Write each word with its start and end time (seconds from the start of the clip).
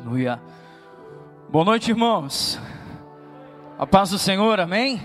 Aleluia. 0.00 0.40
Boa 1.50 1.64
noite, 1.64 1.90
irmãos. 1.90 2.58
A 3.76 3.84
paz 3.84 4.10
do 4.10 4.18
Senhor, 4.18 4.60
amém? 4.60 5.02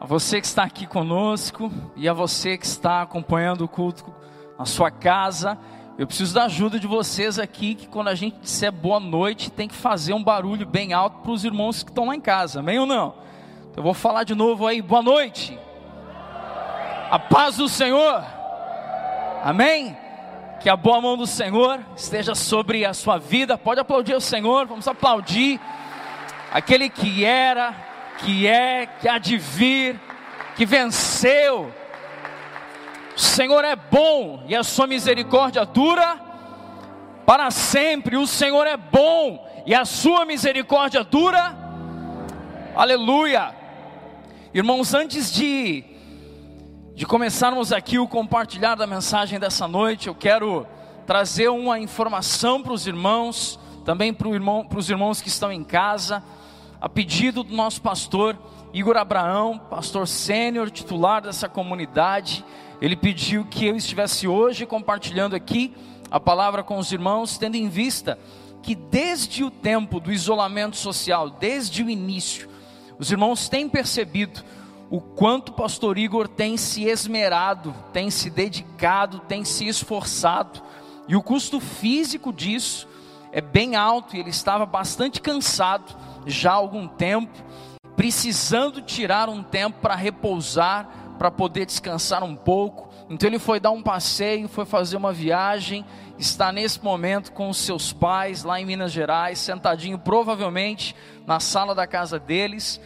A 0.00 0.06
você 0.06 0.40
que 0.40 0.46
está 0.46 0.62
aqui 0.62 0.86
conosco 0.86 1.70
e 1.94 2.08
a 2.08 2.14
você 2.14 2.56
que 2.56 2.64
está 2.64 3.02
acompanhando 3.02 3.64
o 3.64 3.68
culto 3.68 4.12
na 4.58 4.64
sua 4.64 4.90
casa. 4.90 5.58
Eu 5.98 6.06
preciso 6.06 6.34
da 6.34 6.44
ajuda 6.44 6.80
de 6.80 6.86
vocês 6.86 7.38
aqui, 7.38 7.74
que 7.74 7.86
quando 7.86 8.08
a 8.08 8.14
gente 8.14 8.38
disser 8.38 8.72
boa 8.72 8.98
noite, 8.98 9.52
tem 9.52 9.68
que 9.68 9.74
fazer 9.74 10.14
um 10.14 10.24
barulho 10.24 10.66
bem 10.66 10.94
alto 10.94 11.18
para 11.18 11.32
os 11.32 11.44
irmãos 11.44 11.82
que 11.82 11.90
estão 11.90 12.06
lá 12.06 12.16
em 12.16 12.20
casa, 12.20 12.60
amém 12.60 12.78
ou 12.78 12.86
não? 12.86 13.14
Então 13.70 13.76
eu 13.78 13.82
vou 13.82 13.94
falar 13.94 14.24
de 14.24 14.34
novo 14.34 14.66
aí, 14.66 14.80
boa 14.80 15.02
noite. 15.02 15.58
A 17.10 17.18
paz 17.18 17.58
do 17.58 17.68
Senhor, 17.68 18.24
amém? 19.44 19.96
Que 20.60 20.68
a 20.68 20.76
boa 20.76 21.00
mão 21.00 21.16
do 21.16 21.26
Senhor 21.26 21.80
esteja 21.96 22.34
sobre 22.34 22.84
a 22.84 22.94
sua 22.94 23.18
vida. 23.18 23.56
Pode 23.56 23.80
aplaudir 23.80 24.14
o 24.14 24.20
Senhor, 24.20 24.66
vamos 24.66 24.88
aplaudir 24.88 25.60
aquele 26.52 26.88
que 26.88 27.24
era, 27.24 27.74
que 28.18 28.46
é, 28.46 28.86
que 28.86 29.08
há 29.08 29.18
de 29.18 29.36
vir, 29.36 30.00
que 30.56 30.64
venceu 30.64 31.72
o 33.16 33.18
Senhor 33.18 33.64
é 33.64 33.74
bom 33.74 34.44
e 34.46 34.54
a 34.54 34.62
sua 34.62 34.86
misericórdia 34.86 35.64
dura 35.64 36.20
para 37.24 37.50
sempre. 37.50 38.14
O 38.18 38.26
Senhor 38.26 38.66
é 38.66 38.76
bom 38.76 39.42
e 39.64 39.74
a 39.74 39.86
sua 39.86 40.26
misericórdia 40.26 41.02
dura. 41.02 41.56
Aleluia. 42.74 43.54
Irmãos, 44.52 44.92
antes 44.92 45.32
de 45.32 45.82
de 46.96 47.04
começarmos 47.04 47.74
aqui 47.74 47.98
o 47.98 48.08
compartilhar 48.08 48.74
da 48.74 48.86
mensagem 48.86 49.38
dessa 49.38 49.68
noite, 49.68 50.08
eu 50.08 50.14
quero 50.14 50.66
trazer 51.06 51.50
uma 51.50 51.78
informação 51.78 52.62
para 52.62 52.72
os 52.72 52.86
irmãos, 52.86 53.60
também 53.84 54.14
para, 54.14 54.30
irmão, 54.30 54.66
os 54.74 54.88
irmãos 54.88 55.20
que 55.20 55.28
estão 55.28 55.52
em 55.52 55.62
casa, 55.62 56.22
a 56.80 56.88
pedido 56.88 57.42
do 57.42 57.54
nosso 57.54 57.82
pastor 57.82 58.34
Igor 58.72 58.96
Abraão, 58.96 59.58
pastor 59.58 60.08
sênior, 60.08 60.70
titular 60.70 61.20
dessa 61.20 61.50
comunidade. 61.50 62.42
Ele 62.80 62.96
pediu 62.96 63.44
que 63.44 63.66
eu 63.66 63.76
estivesse 63.76 64.26
hoje 64.26 64.64
compartilhando 64.64 65.36
aqui 65.36 65.74
a 66.10 66.18
palavra 66.18 66.62
com 66.62 66.78
os 66.78 66.90
irmãos, 66.92 67.36
tendo 67.36 67.56
em 67.56 67.68
vista 67.68 68.18
que 68.62 68.74
desde 68.74 69.44
o 69.44 69.50
tempo 69.50 70.00
do 70.00 70.10
isolamento 70.10 70.78
social, 70.78 71.28
desde 71.28 71.82
o 71.82 71.90
início, 71.90 72.48
os 72.98 73.12
irmãos 73.12 73.50
têm 73.50 73.68
percebido 73.68 74.42
o 74.88 75.00
quanto 75.00 75.48
o 75.48 75.54
pastor 75.54 75.98
Igor 75.98 76.28
tem 76.28 76.56
se 76.56 76.84
esmerado, 76.84 77.74
tem 77.92 78.10
se 78.10 78.30
dedicado, 78.30 79.18
tem 79.20 79.44
se 79.44 79.66
esforçado, 79.66 80.62
e 81.08 81.16
o 81.16 81.22
custo 81.22 81.60
físico 81.60 82.32
disso 82.32 82.88
é 83.32 83.40
bem 83.40 83.76
alto, 83.76 84.16
e 84.16 84.20
ele 84.20 84.30
estava 84.30 84.64
bastante 84.64 85.20
cansado 85.20 85.94
já 86.26 86.52
há 86.52 86.54
algum 86.54 86.86
tempo, 86.86 87.32
precisando 87.96 88.82
tirar 88.82 89.28
um 89.28 89.42
tempo 89.42 89.78
para 89.80 89.94
repousar, 89.94 90.88
para 91.18 91.30
poder 91.30 91.64
descansar 91.66 92.22
um 92.22 92.36
pouco. 92.36 92.90
Então 93.08 93.28
ele 93.28 93.38
foi 93.38 93.58
dar 93.58 93.70
um 93.70 93.82
passeio, 93.82 94.48
foi 94.48 94.64
fazer 94.64 94.96
uma 94.96 95.12
viagem, 95.12 95.84
está 96.18 96.52
nesse 96.52 96.82
momento 96.82 97.32
com 97.32 97.48
os 97.48 97.56
seus 97.58 97.92
pais 97.92 98.42
lá 98.42 98.60
em 98.60 98.66
Minas 98.66 98.92
Gerais, 98.92 99.38
sentadinho 99.38 99.98
provavelmente 99.98 100.94
na 101.26 101.40
sala 101.40 101.74
da 101.74 101.86
casa 101.86 102.18
deles, 102.18 102.80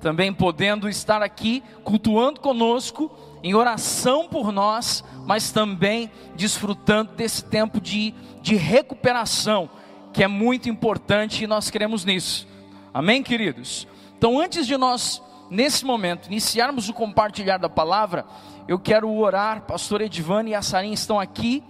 também 0.00 0.32
podendo 0.32 0.88
estar 0.88 1.22
aqui 1.22 1.62
cultuando 1.82 2.40
conosco 2.40 3.10
em 3.42 3.54
oração 3.54 4.28
por 4.28 4.52
nós, 4.52 5.04
mas 5.26 5.50
também 5.50 6.10
desfrutando 6.34 7.12
desse 7.12 7.44
tempo 7.44 7.80
de, 7.80 8.14
de 8.40 8.54
recuperação, 8.54 9.68
que 10.12 10.22
é 10.22 10.28
muito 10.28 10.68
importante 10.68 11.44
e 11.44 11.46
nós 11.46 11.70
queremos 11.70 12.04
nisso. 12.04 12.46
Amém, 12.92 13.22
queridos? 13.22 13.86
Então, 14.16 14.40
antes 14.40 14.66
de 14.66 14.76
nós 14.76 15.22
nesse 15.50 15.84
momento, 15.84 16.26
iniciarmos 16.26 16.88
o 16.88 16.94
compartilhar 16.94 17.58
da 17.58 17.68
palavra, 17.68 18.24
eu 18.66 18.78
quero 18.78 19.12
orar, 19.12 19.62
pastor 19.62 20.00
Edivane 20.00 20.52
e 20.52 20.54
a 20.54 20.62
Sarinha 20.62 20.94
estão 20.94 21.20
aqui, 21.20 21.62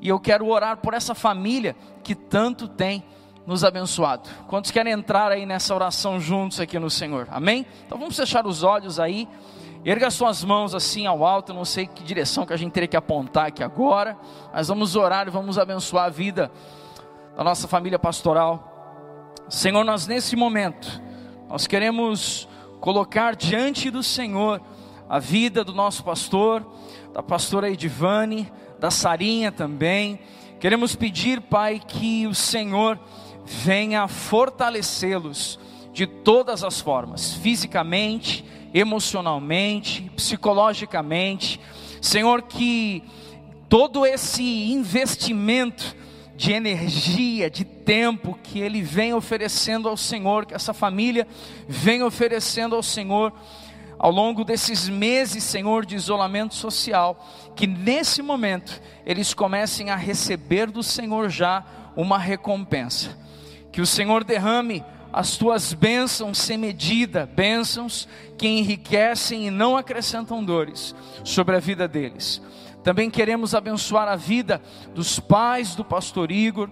e 0.00 0.08
eu 0.08 0.20
quero 0.20 0.46
orar 0.46 0.76
por 0.76 0.94
essa 0.94 1.14
família 1.14 1.74
que 2.04 2.14
tanto 2.14 2.68
tem 2.68 3.02
nos 3.48 3.64
abençoado. 3.64 4.28
Quantos 4.46 4.70
querem 4.70 4.92
entrar 4.92 5.32
aí 5.32 5.46
nessa 5.46 5.74
oração 5.74 6.20
juntos 6.20 6.60
aqui 6.60 6.78
no 6.78 6.90
Senhor? 6.90 7.26
Amém? 7.30 7.64
Então 7.86 7.98
vamos 7.98 8.14
fechar 8.14 8.46
os 8.46 8.62
olhos 8.62 9.00
aí. 9.00 9.26
Erga 9.82 10.10
suas 10.10 10.44
mãos 10.44 10.74
assim 10.74 11.06
ao 11.06 11.24
alto, 11.24 11.54
não 11.54 11.64
sei 11.64 11.86
que 11.86 12.04
direção 12.04 12.44
que 12.44 12.52
a 12.52 12.58
gente 12.58 12.72
teria 12.72 12.86
que 12.86 12.96
apontar 12.96 13.46
aqui 13.46 13.64
agora, 13.64 14.18
mas 14.52 14.68
vamos 14.68 14.96
orar 14.96 15.28
e 15.28 15.30
vamos 15.30 15.58
abençoar 15.58 16.04
a 16.04 16.08
vida 16.10 16.52
da 17.34 17.42
nossa 17.42 17.66
família 17.66 17.98
pastoral. 17.98 19.24
Senhor, 19.48 19.82
nós 19.82 20.06
nesse 20.06 20.36
momento, 20.36 21.00
nós 21.48 21.66
queremos 21.66 22.46
colocar 22.82 23.34
diante 23.34 23.90
do 23.90 24.02
Senhor 24.02 24.60
a 25.08 25.18
vida 25.18 25.64
do 25.64 25.72
nosso 25.72 26.04
pastor, 26.04 26.70
da 27.14 27.22
pastora 27.22 27.70
Edivane, 27.70 28.52
da 28.78 28.90
Sarinha 28.90 29.50
também. 29.50 30.20
Queremos 30.60 30.94
pedir, 30.94 31.40
Pai, 31.40 31.80
que 31.80 32.26
o 32.26 32.34
Senhor 32.34 33.00
venha 33.48 34.06
fortalecê-los 34.06 35.58
de 35.92 36.06
todas 36.06 36.62
as 36.62 36.80
formas, 36.80 37.34
fisicamente, 37.34 38.44
emocionalmente, 38.72 40.10
psicologicamente. 40.14 41.60
Senhor, 42.00 42.42
que 42.42 43.02
todo 43.68 44.06
esse 44.06 44.70
investimento 44.70 45.96
de 46.36 46.52
energia, 46.52 47.50
de 47.50 47.64
tempo 47.64 48.38
que 48.42 48.60
ele 48.60 48.80
vem 48.80 49.12
oferecendo 49.12 49.88
ao 49.88 49.96
Senhor, 49.96 50.46
que 50.46 50.54
essa 50.54 50.72
família 50.72 51.26
vem 51.66 52.02
oferecendo 52.02 52.76
ao 52.76 52.82
Senhor 52.82 53.32
ao 53.98 54.12
longo 54.12 54.44
desses 54.44 54.88
meses, 54.88 55.42
Senhor, 55.42 55.84
de 55.84 55.96
isolamento 55.96 56.54
social, 56.54 57.26
que 57.56 57.66
nesse 57.66 58.22
momento 58.22 58.80
eles 59.04 59.34
comecem 59.34 59.90
a 59.90 59.96
receber 59.96 60.70
do 60.70 60.84
Senhor 60.84 61.28
já 61.28 61.64
uma 61.96 62.16
recompensa. 62.16 63.18
Que 63.78 63.82
o 63.82 63.86
Senhor 63.86 64.24
derrame 64.24 64.84
as 65.12 65.36
tuas 65.36 65.72
bênçãos 65.72 66.38
sem 66.38 66.58
medida, 66.58 67.26
bênçãos 67.26 68.08
que 68.36 68.48
enriquecem 68.48 69.46
e 69.46 69.52
não 69.52 69.76
acrescentam 69.76 70.42
dores 70.42 70.96
sobre 71.22 71.54
a 71.54 71.60
vida 71.60 71.86
deles. 71.86 72.42
Também 72.82 73.08
queremos 73.08 73.54
abençoar 73.54 74.08
a 74.08 74.16
vida 74.16 74.60
dos 74.96 75.20
pais 75.20 75.76
do 75.76 75.84
pastor 75.84 76.32
Igor, 76.32 76.68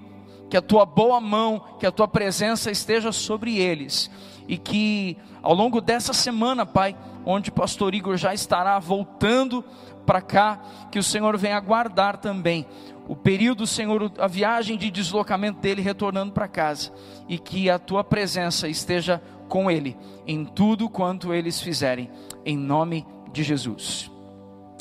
que 0.50 0.56
a 0.56 0.61
tua 0.61 0.84
boa 0.84 1.21
mão, 1.21 1.77
que 1.78 1.87
a 1.87 1.93
tua 1.93 2.09
presença 2.09 2.72
esteja 2.72 3.12
sobre 3.12 3.56
eles 3.56 4.11
e 4.49 4.59
que 4.59 5.16
ao 5.41 5.55
longo 5.55 5.81
dessa 5.81 6.12
semana, 6.12 6.66
Pai, 6.66 6.97
onde 7.25 7.50
o 7.50 7.53
pastor 7.53 7.95
Igor 7.95 8.16
já 8.16 8.34
estará 8.34 8.81
voltando 8.81 9.65
para 10.05 10.21
cá, 10.21 10.61
que 10.91 10.99
o 10.99 11.05
Senhor 11.05 11.39
venha 11.39 11.61
guardar 11.61 12.16
também 12.16 12.66
o 13.09 13.15
período, 13.15 13.67
Senhor, 13.67 14.12
a 14.19 14.27
viagem 14.27 14.77
de 14.77 14.91
deslocamento 14.91 15.61
dele 15.61 15.81
retornando 15.81 16.33
para 16.33 16.49
casa 16.49 16.93
e 17.28 17.39
que 17.39 17.71
a 17.71 17.78
tua 17.78 18.03
presença 18.03 18.69
esteja 18.69 19.22
com 19.49 19.71
ele 19.71 19.97
em 20.27 20.44
tudo 20.44 20.89
quanto 20.89 21.33
eles 21.33 21.61
fizerem, 21.61 22.11
em 22.45 22.56
nome 22.56 23.06
de 23.33 23.45
Jesus. 23.45 24.11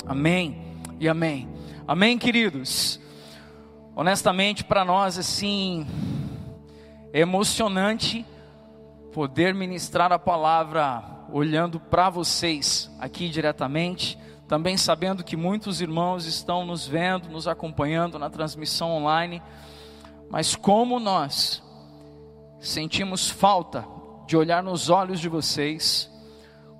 Amém 0.04 0.60
e 0.98 1.08
amém. 1.08 1.48
Amém, 1.86 2.18
queridos. 2.18 3.00
Honestamente, 3.94 4.64
para 4.64 4.84
nós, 4.84 5.18
assim, 5.18 5.86
é 7.12 7.20
emocionante 7.20 8.26
poder 9.12 9.54
ministrar 9.54 10.12
a 10.12 10.18
palavra 10.18 11.02
olhando 11.32 11.78
para 11.78 12.10
vocês 12.10 12.90
aqui 12.98 13.28
diretamente, 13.28 14.18
também 14.48 14.76
sabendo 14.76 15.24
que 15.24 15.36
muitos 15.36 15.80
irmãos 15.80 16.24
estão 16.24 16.64
nos 16.64 16.86
vendo, 16.86 17.28
nos 17.28 17.48
acompanhando 17.48 18.18
na 18.18 18.30
transmissão 18.30 18.90
online, 18.92 19.42
mas 20.30 20.54
como 20.54 21.00
nós 21.00 21.62
sentimos 22.60 23.28
falta 23.28 23.84
de 24.26 24.36
olhar 24.36 24.62
nos 24.62 24.88
olhos 24.88 25.20
de 25.20 25.28
vocês, 25.28 26.10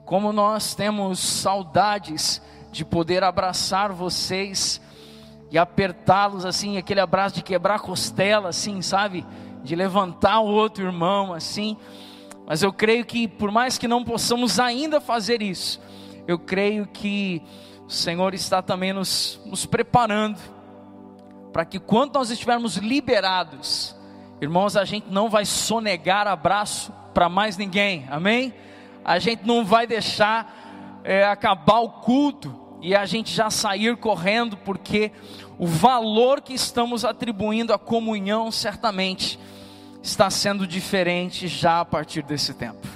como 0.05 0.33
nós 0.33 0.75
temos 0.75 1.19
saudades 1.19 2.41
de 2.71 2.85
poder 2.85 3.25
abraçar 3.25 3.93
vocês 3.93 4.81
e 5.51 5.59
apertá-los 5.59 6.45
assim, 6.45 6.77
aquele 6.77 7.01
abraço 7.01 7.37
de 7.37 7.43
quebrar 7.43 7.81
costela, 7.81 8.51
assim, 8.51 8.83
sabe? 8.83 9.27
De 9.63 9.75
levantar 9.75 10.41
o 10.41 10.47
outro 10.47 10.85
irmão, 10.85 11.33
assim. 11.33 11.77
Mas 12.47 12.63
eu 12.63 12.73
creio 12.73 13.05
que, 13.05 13.27
por 13.27 13.51
mais 13.51 13.77
que 13.79 13.89
não 13.89 14.05
possamos 14.05 14.61
ainda 14.61 15.01
fazer 15.01 15.43
isso, 15.43 15.81
eu 16.27 16.39
creio 16.39 16.87
que 16.87 17.43
o 17.87 17.91
Senhor 17.91 18.35
está 18.35 18.61
também 18.61 18.93
nos, 18.93 19.41
nos 19.45 19.65
preparando 19.65 20.39
para 21.53 21.65
que, 21.65 21.79
quando 21.79 22.15
nós 22.15 22.31
estivermos 22.31 22.77
liberados, 22.77 23.97
irmãos, 24.41 24.77
a 24.77 24.85
gente 24.85 25.09
não 25.11 25.31
vai 25.31 25.45
sonegar 25.45 26.27
abraço 26.27 26.93
para 27.15 27.29
mais 27.29 27.57
ninguém, 27.57 28.07
amém? 28.11 28.53
A 29.05 29.19
gente 29.19 29.47
não 29.47 29.65
vai 29.65 29.87
deixar 29.87 31.01
é, 31.05 31.25
acabar 31.25 31.79
o 31.79 31.89
culto 31.89 32.55
e 32.83 32.95
a 32.95 33.07
gente 33.07 33.33
já 33.33 33.49
sair 33.49 33.97
correndo, 33.97 34.57
porque 34.57 35.13
o 35.59 35.67
valor 35.67 36.43
que 36.43 36.53
estamos 36.53 37.05
atribuindo 37.05 37.73
à 37.73 37.79
comunhão 37.79 38.51
certamente 38.51 39.39
está 40.03 40.29
sendo 40.29 40.67
diferente 40.67 41.49
já 41.49 41.81
a 41.81 41.85
partir 41.85 42.23
desse 42.23 42.53
tempo. 42.53 42.96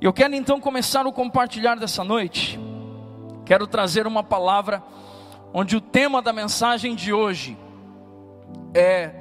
E 0.00 0.04
eu 0.04 0.12
quero 0.12 0.34
então 0.34 0.60
começar 0.60 1.06
o 1.06 1.12
compartilhar 1.12 1.74
dessa 1.74 2.04
noite. 2.04 2.58
Quero 3.44 3.66
trazer 3.66 4.06
uma 4.06 4.22
palavra 4.22 4.82
onde 5.52 5.76
o 5.76 5.80
tema 5.80 6.22
da 6.22 6.32
mensagem 6.32 6.94
de 6.94 7.12
hoje 7.12 7.56
é 8.72 9.12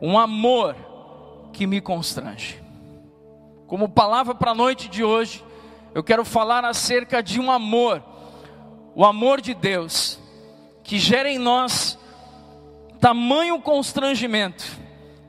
um 0.00 0.18
amor 0.18 0.74
que 1.52 1.66
me 1.66 1.80
constrange. 1.80 2.60
Como 3.68 3.88
palavra 3.88 4.34
para 4.34 4.50
a 4.50 4.54
noite 4.54 4.88
de 4.88 5.04
hoje, 5.04 5.44
eu 5.94 6.02
quero 6.02 6.24
falar 6.24 6.64
acerca 6.64 7.22
de 7.22 7.38
um 7.38 7.50
amor, 7.50 8.02
o 8.94 9.04
amor 9.04 9.40
de 9.40 9.54
Deus, 9.54 10.18
que 10.82 10.98
gera 10.98 11.30
em 11.30 11.38
nós 11.38 11.96
tamanho 13.00 13.60
constrangimento, 13.60 14.64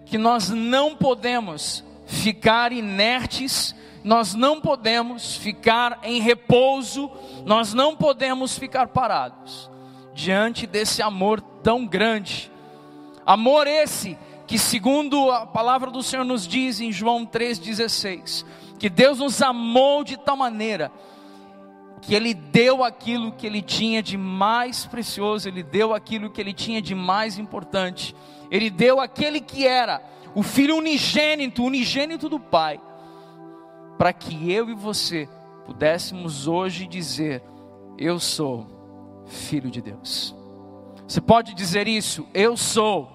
que 0.05 0.17
nós 0.17 0.49
não 0.49 0.95
podemos 0.95 1.83
ficar 2.05 2.71
inertes, 2.71 3.75
nós 4.03 4.33
não 4.33 4.59
podemos 4.59 5.37
ficar 5.37 5.99
em 6.03 6.19
repouso, 6.19 7.09
nós 7.45 7.73
não 7.73 7.95
podemos 7.95 8.57
ficar 8.57 8.87
parados 8.87 9.69
diante 10.13 10.67
desse 10.67 11.01
amor 11.01 11.39
tão 11.41 11.85
grande. 11.85 12.51
Amor 13.25 13.67
esse 13.67 14.17
que, 14.45 14.57
segundo 14.57 15.31
a 15.31 15.45
palavra 15.45 15.89
do 15.89 16.03
Senhor 16.03 16.25
nos 16.25 16.45
diz 16.45 16.81
em 16.81 16.91
João 16.91 17.25
3,16, 17.25 18.45
que 18.77 18.89
Deus 18.89 19.19
nos 19.19 19.41
amou 19.41 20.03
de 20.03 20.17
tal 20.17 20.35
maneira 20.35 20.91
que 22.01 22.13
Ele 22.13 22.33
deu 22.33 22.83
aquilo 22.83 23.31
que 23.31 23.47
Ele 23.47 23.61
tinha 23.61 24.03
de 24.03 24.17
mais 24.17 24.85
precioso, 24.85 25.47
Ele 25.47 25.63
deu 25.63 25.93
aquilo 25.93 26.29
que 26.29 26.41
Ele 26.41 26.53
tinha 26.53 26.81
de 26.81 26.93
mais 26.93 27.37
importante, 27.37 28.13
Ele 28.51 28.69
deu 28.69 28.99
aquele 28.99 29.39
que 29.39 29.65
era 29.65 30.03
o 30.35 30.43
Filho 30.43 30.75
unigênito, 30.75 31.63
unigênito 31.63 32.27
do 32.27 32.39
Pai, 32.39 32.79
para 33.97 34.13
que 34.13 34.51
eu 34.51 34.69
e 34.69 34.73
você 34.73 35.27
pudéssemos 35.65 36.47
hoje 36.47 36.87
dizer: 36.87 37.41
Eu 37.97 38.19
sou 38.19 38.67
filho 39.27 39.69
de 39.69 39.81
Deus. 39.81 40.35
Você 41.07 41.21
pode 41.21 41.53
dizer 41.53 41.87
isso? 41.87 42.27
Eu 42.33 42.55
sou 42.57 43.09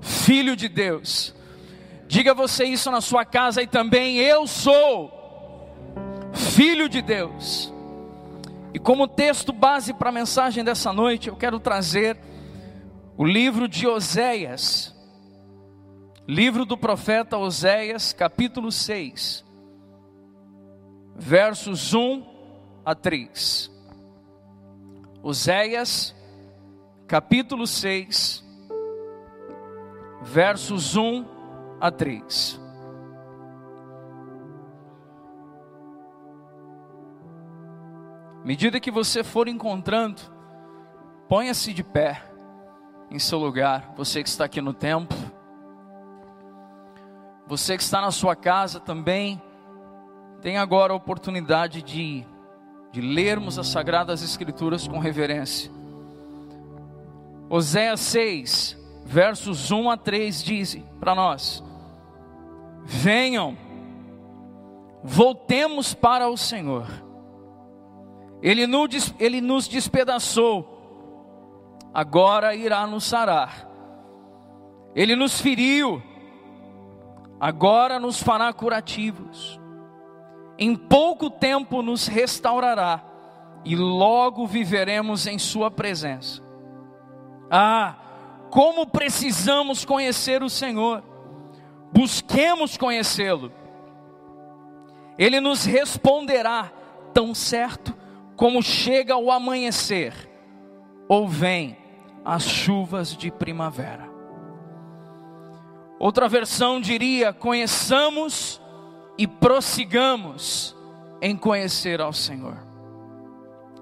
filho 0.00 0.56
de 0.56 0.68
Deus. 0.68 1.34
Diga 2.06 2.34
você 2.34 2.64
isso 2.64 2.90
na 2.90 3.00
sua 3.00 3.24
casa 3.24 3.62
e 3.62 3.66
também 3.66 4.18
eu 4.18 4.46
sou 4.46 5.10
filho 6.32 6.88
de 6.88 7.02
Deus. 7.02 7.72
E 8.72 8.78
como 8.78 9.08
texto 9.08 9.52
base 9.52 9.92
para 9.92 10.10
a 10.10 10.12
mensagem 10.12 10.64
dessa 10.64 10.92
noite, 10.92 11.28
eu 11.28 11.36
quero 11.36 11.58
trazer 11.58 12.18
o 13.16 13.24
livro 13.24 13.68
de 13.68 13.86
Oséias, 13.86 14.93
livro 16.26 16.64
do 16.64 16.76
profeta 16.76 17.36
Oséias, 17.36 18.12
capítulo 18.12 18.72
6, 18.72 19.44
versos 21.14 21.92
1 21.92 22.24
a 22.84 22.94
3. 22.94 23.70
Oséias, 25.22 26.14
capítulo 27.06 27.66
6, 27.66 28.42
versos 30.22 30.96
1 30.96 31.26
a 31.80 31.90
3. 31.90 32.60
Medida 38.42 38.80
que 38.80 38.90
você 38.90 39.24
for 39.24 39.48
encontrando, 39.48 40.20
ponha-se 41.28 41.72
de 41.72 41.82
pé 41.82 42.22
em 43.10 43.18
seu 43.18 43.38
lugar, 43.38 43.92
você 43.96 44.22
que 44.22 44.28
está 44.28 44.44
aqui 44.44 44.60
no 44.60 44.74
templo, 44.74 45.16
você 47.46 47.76
que 47.76 47.82
está 47.82 48.00
na 48.00 48.10
sua 48.10 48.34
casa 48.34 48.80
também, 48.80 49.40
tem 50.40 50.58
agora 50.58 50.92
a 50.92 50.96
oportunidade 50.96 51.82
de, 51.82 52.24
de 52.92 53.00
lermos 53.00 53.58
as 53.58 53.68
Sagradas 53.68 54.22
Escrituras 54.22 54.88
com 54.88 54.98
reverência. 54.98 55.70
Oséias 57.48 58.00
6, 58.00 58.78
versos 59.04 59.70
1 59.70 59.90
a 59.90 59.96
3 59.96 60.42
dizem 60.42 60.84
para 60.98 61.14
nós: 61.14 61.62
Venham, 62.82 63.56
voltemos 65.02 65.94
para 65.94 66.28
o 66.28 66.36
Senhor. 66.36 66.86
Ele 68.42 68.66
ele 69.18 69.40
nos 69.40 69.68
despedaçou, 69.68 71.78
agora 71.92 72.54
irá 72.54 72.86
nos 72.86 73.04
sarar. 73.04 73.70
Ele 74.94 75.16
nos 75.16 75.40
feriu, 75.40 76.02
agora 77.38 77.98
nos 77.98 78.22
fará 78.22 78.52
curativos. 78.52 79.60
Em 80.58 80.76
pouco 80.76 81.28
tempo 81.30 81.82
nos 81.82 82.06
restaurará, 82.06 83.02
e 83.64 83.74
logo 83.74 84.46
viveremos 84.46 85.26
em 85.26 85.38
Sua 85.38 85.70
presença. 85.70 86.42
Ah, 87.50 87.96
como 88.50 88.86
precisamos 88.86 89.84
conhecer 89.84 90.42
o 90.42 90.50
Senhor! 90.50 91.02
busquemos 91.94 92.76
conhecê-lo. 92.76 93.52
Ele 95.16 95.38
nos 95.38 95.64
responderá 95.64 96.72
tão 97.12 97.32
certo 97.32 97.94
como 98.34 98.60
chega 98.60 99.16
o 99.16 99.30
amanhecer 99.30 100.28
ou 101.08 101.28
vem 101.28 101.78
as 102.24 102.42
chuvas 102.42 103.16
de 103.16 103.30
primavera. 103.30 104.13
Outra 105.98 106.28
versão 106.28 106.80
diria: 106.80 107.32
conheçamos 107.32 108.60
e 109.16 109.26
prossigamos 109.26 110.76
em 111.20 111.36
conhecer 111.36 112.00
ao 112.00 112.12
Senhor. 112.12 112.56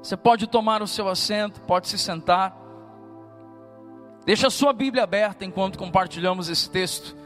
Você 0.03 0.17
pode 0.17 0.47
tomar 0.47 0.83
o 0.83 0.87
seu 0.87 1.09
assento, 1.09 1.61
pode 1.63 1.89
se 1.89 1.99
sentar. 1.99 2.57
Deixa 4.25 4.47
a 4.49 4.51
sua 4.51 4.73
Bíblia 4.73 5.05
aberta 5.05 5.45
enquanto 5.45 5.79
compartilhamos 5.79 6.49
esse 6.49 6.69
texto. 6.71 7.17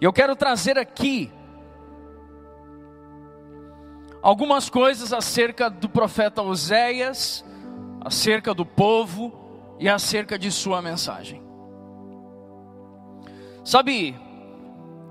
E 0.00 0.04
eu 0.04 0.12
quero 0.12 0.34
trazer 0.34 0.78
aqui 0.78 1.32
algumas 4.22 4.68
coisas 4.68 5.12
acerca 5.12 5.70
do 5.70 5.88
profeta 5.88 6.42
Oséias, 6.42 7.44
acerca 8.04 8.52
do 8.52 8.66
povo 8.66 9.32
e 9.78 9.88
acerca 9.88 10.38
de 10.38 10.50
sua 10.50 10.82
mensagem. 10.82 11.45
Sabe, 13.66 14.16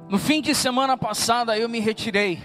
no 0.08 0.18
fim 0.18 0.42
de 0.42 0.56
semana 0.56 0.96
passada 0.96 1.60
eu 1.60 1.68
me 1.68 1.82
retirei 1.82 2.42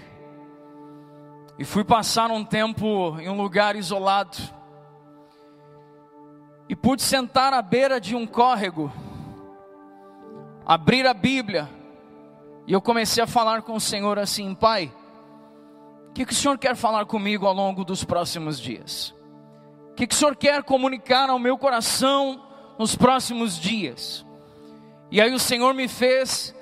e 1.57 1.63
fui 1.63 1.85
passar 1.85 2.29
um 2.29 2.43
tempo 2.43 3.17
em 3.17 3.29
um 3.29 3.41
lugar 3.41 3.77
isolado 3.77 4.37
e 6.67 6.75
pude 6.75 7.01
sentar 7.01 7.53
à 7.53 7.61
beira 7.61 7.97
de 7.97 8.13
um 8.13 8.27
córrego, 8.27 8.91
abrir 10.65 11.07
a 11.07 11.13
Bíblia 11.13 11.69
e 12.67 12.73
eu 12.73 12.81
comecei 12.81 13.23
a 13.23 13.27
falar 13.27 13.61
com 13.61 13.75
o 13.75 13.79
Senhor 13.79 14.19
assim: 14.19 14.53
Pai, 14.53 14.93
o 16.09 16.11
que, 16.11 16.25
que 16.25 16.33
o 16.33 16.35
Senhor 16.35 16.57
quer 16.57 16.75
falar 16.75 17.05
comigo 17.05 17.47
ao 17.47 17.53
longo 17.53 17.85
dos 17.85 18.03
próximos 18.03 18.59
dias? 18.59 19.15
O 19.91 19.93
que, 19.93 20.05
que 20.05 20.13
o 20.13 20.17
Senhor 20.17 20.35
quer 20.35 20.61
comunicar 20.61 21.29
ao 21.29 21.39
meu 21.39 21.57
coração 21.57 22.43
nos 22.77 22.97
próximos 22.97 23.57
dias? 23.57 24.25
E 25.11 25.21
aí 25.21 25.33
o 25.33 25.39
Senhor 25.39 25.73
me 25.73 25.87
fez 25.87 26.55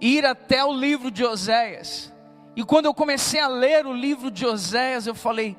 ir 0.00 0.24
até 0.24 0.64
o 0.64 0.72
livro 0.72 1.10
de 1.10 1.24
Oséias. 1.24 2.12
E 2.56 2.64
quando 2.64 2.86
eu 2.86 2.94
comecei 2.94 3.38
a 3.38 3.46
ler 3.46 3.86
o 3.86 3.92
livro 3.92 4.30
de 4.30 4.46
Oséias, 4.46 5.06
eu 5.06 5.14
falei: 5.14 5.56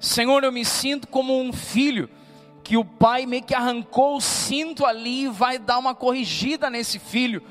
Senhor, 0.00 0.44
eu 0.44 0.52
me 0.52 0.64
sinto 0.64 1.06
como 1.08 1.40
um 1.40 1.52
filho 1.52 2.10
que 2.64 2.76
o 2.76 2.84
pai 2.84 3.24
meio 3.24 3.42
que 3.42 3.54
arrancou 3.54 4.16
o 4.16 4.20
cinto 4.20 4.84
ali 4.84 5.24
e 5.24 5.28
vai 5.28 5.58
dar 5.58 5.78
uma 5.78 5.94
corrigida 5.94 6.68
nesse 6.68 6.98
filho 6.98 7.42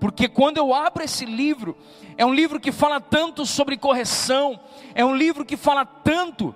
porque 0.00 0.26
quando 0.26 0.56
eu 0.56 0.72
abro 0.72 1.04
esse 1.04 1.26
livro, 1.26 1.76
é 2.16 2.24
um 2.24 2.32
livro 2.32 2.58
que 2.58 2.72
fala 2.72 3.00
tanto 3.00 3.44
sobre 3.44 3.76
correção, 3.76 4.58
é 4.94 5.04
um 5.04 5.14
livro 5.14 5.44
que 5.44 5.58
fala 5.58 5.84
tanto 5.84 6.54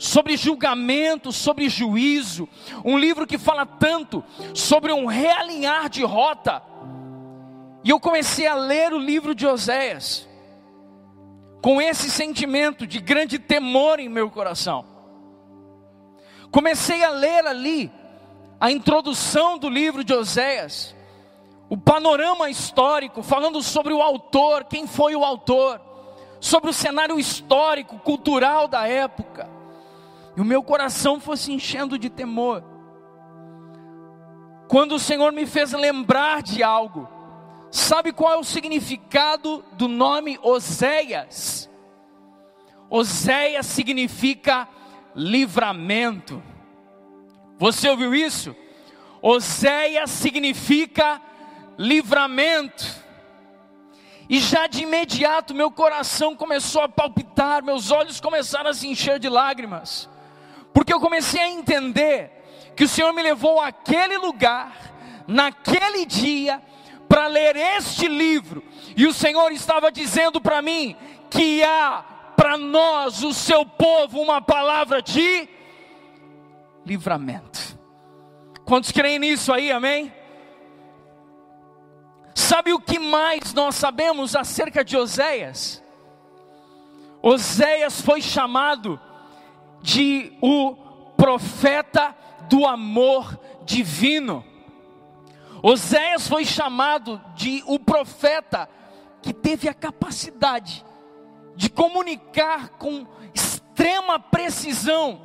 sobre 0.00 0.34
julgamento, 0.34 1.30
sobre 1.30 1.68
juízo, 1.68 2.48
um 2.82 2.96
livro 2.96 3.26
que 3.26 3.36
fala 3.36 3.66
tanto 3.66 4.24
sobre 4.54 4.90
um 4.94 5.04
realinhar 5.04 5.90
de 5.90 6.02
rota. 6.02 6.62
E 7.84 7.90
eu 7.90 8.00
comecei 8.00 8.46
a 8.46 8.54
ler 8.54 8.94
o 8.94 8.98
livro 8.98 9.34
de 9.34 9.46
Oséias, 9.46 10.26
com 11.62 11.82
esse 11.82 12.10
sentimento 12.10 12.86
de 12.86 12.98
grande 12.98 13.38
temor 13.38 14.00
em 14.00 14.08
meu 14.08 14.30
coração. 14.30 14.86
Comecei 16.50 17.04
a 17.04 17.10
ler 17.10 17.46
ali 17.46 17.92
a 18.58 18.70
introdução 18.70 19.58
do 19.58 19.68
livro 19.68 20.02
de 20.02 20.14
Oséias 20.14 20.96
o 21.68 21.76
panorama 21.76 22.48
histórico, 22.48 23.22
falando 23.22 23.62
sobre 23.62 23.92
o 23.92 24.00
autor, 24.00 24.64
quem 24.64 24.88
foi 24.88 25.14
o 25.14 25.24
autor, 25.24 25.80
sobre 26.40 26.70
o 26.70 26.72
cenário 26.72 27.20
histórico, 27.20 27.98
cultural 27.98 28.66
da 28.66 28.88
época. 28.88 29.48
E 30.36 30.40
o 30.40 30.44
meu 30.44 30.62
coração 30.62 31.20
foi 31.20 31.36
se 31.36 31.52
enchendo 31.52 31.98
de 31.98 32.08
temor. 32.08 32.62
Quando 34.68 34.94
o 34.94 35.00
Senhor 35.00 35.32
me 35.32 35.46
fez 35.46 35.72
lembrar 35.72 36.42
de 36.42 36.62
algo, 36.62 37.08
Sabe 37.70 38.12
qual 38.12 38.32
é 38.32 38.36
o 38.36 38.44
significado 38.44 39.64
do 39.72 39.86
nome 39.86 40.38
Oséias? 40.42 41.70
Oséias 42.88 43.66
significa 43.66 44.68
livramento. 45.14 46.42
Você 47.58 47.88
ouviu 47.88 48.12
isso? 48.12 48.56
Oséias 49.22 50.10
significa 50.10 51.22
livramento. 51.78 52.84
E 54.28 54.40
já 54.40 54.66
de 54.66 54.82
imediato 54.82 55.54
meu 55.54 55.70
coração 55.70 56.34
começou 56.34 56.82
a 56.82 56.88
palpitar, 56.88 57.62
meus 57.62 57.92
olhos 57.92 58.20
começaram 58.20 58.70
a 58.70 58.74
se 58.74 58.88
encher 58.88 59.20
de 59.20 59.28
lágrimas, 59.28 60.08
porque 60.72 60.92
eu 60.92 61.00
comecei 61.00 61.40
a 61.40 61.48
entender 61.48 62.72
que 62.76 62.84
o 62.84 62.88
Senhor 62.88 63.12
me 63.12 63.22
levou 63.22 63.60
àquele 63.60 64.16
lugar, 64.16 64.72
naquele 65.26 66.06
dia, 66.06 66.62
para 67.08 67.26
ler 67.26 67.56
este 67.56 68.06
livro, 68.06 68.62
e 68.96 69.06
o 69.06 69.12
Senhor 69.12 69.50
estava 69.52 69.90
dizendo 69.90 70.40
para 70.40 70.62
mim 70.62 70.96
que 71.28 71.62
há 71.62 72.04
para 72.36 72.56
nós, 72.56 73.22
o 73.22 73.34
seu 73.34 73.66
povo, 73.66 74.20
uma 74.20 74.40
palavra 74.40 75.02
de 75.02 75.46
livramento. 76.86 77.78
Quantos 78.64 78.90
creem 78.92 79.18
nisso 79.18 79.52
aí, 79.52 79.70
amém? 79.70 80.10
Sabe 82.34 82.72
o 82.72 82.80
que 82.80 82.98
mais 82.98 83.52
nós 83.52 83.74
sabemos 83.74 84.34
acerca 84.34 84.82
de 84.82 84.96
Oséias? 84.96 85.82
Oséias 87.20 88.00
foi 88.00 88.22
chamado 88.22 88.98
de 89.80 90.32
o 90.40 90.74
profeta 91.16 92.14
do 92.48 92.66
amor 92.66 93.38
divino. 93.64 94.44
Oséias 95.62 96.26
foi 96.26 96.44
chamado 96.44 97.20
de 97.34 97.62
o 97.66 97.78
profeta 97.78 98.68
que 99.22 99.32
teve 99.32 99.68
a 99.68 99.74
capacidade 99.74 100.84
de 101.54 101.68
comunicar 101.68 102.70
com 102.70 103.06
extrema 103.34 104.18
precisão 104.18 105.20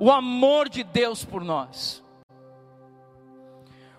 o 0.00 0.10
amor 0.10 0.68
de 0.68 0.82
Deus 0.82 1.24
por 1.24 1.42
nós. 1.42 2.02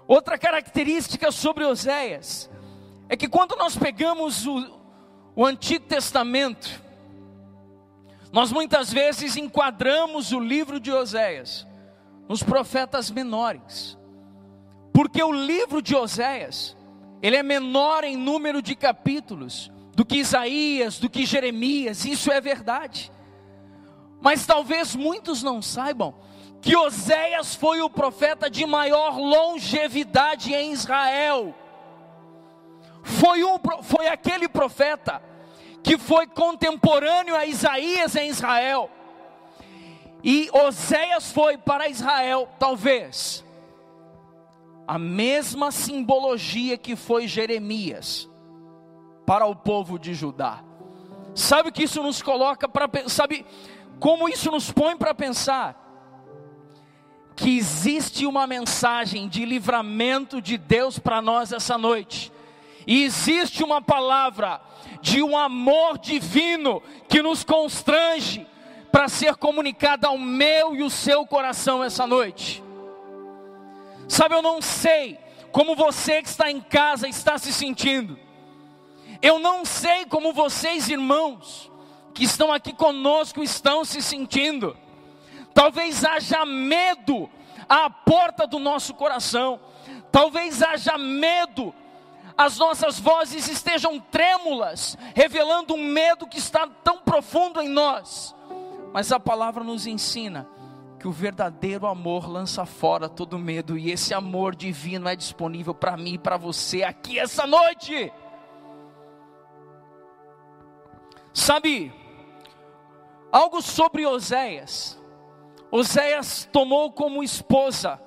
Outra 0.07 0.38
característica 0.38 1.31
sobre 1.31 1.65
Oséias 1.65 2.50
é 3.09 3.17
que 3.17 3.27
quando 3.27 3.55
nós 3.55 3.75
pegamos 3.75 4.45
o, 4.45 4.79
o 5.36 5.45
Antigo 5.45 5.86
Testamento, 5.86 6.81
nós 8.31 8.51
muitas 8.51 8.91
vezes 8.91 9.38
enquadramos 9.38 10.31
o 10.31 10.39
livro 10.39 10.79
de 10.79 10.91
Oséias 10.91 11.65
nos 12.27 12.43
profetas 12.43 13.10
menores, 13.10 13.98
porque 14.93 15.24
o 15.24 15.31
livro 15.31 15.81
de 15.81 15.96
Oséias 15.96 16.75
ele 17.22 17.36
é 17.36 17.43
menor 17.43 18.03
em 18.03 18.15
número 18.15 18.62
de 18.62 18.75
capítulos 18.75 19.72
do 19.96 20.05
que 20.05 20.17
Isaías, 20.17 21.00
do 21.00 21.10
que 21.10 21.25
Jeremias, 21.25 22.05
isso 22.05 22.31
é 22.31 22.39
verdade. 22.39 23.12
Mas 24.22 24.46
talvez 24.46 24.96
muitos 24.96 25.41
não 25.41 25.62
saibam 25.62 26.13
que 26.62 26.75
Oséias 26.75 27.55
foi 27.55 27.81
o 27.81 27.89
profeta 27.89 28.50
de 28.50 28.65
maior 28.65 29.17
longevidade 29.17 30.53
em 30.53 30.72
Israel. 30.72 31.55
Foi, 33.03 33.43
um, 33.43 33.57
foi 33.81 34.07
aquele 34.07 34.48
profeta 34.50 35.22
que 35.88 35.98
foi 35.98 36.27
contemporâneo 36.27 37.34
a 37.34 37.46
Isaías 37.46 38.13
em 38.17 38.27
Israel. 38.27 38.89
E 40.22 40.50
Oséias 40.51 41.32
foi 41.32 41.58
para 41.58 41.88
Israel, 41.88 42.50
talvez, 42.60 43.41
a 44.86 45.00
mesma 45.00 45.72
simbologia 45.72 46.77
que 46.77 46.98
foi 46.98 47.25
Jeremias 47.25 48.29
para 49.25 49.46
o 49.46 49.56
povo 49.56 49.98
de 49.98 50.13
Judá. 50.13 50.62
Sabe 51.34 51.70
o 51.70 51.72
que 51.72 51.84
isso 51.84 52.03
nos 52.03 52.22
coloca 52.22 52.67
para 52.67 52.89
sabe 53.08 53.46
como 53.98 54.27
isso 54.27 54.51
nos 54.51 54.70
põe 54.70 54.98
para 54.98 55.15
pensar? 55.15 55.86
que 57.38 57.56
existe 57.56 58.25
uma 58.25 58.48
mensagem 58.48 59.29
de 59.29 59.46
livramento 59.46 60.41
de 60.41 60.58
Deus 60.58 60.98
para 60.98 61.22
nós 61.22 61.51
essa 61.51 61.77
noite. 61.77 62.32
E 62.88 63.03
existe 63.03 63.63
uma 63.63 63.82
palavra 63.82 64.62
de 65.01 65.22
um 65.22 65.38
amor 65.38 65.98
divino 65.98 66.82
que 67.10 67.22
nos 67.22 67.44
constrange 67.44 68.48
para 68.91 69.10
ser 69.10 69.36
comunicada 69.36 70.08
ao 70.08 70.17
meu 70.17 70.74
e 70.74 70.82
o 70.82 70.89
seu 70.89 71.27
coração 71.27 71.84
essa 71.84 72.08
noite. 72.08 72.63
Sabe, 74.08 74.36
eu 74.36 74.41
não 74.41 74.62
sei 74.62 75.20
como 75.51 75.75
você 75.75 76.22
que 76.22 76.29
está 76.29 76.50
em 76.50 76.62
casa 76.62 77.08
está 77.10 77.38
se 77.38 77.51
sentindo. 77.51 78.17
Eu 79.22 79.39
não 79.39 79.65
sei 79.65 80.06
como 80.06 80.32
vocês, 80.32 80.88
irmãos, 80.88 81.72
que 82.13 82.24
estão 82.24 82.53
aqui 82.53 82.72
conosco, 82.72 83.44
estão 83.44 83.84
se 83.84 84.01
sentindo. 84.01 84.77
Talvez 85.53 86.06
haja 86.06 86.46
medo 86.46 87.29
à 87.67 87.89
porta 87.89 88.48
do 88.48 88.60
nosso 88.60 88.94
coração. 88.94 89.60
Talvez 90.12 90.62
haja 90.62 90.98
medo, 90.98 91.74
as 92.38 92.58
nossas 92.58 93.00
vozes 93.00 93.48
estejam 93.48 94.00
trêmulas, 94.00 94.96
revelando 95.15 95.74
um 95.74 95.84
medo 95.84 96.27
que 96.27 96.38
está 96.38 96.67
tão 96.84 97.00
profundo 97.00 97.60
em 97.60 97.67
nós. 97.67 98.36
Mas 98.94 99.12
a 99.12 99.20
palavra 99.20 99.63
nos 99.63 99.88
ensina 99.88 100.48
que 101.00 101.08
o 101.08 101.12
verdadeiro 101.12 101.88
amor 101.88 102.29
lança 102.29 102.65
fora 102.65 103.10
todo 103.10 103.39
medo, 103.39 103.77
e 103.77 103.91
esse 103.91 104.13
amor 104.13 104.56
divino 104.56 105.10
é 105.10 105.15
disponível 105.15 105.74
para 105.74 105.98
mim 105.98 106.13
e 106.13 106.20
para 106.20 106.38
você 106.38 106.84
aqui 106.84 107.20
essa 107.20 107.48
noite. 107.48 108.12
Sabe, 111.34 111.94
algo 113.32 113.62
sobre 113.62 114.06
Oséias, 114.06 115.00
Oséias 115.70 116.48
tomou 116.51 116.91
como 116.91 117.24
esposa 117.24 118.01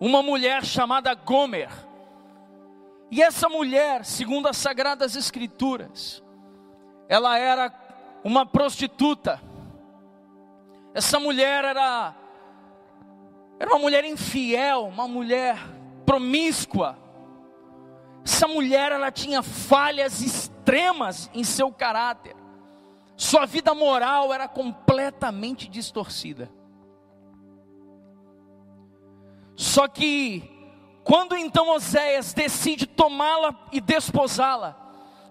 uma 0.00 0.22
mulher 0.22 0.64
chamada 0.64 1.14
Gomer. 1.14 1.70
E 3.14 3.22
essa 3.22 3.48
mulher, 3.48 4.04
segundo 4.04 4.48
as 4.48 4.56
sagradas 4.56 5.14
escrituras, 5.14 6.20
ela 7.08 7.38
era 7.38 7.72
uma 8.24 8.44
prostituta. 8.44 9.40
Essa 10.92 11.20
mulher 11.20 11.64
era 11.64 12.12
era 13.56 13.70
uma 13.70 13.78
mulher 13.78 14.04
infiel, 14.04 14.86
uma 14.86 15.06
mulher 15.06 15.56
promíscua. 16.04 16.98
Essa 18.24 18.48
mulher 18.48 18.90
ela 18.90 19.12
tinha 19.12 19.44
falhas 19.44 20.20
extremas 20.20 21.30
em 21.32 21.44
seu 21.44 21.70
caráter. 21.70 22.34
Sua 23.16 23.46
vida 23.46 23.76
moral 23.76 24.34
era 24.34 24.48
completamente 24.48 25.68
distorcida. 25.68 26.50
Só 29.54 29.86
que, 29.86 30.50
quando 31.04 31.36
então 31.36 31.68
Oséias 31.68 32.32
decide 32.32 32.86
tomá-la 32.86 33.54
e 33.70 33.78
desposá-la, 33.78 34.74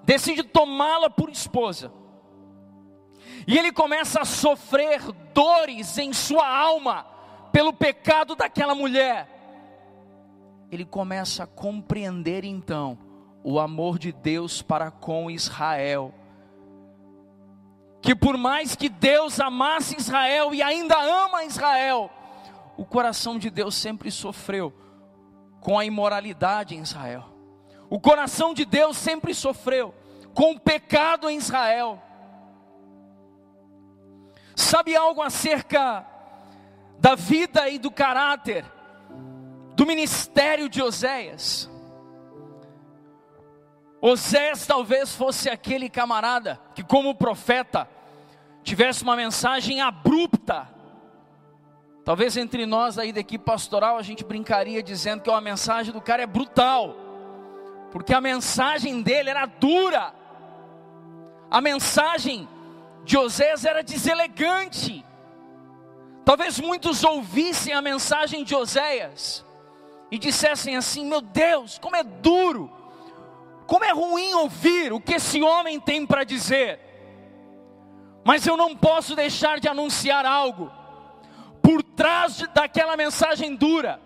decide 0.03 0.43
tomá-la 0.43 1.09
por 1.09 1.31
esposa, 1.31 1.91
e 3.47 3.57
ele 3.57 3.71
começa 3.71 4.21
a 4.21 4.25
sofrer 4.25 5.01
dores 5.33 5.97
em 5.97 6.13
sua 6.13 6.47
alma 6.47 7.07
pelo 7.51 7.73
pecado 7.73 8.35
daquela 8.35 8.75
mulher, 8.75 9.27
ele 10.71 10.85
começa 10.85 11.43
a 11.43 11.47
compreender 11.47 12.43
então 12.45 12.97
o 13.43 13.59
amor 13.59 13.97
de 13.97 14.11
Deus 14.11 14.61
para 14.61 14.91
com 14.91 15.29
Israel. 15.29 16.13
Que 18.01 18.15
por 18.15 18.37
mais 18.37 18.75
que 18.75 18.89
Deus 18.89 19.39
amasse 19.39 19.95
Israel 19.95 20.53
e 20.53 20.61
ainda 20.61 20.95
ama 20.99 21.43
Israel, 21.45 22.09
o 22.75 22.85
coração 22.85 23.37
de 23.37 23.49
Deus 23.49 23.75
sempre 23.75 24.09
sofreu 24.11 24.73
com 25.63 25.79
a 25.79 25.85
imoralidade 25.85 26.75
em 26.75 26.81
Israel. 26.81 27.25
O 27.89 27.99
coração 27.99 28.53
de 28.53 28.65
Deus 28.65 28.97
sempre 28.97 29.33
sofreu 29.33 29.93
com 30.33 30.51
o 30.51 30.59
pecado 30.59 31.29
em 31.29 31.37
Israel. 31.37 32.01
Sabe 34.55 34.95
algo 34.95 35.21
acerca 35.21 36.05
da 36.99 37.15
vida 37.15 37.69
e 37.69 37.79
do 37.79 37.89
caráter 37.89 38.65
do 39.75 39.85
ministério 39.85 40.69
de 40.69 40.81
Oséias? 40.81 41.69
Oséias 44.01 44.67
talvez 44.67 45.15
fosse 45.15 45.49
aquele 45.49 45.89
camarada 45.89 46.59
que, 46.75 46.83
como 46.83 47.15
profeta, 47.15 47.89
tivesse 48.61 49.01
uma 49.01 49.15
mensagem 49.15 49.81
abrupta. 49.81 50.67
Talvez 52.03 52.35
entre 52.35 52.65
nós 52.65 52.97
aí 52.97 53.13
da 53.13 53.21
equipe 53.21 53.45
pastoral 53.45 53.97
a 53.97 54.01
gente 54.01 54.23
brincaria 54.25 54.83
dizendo 54.83 55.21
que 55.21 55.31
a 55.31 55.39
mensagem 55.39 55.93
do 55.93 56.01
cara 56.01 56.23
é 56.23 56.27
brutal, 56.27 56.95
porque 57.91 58.13
a 58.13 58.19
mensagem 58.19 59.01
dele 59.01 59.29
era 59.29 59.45
dura, 59.45 60.13
a 61.49 61.61
mensagem 61.61 62.47
de 63.05 63.17
Oséias 63.17 63.63
era 63.63 63.81
deselegante. 63.81 65.05
Talvez 66.25 66.59
muitos 66.59 67.03
ouvissem 67.03 67.73
a 67.73 67.81
mensagem 67.81 68.43
de 68.43 68.55
Oséias 68.55 69.45
e 70.11 70.17
dissessem 70.17 70.75
assim: 70.75 71.05
Meu 71.05 71.21
Deus, 71.21 71.77
como 71.79 71.95
é 71.95 72.03
duro, 72.03 72.71
como 73.65 73.85
é 73.85 73.91
ruim 73.91 74.33
ouvir 74.33 74.91
o 74.91 74.99
que 74.99 75.13
esse 75.13 75.41
homem 75.41 75.79
tem 75.79 76.05
para 76.05 76.23
dizer. 76.23 76.79
Mas 78.25 78.45
eu 78.45 78.57
não 78.57 78.75
posso 78.75 79.15
deixar 79.15 79.59
de 79.59 79.67
anunciar 79.67 80.25
algo. 80.25 80.71
Por 81.63 81.81
trás 81.81 82.43
daquela 82.53 82.95
mensagem 82.97 83.55
dura, 83.55 83.99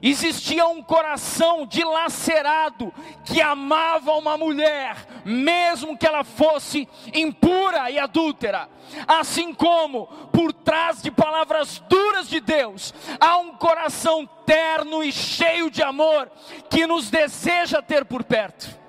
existia 0.00 0.66
um 0.66 0.82
coração 0.82 1.66
dilacerado 1.66 2.92
que 3.24 3.42
amava 3.42 4.12
uma 4.12 4.38
mulher, 4.38 4.96
mesmo 5.24 5.98
que 5.98 6.06
ela 6.06 6.24
fosse 6.24 6.88
impura 7.12 7.90
e 7.90 7.98
adúltera. 7.98 8.68
Assim 9.06 9.52
como 9.52 10.06
por 10.32 10.52
trás 10.52 11.02
de 11.02 11.10
palavras 11.10 11.80
duras 11.88 12.28
de 12.28 12.40
Deus, 12.40 12.94
há 13.20 13.36
um 13.38 13.56
coração 13.56 14.26
terno 14.46 15.02
e 15.02 15.12
cheio 15.12 15.70
de 15.70 15.82
amor 15.82 16.30
que 16.70 16.86
nos 16.86 17.10
deseja 17.10 17.82
ter 17.82 18.04
por 18.04 18.24
perto. 18.24 18.80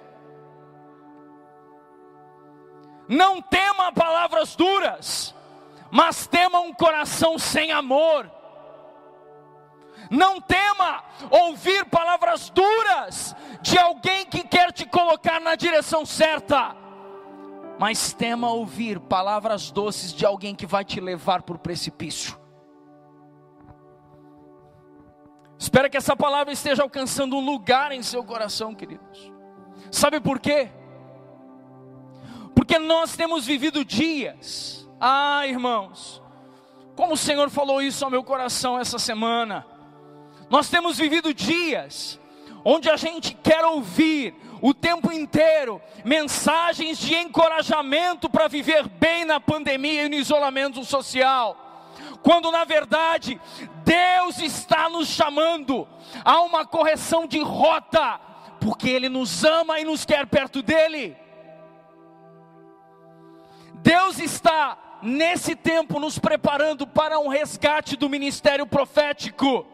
Não 3.07 3.41
tema 3.41 3.91
palavras 3.91 4.55
duras, 4.55 5.32
mas 5.93 6.25
tema 6.25 6.59
um 6.59 6.73
coração 6.73 7.37
sem 7.37 7.71
amor 7.71 8.29
não 10.09 10.39
tema 10.39 11.03
ouvir 11.29 11.85
palavras 11.85 12.49
duras 12.49 13.35
de 13.61 13.77
alguém 13.77 14.25
que 14.25 14.43
quer 14.43 14.71
te 14.71 14.85
colocar 14.85 15.39
na 15.39 15.55
direção 15.55 16.05
certa, 16.05 16.75
mas 17.79 18.13
tema 18.13 18.49
ouvir 18.51 18.99
palavras 18.99 19.71
doces 19.71 20.13
de 20.13 20.25
alguém 20.25 20.55
que 20.55 20.65
vai 20.65 20.83
te 20.83 20.99
levar 20.99 21.41
para 21.43 21.55
o 21.55 21.59
precipício. 21.59 22.37
Espero 25.57 25.89
que 25.89 25.97
essa 25.97 26.15
palavra 26.15 26.51
esteja 26.51 26.83
alcançando 26.83 27.37
um 27.37 27.45
lugar 27.45 27.91
em 27.91 28.03
seu 28.03 28.23
coração, 28.23 28.75
queridos. 28.75 29.31
Sabe 29.89 30.19
por 30.19 30.39
quê? 30.39 30.69
Porque 32.53 32.77
nós 32.77 33.15
temos 33.15 33.45
vivido 33.45 33.85
dias, 33.85 34.82
ah, 35.05 35.45
irmãos, 35.45 36.21
como 36.95 37.15
o 37.15 37.17
Senhor 37.17 37.49
falou 37.49 37.81
isso 37.81 38.05
ao 38.05 38.09
meu 38.09 38.23
coração 38.23 38.79
essa 38.79 38.97
semana. 38.97 39.65
Nós 40.49 40.69
temos 40.69 40.97
vivido 40.97 41.33
dias 41.33 42.17
onde 42.63 42.89
a 42.89 42.95
gente 42.95 43.33
quer 43.33 43.65
ouvir 43.65 44.33
o 44.61 44.73
tempo 44.73 45.11
inteiro 45.11 45.81
mensagens 46.05 46.97
de 46.97 47.15
encorajamento 47.15 48.29
para 48.29 48.47
viver 48.47 48.87
bem 48.87 49.25
na 49.25 49.41
pandemia 49.41 50.05
e 50.05 50.09
no 50.09 50.15
isolamento 50.15 50.85
social, 50.85 51.91
quando 52.21 52.49
na 52.49 52.63
verdade 52.63 53.41
Deus 53.83 54.39
está 54.39 54.87
nos 54.87 55.09
chamando 55.09 55.85
a 56.23 56.39
uma 56.43 56.65
correção 56.65 57.27
de 57.27 57.39
rota, 57.41 58.21
porque 58.61 58.87
Ele 58.87 59.09
nos 59.09 59.43
ama 59.43 59.81
e 59.81 59.83
nos 59.83 60.05
quer 60.05 60.25
perto 60.27 60.61
dEle. 60.61 61.17
Deus 63.83 64.17
está 64.17 64.77
nesse 65.03 65.55
tempo 65.55 65.99
nos 65.99 66.17
preparando 66.17 66.87
para 66.87 67.19
um 67.19 67.27
resgate 67.27 67.97
do 67.97 68.09
ministério 68.09 68.65
profético. 68.65 69.67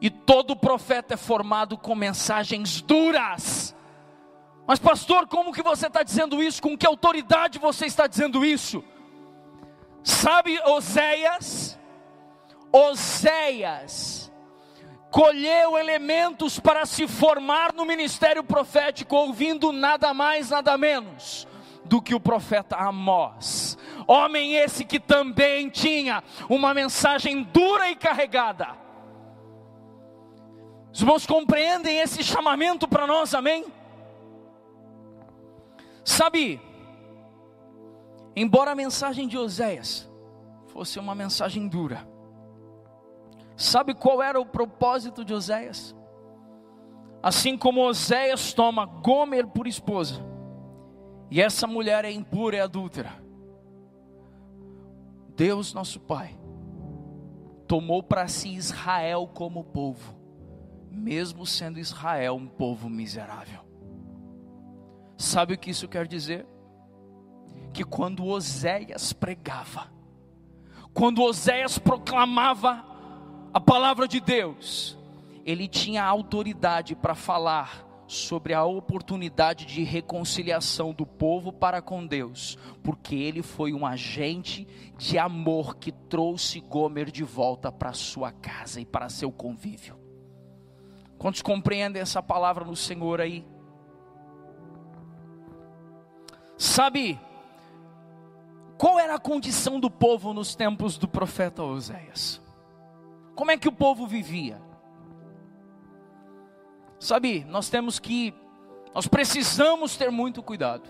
E 0.00 0.10
todo 0.10 0.56
profeta 0.56 1.14
é 1.14 1.16
formado 1.16 1.78
com 1.78 1.94
mensagens 1.94 2.80
duras. 2.80 3.74
Mas 4.66 4.78
pastor, 4.78 5.28
como 5.28 5.52
que 5.52 5.62
você 5.62 5.86
está 5.86 6.02
dizendo 6.02 6.42
isso? 6.42 6.60
Com 6.60 6.76
que 6.76 6.86
autoridade 6.86 7.58
você 7.58 7.86
está 7.86 8.06
dizendo 8.06 8.44
isso? 8.44 8.82
Sabe 10.02 10.60
Oséias? 10.66 11.78
Oséias 12.72 14.32
colheu 15.10 15.78
elementos 15.78 16.58
para 16.58 16.84
se 16.84 17.06
formar 17.06 17.72
no 17.72 17.84
ministério 17.84 18.42
profético, 18.42 19.14
ouvindo 19.14 19.70
nada 19.70 20.12
mais, 20.12 20.50
nada 20.50 20.76
menos 20.76 21.46
do 21.84 22.00
que 22.00 22.14
o 22.14 22.20
profeta 22.20 22.76
Amós. 22.76 23.76
Homem 24.06 24.54
esse 24.54 24.84
que 24.84 25.00
também 25.00 25.68
tinha 25.68 26.22
uma 26.48 26.74
mensagem 26.74 27.42
dura 27.42 27.90
e 27.90 27.96
carregada 27.96 28.84
os 30.94 31.00
irmãos 31.00 31.26
compreendem 31.26 31.98
esse 31.98 32.22
chamamento 32.22 32.86
para 32.86 33.04
nós, 33.04 33.34
amém? 33.34 33.66
Sabe, 36.04 36.60
embora 38.36 38.70
a 38.70 38.74
mensagem 38.76 39.26
de 39.26 39.36
Oséias 39.36 40.08
fosse 40.68 41.00
uma 41.00 41.12
mensagem 41.12 41.66
dura, 41.66 42.08
sabe 43.56 43.92
qual 43.92 44.22
era 44.22 44.38
o 44.38 44.46
propósito 44.46 45.24
de 45.24 45.34
Oséias? 45.34 45.96
Assim 47.20 47.58
como 47.58 47.84
Oséias 47.84 48.52
toma 48.52 48.86
Gomer 48.86 49.48
por 49.48 49.66
esposa, 49.66 50.24
e 51.30 51.40
essa 51.40 51.66
mulher 51.66 52.04
é 52.04 52.12
impura 52.12 52.56
e 52.56 52.60
adúltera, 52.60 53.12
Deus 55.36 55.74
nosso 55.74 55.98
Pai 56.00 56.38
tomou 57.66 58.02
para 58.02 58.28
si 58.28 58.54
Israel 58.54 59.28
como 59.32 59.64
povo 59.64 60.24
mesmo 60.94 61.44
sendo 61.44 61.78
Israel 61.78 62.36
um 62.36 62.46
povo 62.46 62.88
miserável. 62.88 63.60
Sabe 65.18 65.54
o 65.54 65.58
que 65.58 65.70
isso 65.70 65.88
quer 65.88 66.06
dizer? 66.06 66.46
Que 67.72 67.84
quando 67.84 68.24
Oséias 68.24 69.12
pregava, 69.12 69.92
quando 70.92 71.22
Oséias 71.22 71.78
proclamava 71.78 72.84
a 73.52 73.60
palavra 73.60 74.06
de 74.06 74.20
Deus, 74.20 74.96
ele 75.44 75.68
tinha 75.68 76.04
autoridade 76.04 76.94
para 76.94 77.14
falar 77.14 77.83
sobre 78.06 78.54
a 78.54 78.64
oportunidade 78.64 79.64
de 79.64 79.82
reconciliação 79.82 80.92
do 80.92 81.06
povo 81.06 81.52
para 81.52 81.80
com 81.80 82.06
Deus, 82.06 82.58
porque 82.82 83.14
ele 83.14 83.42
foi 83.42 83.72
um 83.72 83.86
agente 83.86 84.66
de 84.96 85.18
amor 85.18 85.76
que 85.76 85.90
trouxe 85.90 86.60
Gomer 86.60 87.10
de 87.10 87.24
volta 87.24 87.72
para 87.72 87.92
sua 87.92 88.30
casa 88.32 88.80
e 88.80 88.84
para 88.84 89.08
seu 89.08 89.32
convívio. 89.32 89.98
Quantos 91.18 91.42
compreendem 91.42 92.02
essa 92.02 92.22
palavra 92.22 92.64
no 92.64 92.76
Senhor 92.76 93.20
aí? 93.20 93.46
Sabe, 96.56 97.18
qual 98.76 98.98
era 98.98 99.14
a 99.14 99.18
condição 99.18 99.80
do 99.80 99.90
povo 99.90 100.32
nos 100.32 100.54
tempos 100.54 100.98
do 100.98 101.08
profeta 101.08 101.62
Oséias? 101.62 102.40
Como 103.34 103.50
é 103.50 103.56
que 103.56 103.68
o 103.68 103.72
povo 103.72 104.06
vivia? 104.06 104.60
Sabe, 107.04 107.44
nós 107.50 107.68
temos 107.68 107.98
que, 107.98 108.32
nós 108.94 109.06
precisamos 109.06 109.94
ter 109.94 110.10
muito 110.10 110.42
cuidado, 110.42 110.88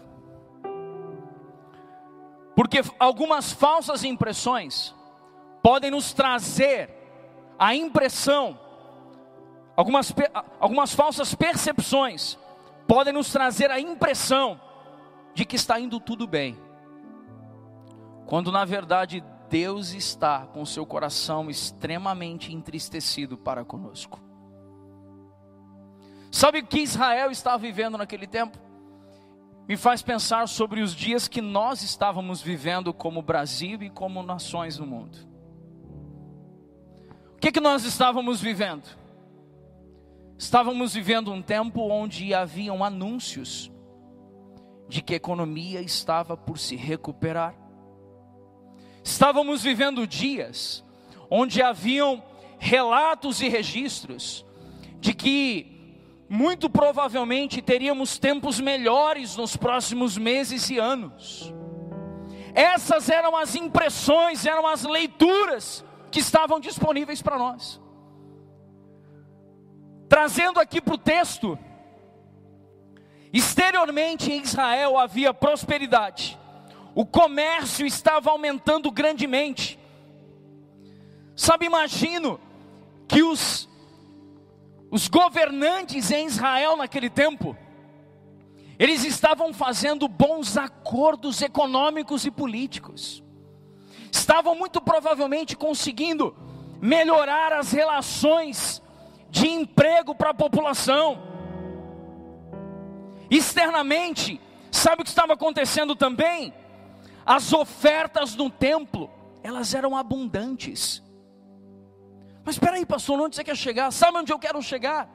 porque 2.55 2.83
algumas 3.01 3.53
falsas 3.53 4.05
impressões 4.05 4.95
podem 5.61 5.91
nos 5.91 6.13
trazer 6.13 6.89
a 7.59 7.75
impressão 7.75 8.57
algumas, 9.77 10.15
algumas 10.61 10.95
falsas 10.95 11.35
percepções 11.35 12.39
podem 12.87 13.13
nos 13.13 13.33
trazer 13.33 13.73
a 13.73 13.81
impressão 13.81 14.61
de 15.35 15.45
que 15.45 15.57
está 15.57 15.81
indo 15.81 15.99
tudo 15.99 16.29
bem, 16.29 16.57
quando 18.25 18.53
na 18.53 18.65
verdade 18.65 19.21
Deus 19.51 19.91
está 19.91 20.47
com 20.47 20.65
seu 20.65 20.87
coração 20.87 21.51
extremamente 21.51 22.55
entristecido 22.55 23.37
para 23.37 23.65
conosco. 23.65 24.24
Sabe 26.35 26.59
o 26.59 26.67
que 26.67 26.81
Israel 26.81 27.31
estava 27.31 27.59
vivendo 27.59 27.97
naquele 27.97 28.27
tempo? 28.27 28.59
Me 29.69 29.77
faz 29.77 30.03
pensar 30.03 30.49
sobre 30.49 30.81
os 30.81 30.93
dias 30.93 31.29
que 31.29 31.41
nós 31.41 31.81
estávamos 31.85 32.43
vivendo 32.43 32.93
como 32.93 33.23
Brasil 33.23 33.81
e 33.85 33.89
como 33.89 34.21
nações 34.21 34.77
no 34.77 34.85
mundo. 34.85 35.17
O 37.37 37.39
que, 37.39 37.53
que 37.53 37.61
nós 37.61 37.85
estávamos 37.85 38.41
vivendo? 38.41 38.83
Estávamos 40.37 40.95
vivendo 40.95 41.33
um 41.33 41.41
tempo 41.41 41.83
onde 41.83 42.35
haviam 42.35 42.83
anúncios 42.83 43.71
de 44.89 45.03
que 45.03 45.13
a 45.13 45.19
economia 45.19 45.81
estava 45.81 46.37
por 46.37 46.59
se 46.59 46.75
recuperar. 46.75 47.55
Estávamos 49.05 49.63
vivendo 49.63 50.05
dias 50.05 50.85
onde 51.31 51.63
haviam 51.63 52.21
relatos 52.59 53.41
e 53.41 53.49
registros 53.49 54.45
de 54.99 55.15
que 55.15 55.74
muito 56.29 56.71
provavelmente 56.71 57.61
teríamos 57.61 58.19
tempos 58.19 58.59
melhores 58.61 59.37
nos 59.37 59.57
próximos 59.57 60.17
meses 60.17 60.71
e 60.71 60.79
anos. 60.79 61.53
Essas 62.55 63.09
eram 63.09 63.37
as 63.37 63.55
impressões, 63.55 64.47
eram 64.47 64.67
as 64.67 64.85
leituras 64.85 65.85
que 66.11 66.21
estavam 66.21 66.61
disponíveis 66.61 67.21
para 67.21 67.37
nós. 67.37 67.81
Trazendo 70.09 70.61
aqui 70.61 70.81
para 70.81 70.95
o 70.95 70.99
texto, 70.99 71.59
exteriormente 73.33 74.31
em 74.31 74.41
Israel 74.43 74.97
havia 74.97 75.35
prosperidade, 75.35 76.39
o 76.95 77.05
comércio 77.05 77.85
estava 77.85 78.31
aumentando 78.31 78.91
grandemente. 78.93 79.79
Sabe, 81.35 81.67
imagino 81.67 82.39
que 83.09 83.25
os, 83.25 83.69
os 84.95 85.09
governantes 85.09 86.13
em 86.13 86.25
Israel 86.29 86.77
naquele 86.77 87.11
tempo, 87.11 87.57
eles 88.79 89.05
estavam 89.05 89.53
fazendo 89.53 90.07
bons 90.07 90.57
acordos 90.57 91.43
econômicos 91.43 92.25
e 92.25 92.31
políticos, 92.31 93.21
estavam 94.13 94.55
muito 94.55 94.81
provavelmente 94.81 95.57
conseguindo 95.57 96.33
melhorar 96.81 97.53
as 97.53 97.73
relações 97.73 98.81
de 99.31 99.49
emprego 99.49 100.15
para 100.15 100.31
a 100.31 100.35
população. 100.35 101.21
Externamente, 103.29 104.41
sabe 104.71 105.03
o 105.03 105.05
que 105.05 105.11
estava 105.11 105.33
acontecendo 105.33 105.97
também? 105.97 106.55
As 107.27 107.53
ofertas 107.53 108.37
no 108.37 108.49
templo, 108.49 109.11
elas 109.43 109.75
eram 109.75 109.97
abundantes. 109.97 111.04
Mas 112.45 112.57
espera 112.57 112.77
aí, 112.77 112.85
pastor, 112.85 113.21
onde 113.21 113.37
você 113.37 113.45
quer 113.45 113.57
chegar? 113.57 113.91
Sabe 113.91 114.19
onde 114.19 114.33
eu 114.33 114.39
quero 114.39 114.61
chegar? 114.63 115.09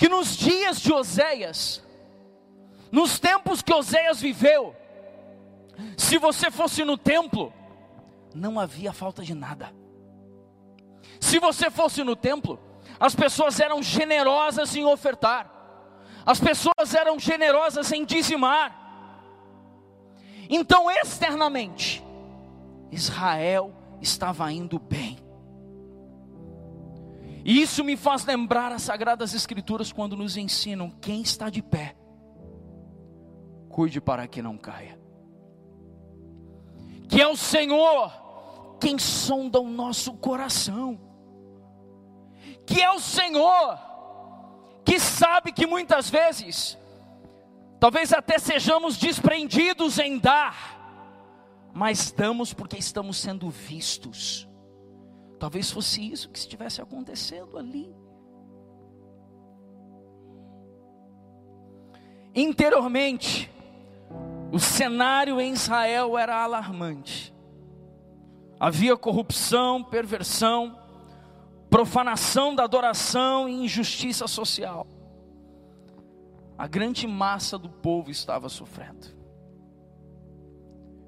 que 0.00 0.08
nos 0.08 0.34
dias 0.34 0.80
de 0.80 0.90
Oséias, 0.94 1.84
nos 2.90 3.20
tempos 3.20 3.60
que 3.60 3.70
Oséias 3.70 4.18
viveu, 4.18 4.74
se 5.94 6.16
você 6.16 6.50
fosse 6.50 6.86
no 6.86 6.96
templo, 6.96 7.52
não 8.34 8.58
havia 8.58 8.94
falta 8.94 9.22
de 9.22 9.34
nada. 9.34 9.74
Se 11.20 11.38
você 11.38 11.70
fosse 11.70 12.02
no 12.02 12.16
templo, 12.16 12.58
as 12.98 13.14
pessoas 13.14 13.60
eram 13.60 13.82
generosas 13.82 14.74
em 14.74 14.86
ofertar, 14.86 15.52
as 16.24 16.40
pessoas 16.40 16.94
eram 16.94 17.18
generosas 17.18 17.92
em 17.92 18.02
dizimar. 18.02 18.74
Então, 20.48 20.90
externamente, 20.90 22.02
Israel 22.90 23.70
estava 24.00 24.50
indo 24.50 24.78
bem. 24.78 25.18
E 27.44 27.60
isso 27.60 27.82
me 27.82 27.96
faz 27.96 28.24
lembrar 28.24 28.72
as 28.72 28.82
Sagradas 28.82 29.34
Escrituras 29.34 29.92
quando 29.92 30.16
nos 30.16 30.36
ensinam: 30.36 30.90
quem 30.90 31.22
está 31.22 31.48
de 31.48 31.62
pé, 31.62 31.96
cuide 33.68 34.00
para 34.00 34.26
que 34.26 34.42
não 34.42 34.58
caia. 34.58 34.98
Que 37.08 37.20
é 37.20 37.26
o 37.26 37.36
Senhor 37.36 38.12
quem 38.80 38.98
sonda 38.98 39.60
o 39.60 39.68
nosso 39.68 40.14
coração. 40.14 40.98
Que 42.66 42.80
é 42.80 42.90
o 42.90 43.00
Senhor 43.00 43.90
que 44.84 44.98
sabe 44.98 45.52
que 45.52 45.68
muitas 45.68 46.10
vezes, 46.10 46.76
talvez 47.78 48.12
até 48.12 48.38
sejamos 48.38 48.96
desprendidos 48.96 49.98
em 50.00 50.18
dar, 50.18 51.70
mas 51.72 52.10
damos 52.10 52.52
porque 52.52 52.76
estamos 52.76 53.18
sendo 53.18 53.48
vistos 53.50 54.49
Talvez 55.40 55.70
fosse 55.70 56.12
isso 56.12 56.28
que 56.28 56.38
estivesse 56.38 56.82
acontecendo 56.82 57.56
ali. 57.56 57.90
Interiormente, 62.34 63.50
o 64.52 64.58
cenário 64.58 65.40
em 65.40 65.52
Israel 65.54 66.18
era 66.18 66.44
alarmante. 66.44 67.34
Havia 68.60 68.94
corrupção, 68.98 69.82
perversão, 69.82 70.78
profanação 71.70 72.54
da 72.54 72.64
adoração 72.64 73.48
e 73.48 73.64
injustiça 73.64 74.28
social. 74.28 74.86
A 76.58 76.66
grande 76.66 77.06
massa 77.06 77.56
do 77.56 77.70
povo 77.70 78.10
estava 78.10 78.50
sofrendo. 78.50 79.06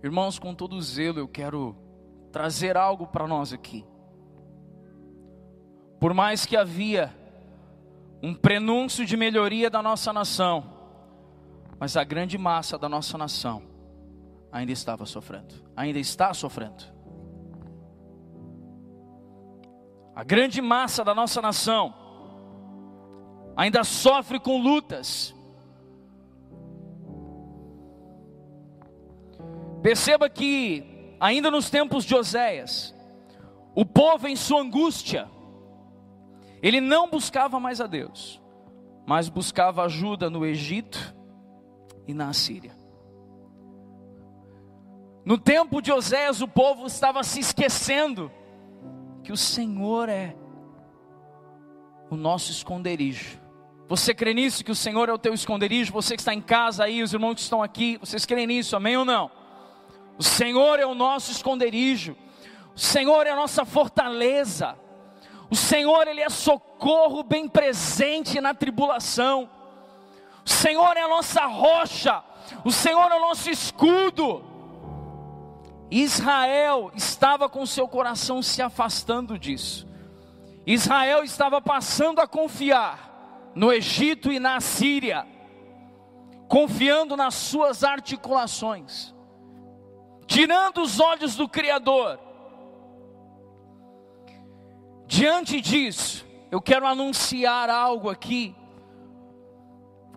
Irmãos, 0.02 0.38
com 0.38 0.54
todo 0.54 0.80
zelo, 0.80 1.18
eu 1.18 1.28
quero 1.28 1.76
trazer 2.32 2.78
algo 2.78 3.06
para 3.06 3.28
nós 3.28 3.52
aqui. 3.52 3.84
Por 6.02 6.12
mais 6.12 6.44
que 6.44 6.56
havia 6.56 7.14
um 8.20 8.34
prenúncio 8.34 9.06
de 9.06 9.16
melhoria 9.16 9.70
da 9.70 9.80
nossa 9.80 10.12
nação, 10.12 10.64
mas 11.78 11.96
a 11.96 12.02
grande 12.02 12.36
massa 12.36 12.76
da 12.76 12.88
nossa 12.88 13.16
nação 13.16 13.62
ainda 14.50 14.72
estava 14.72 15.06
sofrendo, 15.06 15.54
ainda 15.76 16.00
está 16.00 16.34
sofrendo. 16.34 16.82
A 20.12 20.24
grande 20.24 20.60
massa 20.60 21.04
da 21.04 21.14
nossa 21.14 21.40
nação 21.40 21.94
ainda 23.56 23.84
sofre 23.84 24.40
com 24.40 24.60
lutas. 24.60 25.32
Perceba 29.80 30.28
que, 30.28 31.14
ainda 31.20 31.48
nos 31.48 31.70
tempos 31.70 32.04
de 32.04 32.16
Oséias, 32.16 32.92
o 33.72 33.86
povo 33.86 34.26
em 34.26 34.34
sua 34.34 34.62
angústia, 34.62 35.30
ele 36.62 36.80
não 36.80 37.10
buscava 37.10 37.58
mais 37.58 37.80
a 37.80 37.86
Deus, 37.86 38.40
mas 39.04 39.28
buscava 39.28 39.82
ajuda 39.82 40.30
no 40.30 40.46
Egito 40.46 41.14
e 42.06 42.14
na 42.14 42.32
Síria. 42.32 42.76
No 45.24 45.36
tempo 45.36 45.82
de 45.82 45.92
Oséias, 45.92 46.40
o 46.40 46.48
povo 46.48 46.86
estava 46.86 47.22
se 47.22 47.40
esquecendo 47.40 48.30
que 49.22 49.32
o 49.32 49.36
Senhor 49.36 50.08
é 50.08 50.36
o 52.10 52.16
nosso 52.16 52.50
esconderijo. 52.50 53.40
Você 53.88 54.14
crê 54.14 54.32
nisso, 54.32 54.64
que 54.64 54.70
o 54.70 54.74
Senhor 54.74 55.08
é 55.08 55.12
o 55.12 55.18
teu 55.18 55.34
esconderijo? 55.34 55.92
Você 55.92 56.14
que 56.14 56.22
está 56.22 56.32
em 56.32 56.40
casa 56.40 56.84
aí, 56.84 57.02
os 57.02 57.12
irmãos 57.12 57.34
que 57.34 57.40
estão 57.40 57.62
aqui, 57.62 57.98
vocês 57.98 58.24
creem 58.24 58.46
nisso, 58.46 58.74
amém 58.74 58.96
ou 58.96 59.04
não? 59.04 59.30
O 60.18 60.22
Senhor 60.22 60.78
é 60.78 60.86
o 60.86 60.94
nosso 60.94 61.30
esconderijo, 61.30 62.16
o 62.74 62.78
Senhor 62.78 63.26
é 63.26 63.30
a 63.30 63.36
nossa 63.36 63.64
fortaleza. 63.64 64.76
O 65.52 65.54
Senhor, 65.54 66.08
Ele 66.08 66.22
é 66.22 66.30
socorro 66.30 67.22
bem 67.22 67.46
presente 67.46 68.40
na 68.40 68.54
tribulação. 68.54 69.50
O 70.42 70.48
Senhor 70.48 70.96
é 70.96 71.02
a 71.02 71.08
nossa 71.08 71.44
rocha. 71.44 72.24
O 72.64 72.72
Senhor 72.72 73.12
é 73.12 73.16
o 73.16 73.20
nosso 73.20 73.50
escudo. 73.50 74.42
Israel 75.90 76.90
estava 76.94 77.50
com 77.50 77.66
seu 77.66 77.86
coração 77.86 78.40
se 78.40 78.62
afastando 78.62 79.38
disso. 79.38 79.86
Israel 80.66 81.22
estava 81.22 81.60
passando 81.60 82.22
a 82.22 82.26
confiar 82.26 83.52
no 83.54 83.70
Egito 83.70 84.32
e 84.32 84.40
na 84.40 84.58
Síria, 84.58 85.26
confiando 86.48 87.14
nas 87.14 87.34
suas 87.34 87.84
articulações, 87.84 89.14
tirando 90.26 90.80
os 90.80 90.98
olhos 90.98 91.36
do 91.36 91.46
Criador 91.46 92.31
Diante 95.06 95.60
disso, 95.60 96.24
eu 96.50 96.60
quero 96.60 96.86
anunciar 96.86 97.68
algo 97.70 98.08
aqui, 98.08 98.54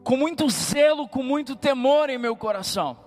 com 0.03 0.15
muito 0.17 0.49
zelo, 0.49 1.07
com 1.07 1.23
muito 1.23 1.55
temor 1.55 2.09
em 2.09 2.17
meu 2.17 2.35
coração. 2.35 2.97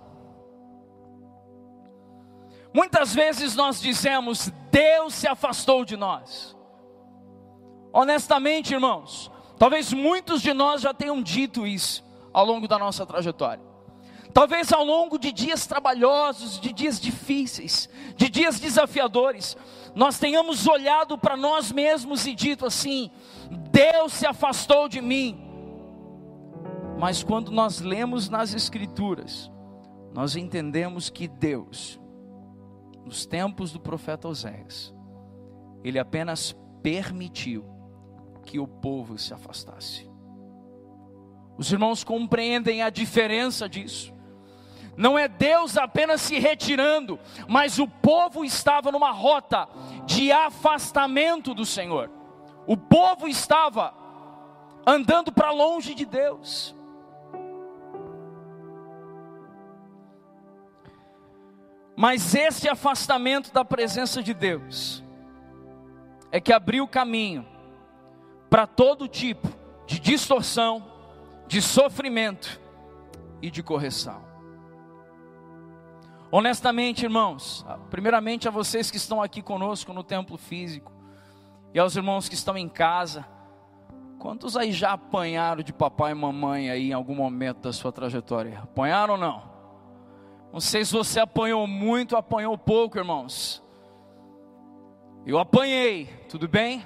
Muitas 2.73 3.15
vezes 3.15 3.55
nós 3.55 3.81
dizemos, 3.81 4.51
Deus 4.71 5.15
se 5.15 5.27
afastou 5.27 5.85
de 5.85 5.97
nós. 5.97 6.57
Honestamente, 7.93 8.75
irmãos, 8.75 9.31
talvez 9.59 9.93
muitos 9.93 10.43
de 10.43 10.53
nós 10.53 10.83
já 10.83 10.93
tenham 10.93 11.23
dito 11.23 11.67
isso 11.67 12.05
ao 12.33 12.45
longo 12.45 12.69
da 12.69 12.79
nossa 12.79 13.07
trajetória. 13.07 13.63
Talvez 14.33 14.73
ao 14.73 14.85
longo 14.85 15.19
de 15.19 15.33
dias 15.33 15.67
trabalhosos, 15.67 16.61
de 16.61 16.73
dias 16.73 17.01
difíceis, 17.01 17.89
de 18.15 18.29
dias 18.29 18.61
desafiadores, 18.61 19.57
nós 19.95 20.19
tenhamos 20.19 20.67
olhado 20.67 21.17
para 21.17 21.37
nós 21.37 21.73
mesmos 21.73 22.27
e 22.27 22.35
dito 22.35 22.67
assim: 22.67 23.11
Deus 23.71 24.13
se 24.13 24.27
afastou 24.27 24.89
de 24.89 25.01
mim. 25.01 25.39
Mas 26.99 27.23
quando 27.23 27.53
nós 27.53 27.81
lemos 27.81 28.29
nas 28.29 28.55
Escrituras, 28.55 29.51
nós 30.13 30.35
entendemos 30.35 31.09
que 31.09 31.29
Deus, 31.29 32.01
nos 33.05 33.25
tempos 33.25 33.73
do 33.73 33.79
profeta 33.79 34.27
Oséias, 34.27 34.93
ele 35.85 35.99
apenas 35.99 36.57
permitiu 36.83 37.65
que 38.45 38.59
o 38.59 38.67
povo 38.67 39.17
se 39.17 39.33
afastasse. 39.33 40.11
Os 41.57 41.71
irmãos 41.71 42.03
compreendem 42.03 42.83
a 42.83 42.91
diferença 42.91 43.69
disso 43.69 44.18
não 44.99 45.17
é 45.17 45.29
Deus 45.29 45.77
apenas 45.77 46.21
se 46.21 46.41
retirando, 46.41 47.21
mas 47.47 47.79
o 47.79 47.87
povo 47.87 48.45
estava 48.45 48.91
numa 48.91 49.13
rota 49.13 49.69
de 50.05 50.33
afastamento 50.33 51.55
do 51.55 51.65
Senhor. 51.65 52.11
O 52.67 52.77
povo 52.77 53.29
estava 53.29 53.95
andando 54.85 55.31
para 55.31 55.53
longe 55.53 55.95
de 55.95 56.05
Deus. 56.05 56.75
Mas 61.97 62.35
esse 62.35 62.69
afastamento 62.69 63.53
da 63.53 63.65
presença 63.65 64.21
de 64.21 64.35
Deus 64.35 65.05
é 66.33 66.41
que 66.41 66.53
abriu 66.53 66.89
caminho 66.89 67.47
para 68.51 68.67
todo 68.67 69.07
tipo 69.07 69.47
de 69.87 70.01
distorção, 70.01 70.91
de 71.47 71.63
sofrimento 71.63 72.61
e 73.41 73.49
de 73.49 73.63
correção. 73.63 74.28
Honestamente, 76.31 77.05
irmãos, 77.05 77.65
primeiramente 77.91 78.47
a 78.47 78.51
vocês 78.51 78.91
que 78.91 78.97
estão 78.97 79.23
aqui 79.23 79.41
conosco 79.43 79.93
no 79.93 80.03
templo 80.05 80.37
físico, 80.37 80.93
e 81.73 81.79
aos 81.79 81.97
irmãos 81.97 82.29
que 82.29 82.35
estão 82.35 82.57
em 82.57 82.69
casa, 82.69 83.25
Quantos 84.19 84.57
aí 84.57 84.73
já 84.73 84.93
apanharam 84.93 85.63
de 85.63 85.73
papai 85.73 86.11
e 86.11 86.15
mamãe 86.15 86.71
aí 86.71 86.91
em 86.91 86.93
algum 86.93 87.15
momento 87.15 87.61
da 87.61 87.73
sua 87.73 87.93
trajetória? 87.93 88.61
Apanharam 88.65 89.15
ou 89.15 89.21
não? 89.21 89.43
Não 90.53 90.61
sei 90.61 90.85
se 90.85 90.93
você 90.93 91.21
apanhou 91.21 91.67
muito 91.69 92.13
ou 92.13 92.19
apanhou 92.19 92.59
pouco, 92.59 92.99
irmãos. 92.99 93.63
Eu 95.25 95.39
apanhei, 95.39 96.07
tudo 96.29 96.49
bem? 96.49 96.85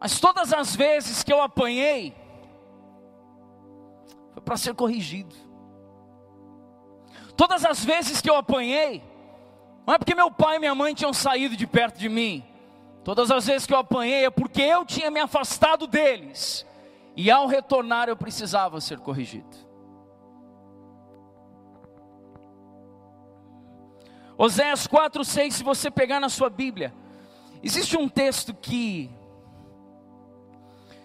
Mas 0.00 0.18
todas 0.18 0.54
as 0.54 0.74
vezes 0.74 1.22
que 1.22 1.32
eu 1.32 1.42
apanhei, 1.42 2.14
foi 4.32 4.42
para 4.42 4.56
ser 4.56 4.74
corrigido. 4.74 5.34
Todas 7.40 7.64
as 7.64 7.82
vezes 7.82 8.20
que 8.20 8.28
eu 8.28 8.36
apanhei, 8.36 9.02
não 9.86 9.94
é 9.94 9.98
porque 9.98 10.14
meu 10.14 10.30
pai 10.30 10.56
e 10.56 10.58
minha 10.58 10.74
mãe 10.74 10.92
tinham 10.92 11.10
saído 11.10 11.56
de 11.56 11.66
perto 11.66 11.98
de 11.98 12.06
mim. 12.06 12.44
Todas 13.02 13.30
as 13.30 13.46
vezes 13.46 13.66
que 13.66 13.72
eu 13.72 13.78
apanhei 13.78 14.26
é 14.26 14.30
porque 14.30 14.60
eu 14.60 14.84
tinha 14.84 15.10
me 15.10 15.18
afastado 15.18 15.86
deles. 15.86 16.66
E 17.16 17.30
ao 17.30 17.46
retornar 17.46 18.10
eu 18.10 18.14
precisava 18.14 18.78
ser 18.78 18.98
corrigido. 18.98 19.56
Oséias 24.36 24.86
4, 24.86 25.24
6, 25.24 25.54
se 25.54 25.64
você 25.64 25.90
pegar 25.90 26.20
na 26.20 26.28
sua 26.28 26.50
Bíblia, 26.50 26.92
existe 27.62 27.96
um 27.96 28.06
texto 28.06 28.52
que, 28.52 29.10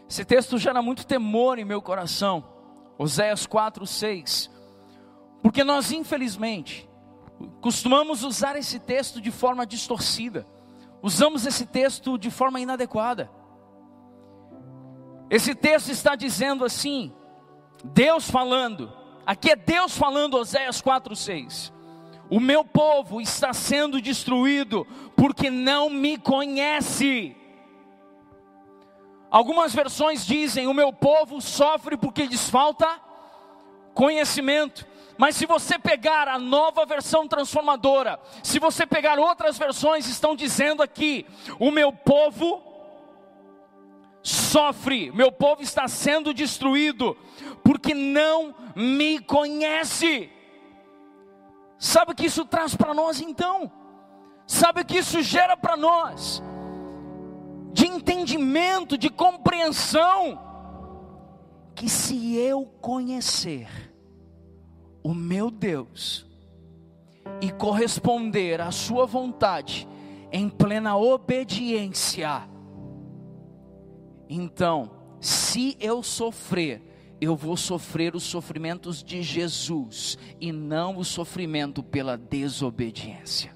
esse 0.09 0.25
texto 0.25 0.57
gera 0.57 0.81
muito 0.81 1.07
temor 1.07 1.59
em 1.59 1.63
meu 1.63 1.81
coração, 1.81 2.43
Oséias 2.97 3.45
4, 3.45 3.87
6, 3.87 4.53
porque 5.45 5.63
nós 5.63 5.91
infelizmente, 5.91 6.89
costumamos 7.61 8.23
usar 8.23 8.55
esse 8.55 8.79
texto 8.79 9.21
de 9.21 9.29
forma 9.29 9.63
distorcida, 9.63 10.43
usamos 11.03 11.45
esse 11.45 11.67
texto 11.67 12.17
de 12.17 12.31
forma 12.31 12.59
inadequada, 12.59 13.29
esse 15.29 15.53
texto 15.53 15.91
está 15.91 16.15
dizendo 16.15 16.65
assim, 16.65 17.13
Deus 17.83 18.27
falando, 18.27 18.91
aqui 19.23 19.51
é 19.51 19.55
Deus 19.55 19.95
falando, 19.95 20.35
Oséias 20.35 20.81
4, 20.81 21.15
6, 21.15 21.71
o 22.27 22.39
meu 22.39 22.65
povo 22.65 23.21
está 23.21 23.53
sendo 23.53 24.01
destruído 24.01 24.83
porque 25.15 25.51
não 25.51 25.91
me 25.91 26.17
conhece. 26.17 27.37
Algumas 29.29 29.75
versões 29.75 30.25
dizem: 30.25 30.65
o 30.65 30.73
meu 30.73 30.91
povo 30.91 31.39
sofre 31.39 31.95
porque 31.95 32.25
lhes 32.25 32.49
falta 32.49 32.99
conhecimento. 33.93 34.94
Mas 35.17 35.35
se 35.35 35.45
você 35.45 35.79
pegar 35.79 36.27
a 36.27 36.37
nova 36.37 36.85
versão 36.85 37.27
transformadora, 37.27 38.19
se 38.43 38.59
você 38.59 38.85
pegar 38.85 39.17
outras 39.17 39.57
versões, 39.57 40.07
estão 40.07 40.35
dizendo 40.35 40.83
aqui: 40.83 41.25
o 41.59 41.71
meu 41.71 41.93
povo 41.93 42.61
sofre, 44.21 45.11
meu 45.11 45.31
povo 45.31 45.61
está 45.61 45.87
sendo 45.87 46.33
destruído, 46.33 47.15
porque 47.63 47.93
não 47.93 48.53
me 48.75 49.19
conhece. 49.19 50.29
Sabe 51.77 52.11
o 52.11 52.15
que 52.15 52.25
isso 52.25 52.45
traz 52.45 52.75
para 52.75 52.93
nós 52.93 53.21
então? 53.21 53.71
Sabe 54.47 54.81
o 54.81 54.85
que 54.85 54.97
isso 54.97 55.21
gera 55.21 55.55
para 55.55 55.77
nós? 55.77 56.41
De 57.71 57.87
entendimento, 57.87 58.97
de 58.97 59.09
compreensão. 59.09 60.41
Que 61.73 61.89
se 61.89 62.37
eu 62.37 62.65
conhecer 62.79 63.94
o 65.05 65.13
meu 65.13 65.51
Deus 65.51 66.25
e 67.39 67.51
corresponder 67.51 68.59
à 68.59 68.71
Sua 68.71 69.05
vontade 69.05 69.87
em 70.31 70.49
plena 70.49 70.97
obediência, 70.97 72.41
então, 74.27 74.89
se 75.21 75.77
eu 75.79 76.01
sofrer, 76.01 76.81
eu 77.21 77.35
vou 77.35 77.55
sofrer 77.55 78.15
os 78.15 78.23
sofrimentos 78.23 79.03
de 79.03 79.21
Jesus 79.21 80.17
e 80.41 80.51
não 80.51 80.97
o 80.97 81.05
sofrimento 81.05 81.83
pela 81.83 82.17
desobediência. 82.17 83.55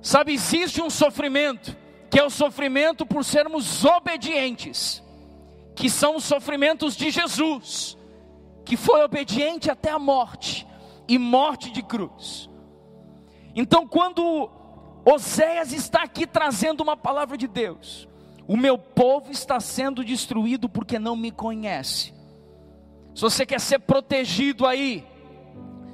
Sabe, 0.00 0.32
existe 0.32 0.80
um 0.80 0.88
sofrimento, 0.88 1.76
que 2.10 2.18
é 2.18 2.24
o 2.24 2.30
sofrimento 2.30 3.04
por 3.04 3.26
sermos 3.26 3.84
obedientes, 3.84 5.02
que 5.76 5.90
são 5.90 6.16
os 6.16 6.24
sofrimentos 6.24 6.96
de 6.96 7.10
Jesus, 7.10 7.99
que 8.70 8.76
foi 8.76 9.02
obediente 9.02 9.68
até 9.68 9.90
a 9.90 9.98
morte 9.98 10.64
e 11.08 11.18
morte 11.18 11.72
de 11.72 11.82
cruz. 11.82 12.48
Então, 13.52 13.84
quando 13.84 14.48
Oséias 15.04 15.72
está 15.72 16.04
aqui 16.04 16.24
trazendo 16.24 16.80
uma 16.80 16.96
palavra 16.96 17.36
de 17.36 17.48
Deus, 17.48 18.08
o 18.46 18.56
meu 18.56 18.78
povo 18.78 19.32
está 19.32 19.58
sendo 19.58 20.04
destruído 20.04 20.68
porque 20.68 21.00
não 21.00 21.16
me 21.16 21.32
conhece. 21.32 22.14
Se 23.12 23.22
você 23.22 23.44
quer 23.44 23.58
ser 23.58 23.80
protegido 23.80 24.64
aí, 24.64 25.04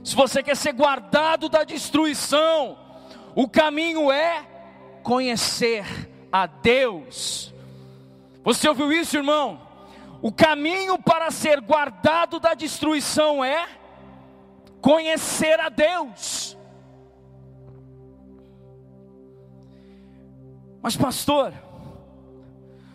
se 0.04 0.14
você 0.14 0.42
quer 0.42 0.54
ser 0.54 0.74
guardado 0.74 1.48
da 1.48 1.64
destruição, 1.64 2.76
o 3.34 3.48
caminho 3.48 4.12
é 4.12 4.46
conhecer 5.02 5.86
a 6.30 6.44
Deus. 6.46 7.54
Você 8.44 8.68
ouviu 8.68 8.92
isso, 8.92 9.16
irmão? 9.16 9.65
O 10.26 10.32
caminho 10.32 10.98
para 10.98 11.30
ser 11.30 11.60
guardado 11.60 12.40
da 12.40 12.52
destruição 12.52 13.44
é 13.44 13.68
conhecer 14.80 15.60
a 15.60 15.68
Deus. 15.68 16.58
Mas, 20.82 20.96
pastor, 20.96 21.54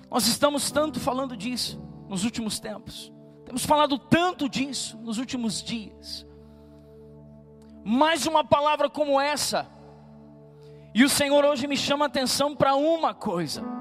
nós 0.10 0.28
estamos 0.28 0.72
tanto 0.72 1.00
falando 1.00 1.38
disso 1.38 1.82
nos 2.10 2.26
últimos 2.26 2.60
tempos. 2.60 3.14
Temos 3.46 3.66
falado 3.66 3.98
tanto 3.98 4.50
disso 4.50 4.98
nos 4.98 5.18
últimos 5.18 5.64
dias. 5.64 6.28
Mais 7.82 8.26
uma 8.26 8.44
palavra 8.44 8.90
como 8.90 9.22
essa. 9.22 9.72
E 10.94 11.02
o 11.06 11.10
Senhor 11.10 11.46
hoje 11.46 11.66
me 11.66 11.78
chama 11.78 12.04
a 12.04 12.08
atenção 12.10 12.54
para 12.54 12.76
uma 12.76 13.14
coisa. 13.14 13.81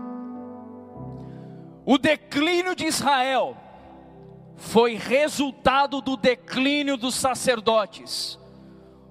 O 1.85 1.99
declínio 1.99 2.75
de 2.75 2.87
Israel 2.87 3.57
foi 4.57 4.95
resultado 4.95 6.01
do 6.01 6.17
declínio 6.17 6.97
dos 6.97 7.15
sacerdotes. 7.15 8.39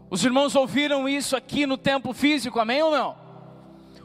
Os 0.10 0.23
irmãos 0.23 0.55
ouviram 0.55 1.08
isso 1.08 1.36
aqui 1.36 1.65
no 1.65 1.77
templo 1.77 2.13
físico, 2.13 2.60
amém 2.60 2.82
ou 2.82 2.91
não? 2.91 3.17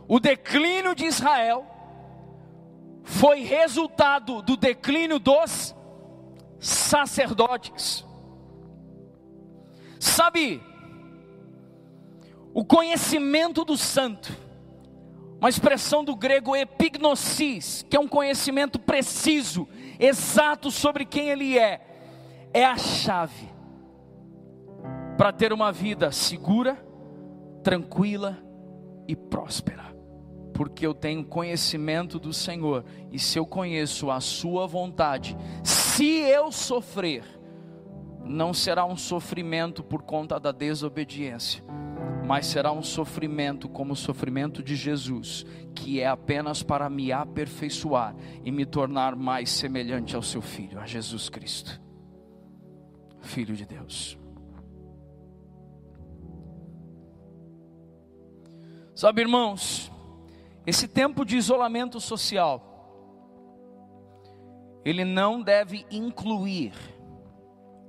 O 0.08 0.18
declínio 0.18 0.94
de 0.94 1.04
Israel 1.04 1.66
foi 3.02 3.40
resultado 3.40 4.42
do 4.42 4.56
declínio 4.56 5.18
dos 5.18 5.74
sacerdotes. 6.58 8.04
Sabe, 9.98 10.62
o 12.52 12.64
conhecimento 12.64 13.64
do 13.64 13.76
santo, 13.76 14.32
uma 15.44 15.50
expressão 15.50 16.02
do 16.02 16.16
grego 16.16 16.56
epignosis, 16.56 17.84
que 17.90 17.94
é 17.94 18.00
um 18.00 18.08
conhecimento 18.08 18.78
preciso, 18.78 19.68
exato 20.00 20.70
sobre 20.70 21.04
quem 21.04 21.28
ele 21.28 21.58
é, 21.58 21.82
é 22.54 22.64
a 22.64 22.78
chave 22.78 23.52
para 25.18 25.30
ter 25.34 25.52
uma 25.52 25.70
vida 25.70 26.10
segura, 26.10 26.82
tranquila 27.62 28.38
e 29.06 29.14
próspera. 29.14 29.94
Porque 30.54 30.86
eu 30.86 30.94
tenho 30.94 31.22
conhecimento 31.22 32.18
do 32.18 32.32
Senhor, 32.32 32.82
e 33.12 33.18
se 33.18 33.38
eu 33.38 33.44
conheço 33.44 34.10
a 34.10 34.20
Sua 34.20 34.66
vontade, 34.66 35.36
se 35.62 36.20
eu 36.20 36.50
sofrer, 36.50 37.22
não 38.24 38.54
será 38.54 38.86
um 38.86 38.96
sofrimento 38.96 39.84
por 39.84 40.04
conta 40.04 40.40
da 40.40 40.52
desobediência, 40.52 41.62
mas 42.26 42.46
será 42.46 42.72
um 42.72 42.82
sofrimento 42.82 43.68
como 43.68 43.92
o 43.92 43.96
sofrimento 43.96 44.62
de 44.62 44.74
Jesus, 44.74 45.44
que 45.74 46.00
é 46.00 46.06
apenas 46.06 46.62
para 46.62 46.88
me 46.88 47.12
aperfeiçoar 47.12 48.14
e 48.42 48.50
me 48.50 48.64
tornar 48.64 49.14
mais 49.14 49.50
semelhante 49.50 50.16
ao 50.16 50.22
Seu 50.22 50.40
Filho, 50.40 50.80
a 50.80 50.86
Jesus 50.86 51.28
Cristo, 51.28 51.80
Filho 53.20 53.54
de 53.54 53.66
Deus. 53.66 54.18
Sabe, 58.94 59.22
irmãos, 59.22 59.90
esse 60.66 60.88
tempo 60.88 61.24
de 61.24 61.36
isolamento 61.36 62.00
social, 62.00 62.70
ele 64.84 65.04
não 65.04 65.42
deve 65.42 65.84
incluir 65.90 66.72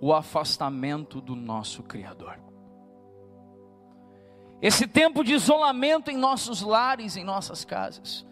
o 0.02 0.12
afastamento 0.14 1.22
do 1.22 1.36
nosso 1.36 1.84
Criador. 1.84 2.45
Esse 4.62 4.88
tempo 4.88 5.24
de 5.24 5.34
isolamento 5.34 6.10
em 6.10 6.18
nossos 6.18 6.62
lares, 6.62 7.18
em 7.18 7.24
nossas 7.24 7.66
casas, 7.66 8.26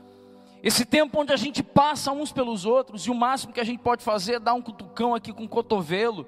esse 0.62 0.86
tempo 0.86 1.19
onde 1.19 1.33
a 1.33 1.36
gente 1.36 1.62
passa 1.62 2.12
uns 2.12 2.31
pelos 2.31 2.65
outros 2.65 3.05
e 3.05 3.12
o 3.12 3.15
máximo 3.15 3.53
que 3.53 3.59
a 3.59 3.65
gente 3.65 3.79
pode 3.79 4.03
fazer 4.03 4.36
é 4.36 4.39
dar 4.39 4.53
um 4.53 4.62
cutucão 4.62 5.13
aqui 5.13 5.33
com 5.33 5.43
o 5.43 5.49
cotovelo, 5.49 6.25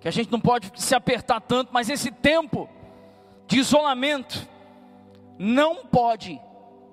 que 0.00 0.08
a 0.08 0.10
gente 0.10 0.30
não 0.30 0.40
pode 0.40 0.70
se 0.76 0.94
apertar 0.94 1.40
tanto, 1.40 1.72
mas 1.72 1.88
esse 1.88 2.10
tempo 2.10 2.68
de 3.46 3.58
isolamento 3.58 4.46
não 5.38 5.86
pode 5.86 6.40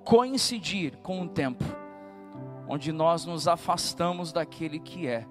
coincidir 0.06 0.98
com 0.98 1.22
o 1.22 1.28
tempo 1.28 1.64
onde 2.68 2.92
nós 2.92 3.26
nos 3.26 3.48
afastamos 3.48 4.34
daquele 4.34 4.80
que 4.80 5.08
é 5.08 5.26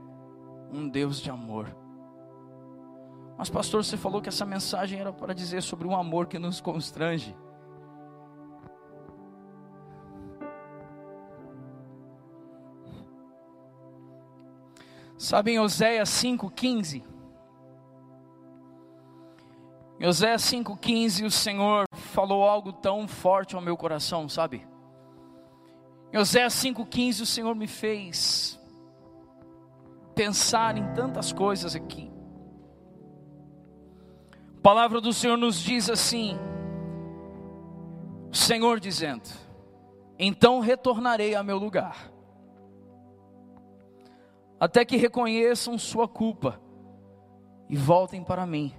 um 0.72 0.88
Deus 0.88 1.20
de 1.20 1.30
amor. 1.30 1.68
Mas, 3.38 3.50
pastor, 3.50 3.84
você 3.84 3.96
falou 3.96 4.22
que 4.22 4.28
essa 4.28 4.46
mensagem 4.46 4.98
era 4.98 5.12
para 5.12 5.34
dizer 5.34 5.62
sobre 5.62 5.86
um 5.86 5.94
amor 5.94 6.26
que 6.26 6.38
nos 6.38 6.60
constrange. 6.60 7.36
Sabe 15.18 15.52
em 15.52 15.58
Oséias 15.58 16.08
5,15? 16.10 17.02
Em 19.98 20.06
Oséias 20.06 20.42
5,15 20.42 21.24
o 21.24 21.30
Senhor 21.30 21.84
falou 21.92 22.44
algo 22.44 22.72
tão 22.72 23.08
forte 23.08 23.54
ao 23.54 23.62
meu 23.62 23.76
coração, 23.76 24.28
sabe? 24.28 24.66
Em 26.12 26.18
Oséias 26.18 26.54
5,15 26.54 27.22
o 27.22 27.26
Senhor 27.26 27.54
me 27.54 27.66
fez 27.66 28.60
pensar 30.14 30.76
em 30.76 30.94
tantas 30.94 31.32
coisas 31.32 31.74
aqui. 31.74 32.15
Palavra 34.66 35.00
do 35.00 35.12
Senhor 35.12 35.36
nos 35.36 35.60
diz 35.60 35.88
assim: 35.88 36.36
Senhor 38.32 38.80
dizendo: 38.80 39.28
Então 40.18 40.58
retornarei 40.58 41.36
a 41.36 41.42
meu 41.44 41.56
lugar, 41.56 42.10
até 44.58 44.84
que 44.84 44.96
reconheçam 44.96 45.78
sua 45.78 46.08
culpa 46.08 46.60
e 47.70 47.76
voltem 47.76 48.24
para 48.24 48.44
mim. 48.44 48.74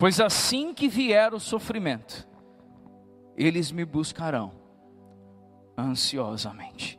Pois 0.00 0.18
assim 0.18 0.74
que 0.74 0.88
vier 0.88 1.32
o 1.32 1.38
sofrimento, 1.38 2.26
eles 3.36 3.70
me 3.70 3.84
buscarão 3.84 4.50
ansiosamente. 5.78 6.98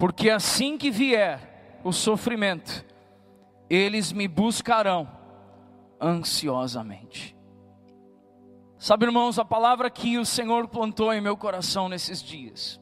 Porque 0.00 0.28
assim 0.28 0.76
que 0.76 0.90
vier 0.90 1.78
o 1.84 1.92
sofrimento, 1.92 2.84
eles 3.76 4.12
me 4.12 4.28
buscarão 4.28 5.08
ansiosamente. 5.98 7.34
Sabe, 8.78 9.06
irmãos, 9.06 9.38
a 9.38 9.44
palavra 9.44 9.88
que 9.88 10.18
o 10.18 10.26
Senhor 10.26 10.68
plantou 10.68 11.12
em 11.12 11.20
meu 11.22 11.36
coração 11.36 11.88
nesses 11.88 12.22
dias 12.22 12.78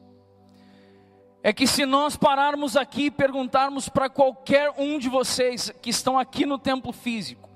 é 1.43 1.53
que 1.53 1.65
se 1.65 1.85
nós 1.85 2.17
pararmos 2.17 2.75
aqui 2.75 3.05
e 3.05 3.11
perguntarmos 3.11 3.87
para 3.87 4.09
qualquer 4.09 4.73
um 4.77 4.99
de 4.99 5.07
vocês 5.07 5.71
que 5.81 5.89
estão 5.89 6.19
aqui 6.19 6.45
no 6.45 6.57
templo 6.57 6.91
físico, 6.91 7.49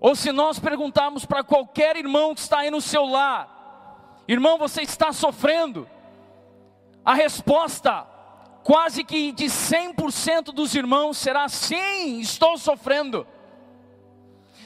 ou 0.00 0.16
se 0.16 0.32
nós 0.32 0.58
perguntarmos 0.58 1.24
para 1.24 1.44
qualquer 1.44 1.96
irmão 1.96 2.34
que 2.34 2.40
está 2.40 2.58
aí 2.58 2.70
no 2.70 2.80
seu 2.80 3.06
lar, 3.06 4.24
irmão, 4.26 4.58
você 4.58 4.82
está 4.82 5.12
sofrendo? 5.12 5.88
A 7.04 7.14
resposta, 7.14 8.06
quase 8.66 9.04
que 9.04 9.30
de 9.30 9.44
100% 9.44 10.46
dos 10.46 10.74
irmãos, 10.74 11.18
será 11.18 11.48
sim, 11.48 12.18
estou 12.18 12.58
sofrendo. 12.58 13.24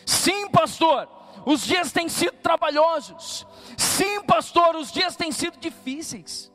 Sim, 0.07 0.49
pastor, 0.49 1.07
os 1.45 1.61
dias 1.67 1.93
têm 1.93 2.09
sido 2.09 2.33
trabalhosos. 2.39 3.47
Sim, 3.77 4.23
pastor, 4.23 4.75
os 4.77 4.91
dias 4.91 5.17
têm 5.17 5.31
sido 5.31 5.59
difíceis. 5.59 6.51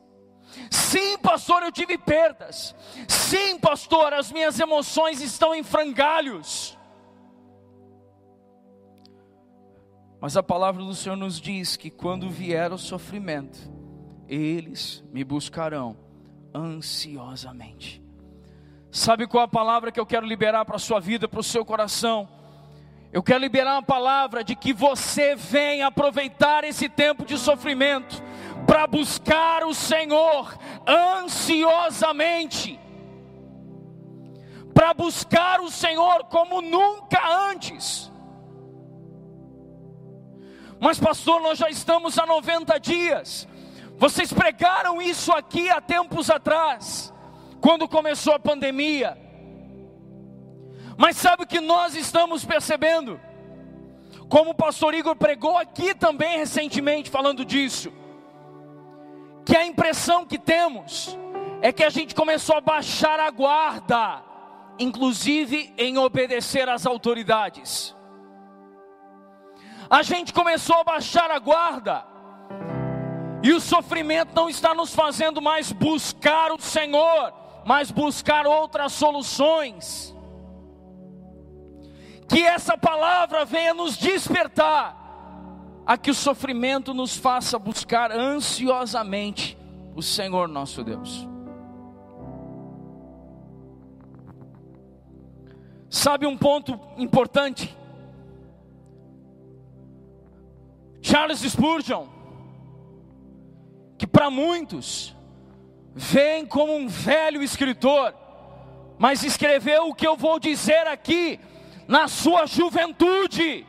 Sim, 0.68 1.16
pastor, 1.18 1.62
eu 1.62 1.70
tive 1.70 1.96
perdas. 1.96 2.74
Sim, 3.06 3.60
pastor, 3.60 4.12
as 4.12 4.32
minhas 4.32 4.58
emoções 4.58 5.20
estão 5.20 5.54
em 5.54 5.62
frangalhos. 5.62 6.76
Mas 10.20 10.36
a 10.36 10.42
palavra 10.42 10.82
do 10.82 10.94
Senhor 10.96 11.14
nos 11.14 11.40
diz 11.40 11.76
que 11.76 11.90
quando 11.90 12.28
vier 12.28 12.72
o 12.72 12.78
sofrimento, 12.78 13.70
eles 14.26 15.04
me 15.12 15.22
buscarão 15.22 16.05
ansiosamente. 16.56 18.02
Sabe 18.90 19.26
qual 19.26 19.44
a 19.44 19.48
palavra 19.48 19.92
que 19.92 20.00
eu 20.00 20.06
quero 20.06 20.26
liberar 20.26 20.64
para 20.64 20.76
a 20.76 20.78
sua 20.78 20.98
vida, 20.98 21.28
para 21.28 21.40
o 21.40 21.44
seu 21.44 21.64
coração? 21.64 22.26
Eu 23.12 23.22
quero 23.22 23.40
liberar 23.40 23.74
uma 23.74 23.82
palavra 23.82 24.42
de 24.42 24.56
que 24.56 24.72
você 24.72 25.36
vem 25.36 25.82
aproveitar 25.82 26.64
esse 26.64 26.88
tempo 26.88 27.24
de 27.24 27.36
sofrimento 27.36 28.22
para 28.66 28.86
buscar 28.86 29.64
o 29.64 29.74
Senhor 29.74 30.56
ansiosamente, 30.86 32.80
para 34.72 34.94
buscar 34.94 35.60
o 35.60 35.70
Senhor 35.70 36.24
como 36.24 36.62
nunca 36.62 37.20
antes. 37.50 38.10
Mas, 40.80 40.98
pastor, 40.98 41.40
nós 41.40 41.58
já 41.58 41.70
estamos 41.70 42.18
há 42.18 42.26
90 42.26 42.78
dias. 42.80 43.48
Vocês 43.98 44.32
pregaram 44.32 45.00
isso 45.00 45.32
aqui 45.32 45.70
há 45.70 45.80
tempos 45.80 46.30
atrás, 46.30 47.12
quando 47.60 47.88
começou 47.88 48.34
a 48.34 48.38
pandemia. 48.38 49.16
Mas 50.96 51.16
sabe 51.16 51.44
o 51.44 51.46
que 51.46 51.60
nós 51.60 51.94
estamos 51.94 52.44
percebendo? 52.44 53.20
Como 54.28 54.50
o 54.50 54.54
pastor 54.54 54.94
Igor 54.94 55.14
pregou 55.16 55.56
aqui 55.56 55.94
também 55.94 56.38
recentemente 56.38 57.10
falando 57.10 57.44
disso 57.44 57.92
que 59.46 59.56
a 59.56 59.64
impressão 59.64 60.26
que 60.26 60.38
temos 60.38 61.16
é 61.62 61.72
que 61.72 61.84
a 61.84 61.88
gente 61.88 62.16
começou 62.16 62.56
a 62.56 62.60
baixar 62.60 63.20
a 63.20 63.30
guarda, 63.30 64.20
inclusive 64.76 65.72
em 65.78 65.96
obedecer 65.96 66.68
às 66.68 66.84
autoridades. 66.84 67.94
A 69.88 70.02
gente 70.02 70.32
começou 70.32 70.80
a 70.80 70.84
baixar 70.84 71.30
a 71.30 71.38
guarda, 71.38 72.04
e 73.46 73.52
o 73.52 73.60
sofrimento 73.60 74.34
não 74.34 74.50
está 74.50 74.74
nos 74.74 74.92
fazendo 74.92 75.40
mais 75.40 75.70
buscar 75.70 76.50
o 76.50 76.60
Senhor, 76.60 77.32
mas 77.64 77.92
buscar 77.92 78.44
outras 78.44 78.92
soluções. 78.92 80.12
Que 82.28 82.42
essa 82.42 82.76
palavra 82.76 83.44
venha 83.44 83.72
nos 83.72 83.96
despertar 83.96 84.96
a 85.86 85.96
que 85.96 86.10
o 86.10 86.14
sofrimento 86.14 86.92
nos 86.92 87.16
faça 87.16 87.56
buscar 87.56 88.10
ansiosamente 88.10 89.56
o 89.94 90.02
Senhor 90.02 90.48
nosso 90.48 90.82
Deus. 90.82 91.28
Sabe 95.88 96.26
um 96.26 96.36
ponto 96.36 96.80
importante? 96.96 97.72
Charles 101.00 101.38
Spurgeon, 101.42 102.15
que 103.98 104.06
para 104.06 104.30
muitos 104.30 105.14
vem 105.94 106.44
como 106.44 106.74
um 106.74 106.88
velho 106.88 107.42
escritor, 107.42 108.14
mas 108.98 109.22
escreveu 109.22 109.88
o 109.88 109.94
que 109.94 110.06
eu 110.06 110.16
vou 110.16 110.38
dizer 110.38 110.86
aqui 110.86 111.40
na 111.86 112.08
sua 112.08 112.46
juventude 112.46 113.66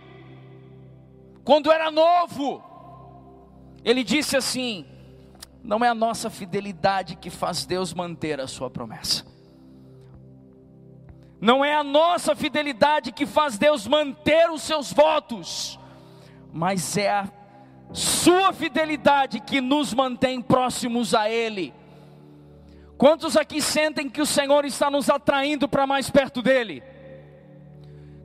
quando 1.48 1.72
era 1.72 1.90
novo, 1.90 2.62
ele 3.82 4.04
disse 4.04 4.36
assim: 4.36 4.86
Não 5.64 5.82
é 5.82 5.88
a 5.88 5.96
nossa 5.96 6.30
fidelidade 6.30 7.16
que 7.16 7.30
faz 7.30 7.66
Deus 7.66 7.94
manter 7.94 8.42
a 8.42 8.48
sua 8.48 8.70
promessa. 8.70 9.26
Não 11.40 11.64
é 11.64 11.74
a 11.74 11.86
nossa 11.86 12.36
fidelidade 12.36 13.14
que 13.14 13.26
faz 13.26 13.58
Deus 13.58 13.88
manter 13.88 14.52
os 14.52 14.62
seus 14.62 14.92
votos, 14.92 15.80
mas 16.52 16.98
é 16.98 17.12
a 17.12 17.30
sua 17.94 18.54
fidelidade 18.54 19.40
que 19.40 19.62
nos 19.62 19.94
mantém 19.94 20.42
próximos 20.42 21.14
a 21.14 21.30
Ele. 21.30 21.74
Quantos 22.98 23.38
aqui 23.38 23.62
sentem 23.62 24.10
que 24.10 24.22
o 24.22 24.26
Senhor 24.26 24.66
está 24.66 24.90
nos 24.90 25.10
atraindo 25.10 25.68
para 25.68 25.86
mais 25.86 26.10
perto 26.10 26.42
dEle? 26.42 26.84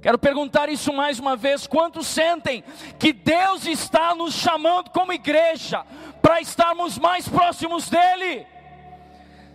Quero 0.01 0.19
perguntar 0.19 0.69
isso 0.69 0.93
mais 0.93 1.19
uma 1.21 1.37
vez: 1.37 1.67
quantos 1.67 2.07
sentem 2.07 2.65
que 2.99 3.13
Deus 3.13 3.67
está 3.67 4.15
nos 4.15 4.35
chamando 4.35 4.91
como 4.91 5.13
igreja 5.13 5.85
para 6.21 6.41
estarmos 6.41 6.99
mais 6.99 7.29
próximos 7.29 7.89
dEle? 7.89 8.47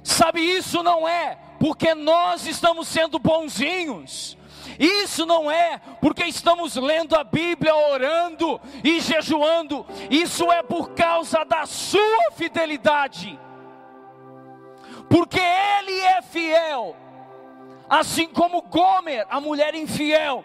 Sabe, 0.03 0.39
isso 0.39 0.81
não 0.83 1.07
é 1.07 1.37
porque 1.59 1.93
nós 1.93 2.45
estamos 2.45 2.87
sendo 2.87 3.19
bonzinhos, 3.19 4.37
isso 4.79 5.25
não 5.25 5.49
é 5.49 5.79
porque 6.01 6.25
estamos 6.25 6.75
lendo 6.75 7.15
a 7.15 7.23
Bíblia, 7.23 7.75
orando 7.75 8.59
e 8.83 8.99
jejuando, 8.99 9.85
isso 10.09 10.51
é 10.51 10.61
por 10.63 10.91
causa 10.91 11.43
da 11.43 11.65
Sua 11.65 12.31
fidelidade, 12.35 13.39
porque 15.09 15.39
Ele 15.39 15.99
é 15.99 16.21
fiel. 16.21 16.95
Assim 17.89 18.27
como 18.27 18.61
Gomer, 18.63 19.25
a 19.29 19.39
mulher 19.39 19.73
infiel, 19.73 20.43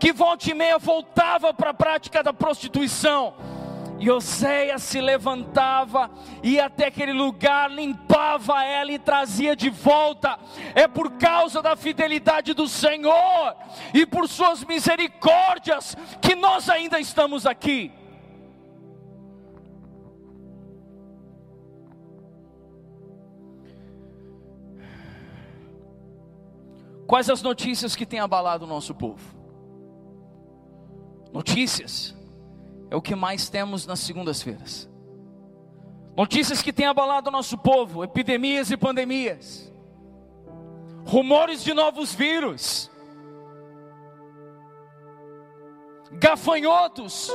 que 0.00 0.12
volta 0.12 0.50
e 0.50 0.54
meia 0.54 0.78
voltava 0.78 1.54
para 1.54 1.70
a 1.70 1.74
prática 1.74 2.24
da 2.24 2.32
prostituição. 2.32 3.34
E 4.02 4.10
Oséias 4.10 4.82
se 4.82 5.00
levantava, 5.00 6.10
ia 6.42 6.66
até 6.66 6.86
aquele 6.86 7.12
lugar, 7.12 7.70
limpava 7.70 8.64
ela 8.64 8.90
e 8.90 8.98
trazia 8.98 9.54
de 9.54 9.70
volta. 9.70 10.40
É 10.74 10.88
por 10.88 11.12
causa 11.12 11.62
da 11.62 11.76
fidelidade 11.76 12.52
do 12.52 12.66
Senhor 12.66 13.54
e 13.94 14.04
por 14.04 14.28
suas 14.28 14.64
misericórdias 14.64 15.96
que 16.20 16.34
nós 16.34 16.68
ainda 16.68 16.98
estamos 16.98 17.46
aqui. 17.46 17.92
Quais 27.06 27.30
as 27.30 27.40
notícias 27.40 27.94
que 27.94 28.04
têm 28.04 28.18
abalado 28.18 28.64
o 28.64 28.68
nosso 28.68 28.96
povo? 28.96 29.22
Notícias 31.32 32.20
é 32.92 32.96
o 32.96 33.00
que 33.00 33.14
mais 33.14 33.48
temos 33.48 33.86
nas 33.86 34.00
segundas-feiras. 34.00 34.86
Notícias 36.14 36.60
que 36.60 36.74
têm 36.74 36.84
abalado 36.84 37.30
o 37.30 37.32
nosso 37.32 37.56
povo, 37.56 38.04
epidemias 38.04 38.70
e 38.70 38.76
pandemias, 38.76 39.72
rumores 41.06 41.64
de 41.64 41.72
novos 41.72 42.14
vírus, 42.14 42.90
gafanhotos 46.12 47.30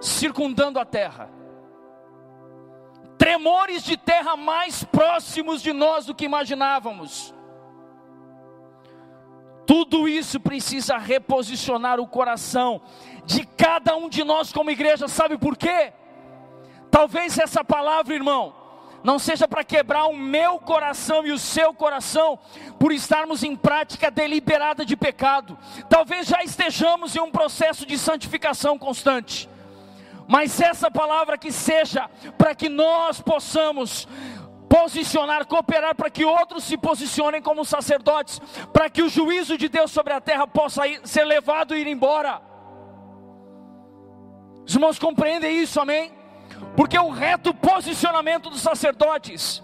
circundando 0.00 0.80
a 0.80 0.86
terra, 0.86 1.28
tremores 3.18 3.84
de 3.84 3.98
terra 3.98 4.38
mais 4.38 4.84
próximos 4.84 5.60
de 5.60 5.74
nós 5.74 6.06
do 6.06 6.14
que 6.14 6.24
imaginávamos. 6.24 7.34
Tudo 9.66 10.08
isso 10.08 10.38
precisa 10.38 10.98
reposicionar 10.98 11.98
o 11.98 12.06
coração 12.06 12.82
de 13.24 13.46
cada 13.46 13.96
um 13.96 14.08
de 14.08 14.22
nós 14.22 14.52
como 14.52 14.70
igreja, 14.70 15.08
sabe 15.08 15.38
por 15.38 15.56
quê? 15.56 15.92
Talvez 16.90 17.38
essa 17.38 17.64
palavra, 17.64 18.14
irmão, 18.14 18.54
não 19.02 19.18
seja 19.18 19.46
para 19.46 19.62
quebrar 19.62 20.06
o 20.06 20.16
meu 20.16 20.58
coração 20.58 21.26
e 21.26 21.32
o 21.32 21.38
seu 21.38 21.74
coração, 21.74 22.38
por 22.78 22.90
estarmos 22.92 23.42
em 23.42 23.54
prática 23.54 24.10
deliberada 24.10 24.84
de 24.84 24.96
pecado. 24.96 25.58
Talvez 25.90 26.26
já 26.26 26.42
estejamos 26.42 27.14
em 27.14 27.20
um 27.20 27.30
processo 27.30 27.84
de 27.84 27.98
santificação 27.98 28.78
constante, 28.78 29.48
mas 30.26 30.58
essa 30.58 30.90
palavra 30.90 31.36
que 31.36 31.52
seja 31.52 32.08
para 32.38 32.54
que 32.54 32.70
nós 32.70 33.20
possamos 33.20 34.08
posicionar, 34.74 35.46
cooperar 35.46 35.94
para 35.94 36.10
que 36.10 36.24
outros 36.24 36.64
se 36.64 36.76
posicionem 36.76 37.40
como 37.40 37.64
sacerdotes, 37.64 38.40
para 38.72 38.90
que 38.90 39.02
o 39.02 39.08
juízo 39.08 39.56
de 39.56 39.68
Deus 39.68 39.92
sobre 39.92 40.12
a 40.12 40.20
terra 40.20 40.48
possa 40.48 40.84
ir, 40.88 41.00
ser 41.04 41.24
levado 41.24 41.76
e 41.76 41.80
ir 41.80 41.86
embora. 41.86 42.42
Os 44.66 44.74
irmãos 44.74 44.98
compreendem 44.98 45.62
isso, 45.62 45.80
amém? 45.80 46.12
Porque 46.76 46.98
o 46.98 47.08
reto 47.10 47.54
posicionamento 47.54 48.50
dos 48.50 48.62
sacerdotes, 48.62 49.62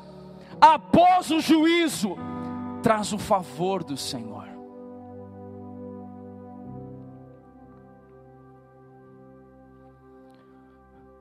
após 0.61 1.33
o 1.33 1.41
juízo, 1.41 2.17
traz 2.81 3.13
o 3.13 3.19
favor 3.19 3.83
do 3.83 3.97
Senhor. 3.97 4.49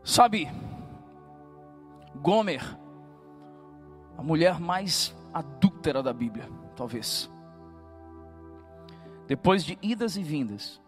Sabe, 0.03 0.47
Gomer, 2.15 2.63
a 4.19 4.21
mulher 4.21 4.59
mais 4.59 5.15
adúltera 5.33 6.03
da 6.03 6.11
Bíblia, 6.11 6.49
talvez. 6.75 7.31
Depois 9.25 9.63
de 9.63 9.79
idas 9.81 10.17
e 10.17 10.23
vindas, 10.23 10.81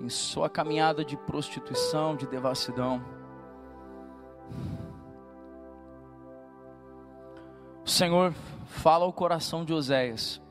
em 0.00 0.08
sua 0.08 0.50
caminhada 0.50 1.04
de 1.04 1.16
prostituição, 1.16 2.16
de 2.16 2.26
devassidão, 2.26 3.00
o 7.84 7.88
Senhor 7.88 8.32
fala 8.66 9.04
ao 9.04 9.12
coração 9.12 9.64
de 9.64 9.72
Oséias 9.72 10.42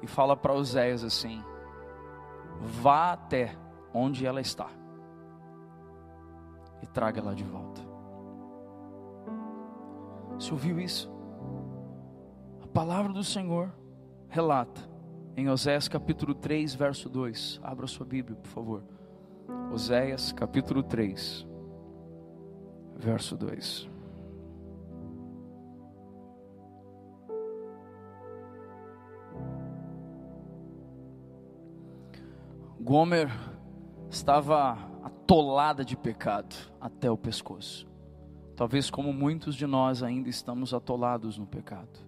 e 0.00 0.06
fala 0.06 0.34
para 0.34 0.54
Oséias 0.54 1.04
assim: 1.04 1.44
vá 2.80 3.12
até 3.12 3.54
onde 3.92 4.24
ela 4.24 4.40
está 4.40 4.70
e 6.80 6.86
traga 6.86 7.20
ela 7.20 7.34
de 7.34 7.44
volta. 7.44 7.83
Você 10.38 10.52
ouviu 10.52 10.80
isso? 10.80 11.12
A 12.62 12.66
palavra 12.66 13.12
do 13.12 13.22
Senhor 13.22 13.72
relata 14.28 14.80
em 15.36 15.48
Oséias 15.48 15.88
capítulo 15.88 16.34
3, 16.34 16.74
verso 16.74 17.08
2. 17.08 17.60
Abra 17.62 17.86
sua 17.86 18.04
Bíblia, 18.04 18.36
por 18.36 18.48
favor. 18.48 18.82
Oséias 19.72 20.32
capítulo 20.32 20.82
3, 20.82 21.46
verso 22.96 23.36
2. 23.36 23.88
Gomer 32.80 33.30
estava 34.10 34.76
atolada 35.02 35.84
de 35.84 35.96
pecado 35.96 36.54
até 36.80 37.10
o 37.10 37.16
pescoço. 37.16 37.93
Talvez 38.56 38.88
como 38.88 39.12
muitos 39.12 39.56
de 39.56 39.66
nós 39.66 40.02
ainda 40.02 40.28
estamos 40.28 40.72
atolados 40.72 41.36
no 41.38 41.46
pecado. 41.46 41.98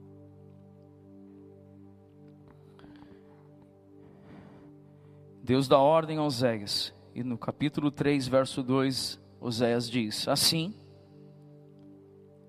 Deus 5.42 5.68
dá 5.68 5.78
ordem 5.78 6.18
a 6.18 6.22
Oséias, 6.22 6.92
e 7.14 7.22
no 7.22 7.38
capítulo 7.38 7.90
3, 7.90 8.26
verso 8.26 8.62
2, 8.62 9.20
Oséias 9.40 9.88
diz: 9.88 10.26
Assim, 10.26 10.74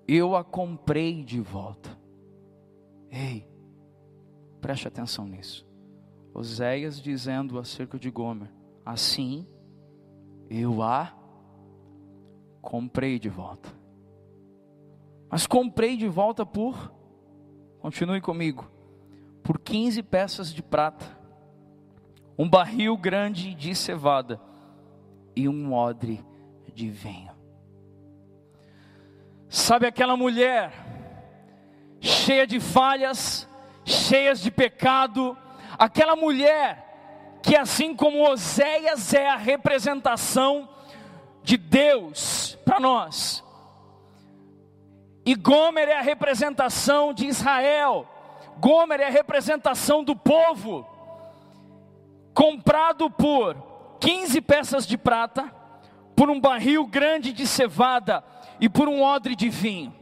eu 0.06 0.34
a 0.34 0.42
comprei 0.42 1.22
de 1.22 1.40
volta. 1.40 1.96
Ei, 3.10 3.48
preste 4.60 4.88
atenção 4.88 5.26
nisso. 5.26 5.66
Oséias 6.34 7.00
dizendo 7.00 7.58
acerca 7.58 7.98
de 7.98 8.10
Gomer: 8.10 8.50
Assim, 8.84 9.46
eu 10.50 10.82
a 10.82 11.16
comprei 12.60 13.18
de 13.18 13.28
volta. 13.28 13.77
Mas 15.30 15.46
comprei 15.46 15.96
de 15.96 16.08
volta 16.08 16.44
por, 16.46 16.92
continue 17.80 18.20
comigo, 18.20 18.70
por 19.42 19.58
15 19.58 20.02
peças 20.02 20.52
de 20.52 20.62
prata, 20.62 21.04
um 22.38 22.48
barril 22.48 22.96
grande 22.96 23.54
de 23.54 23.74
cevada 23.74 24.40
e 25.34 25.48
um 25.48 25.72
odre 25.72 26.24
de 26.74 26.88
vinho. 26.88 27.32
Sabe 29.48 29.86
aquela 29.86 30.16
mulher 30.16 30.72
cheia 32.00 32.46
de 32.46 32.60
falhas, 32.60 33.48
cheias 33.84 34.40
de 34.40 34.50
pecado, 34.50 35.36
aquela 35.78 36.14
mulher 36.14 36.88
que 37.42 37.56
assim 37.56 37.94
como 37.94 38.28
Oséias 38.28 39.14
é 39.14 39.28
a 39.28 39.36
representação 39.36 40.68
de 41.42 41.56
Deus 41.56 42.58
para 42.64 42.78
nós, 42.78 43.44
e 45.28 45.34
Gomer 45.34 45.90
é 45.90 45.98
a 45.98 46.00
representação 46.00 47.12
de 47.12 47.26
Israel. 47.26 48.08
Gomer 48.58 49.00
é 49.00 49.08
a 49.08 49.10
representação 49.10 50.02
do 50.02 50.16
povo. 50.16 50.86
Comprado 52.32 53.10
por 53.10 53.54
15 54.00 54.40
peças 54.40 54.86
de 54.86 54.96
prata, 54.96 55.54
por 56.16 56.30
um 56.30 56.40
barril 56.40 56.86
grande 56.86 57.30
de 57.30 57.46
cevada 57.46 58.24
e 58.58 58.70
por 58.70 58.88
um 58.88 59.02
odre 59.02 59.36
de 59.36 59.50
vinho. 59.50 59.94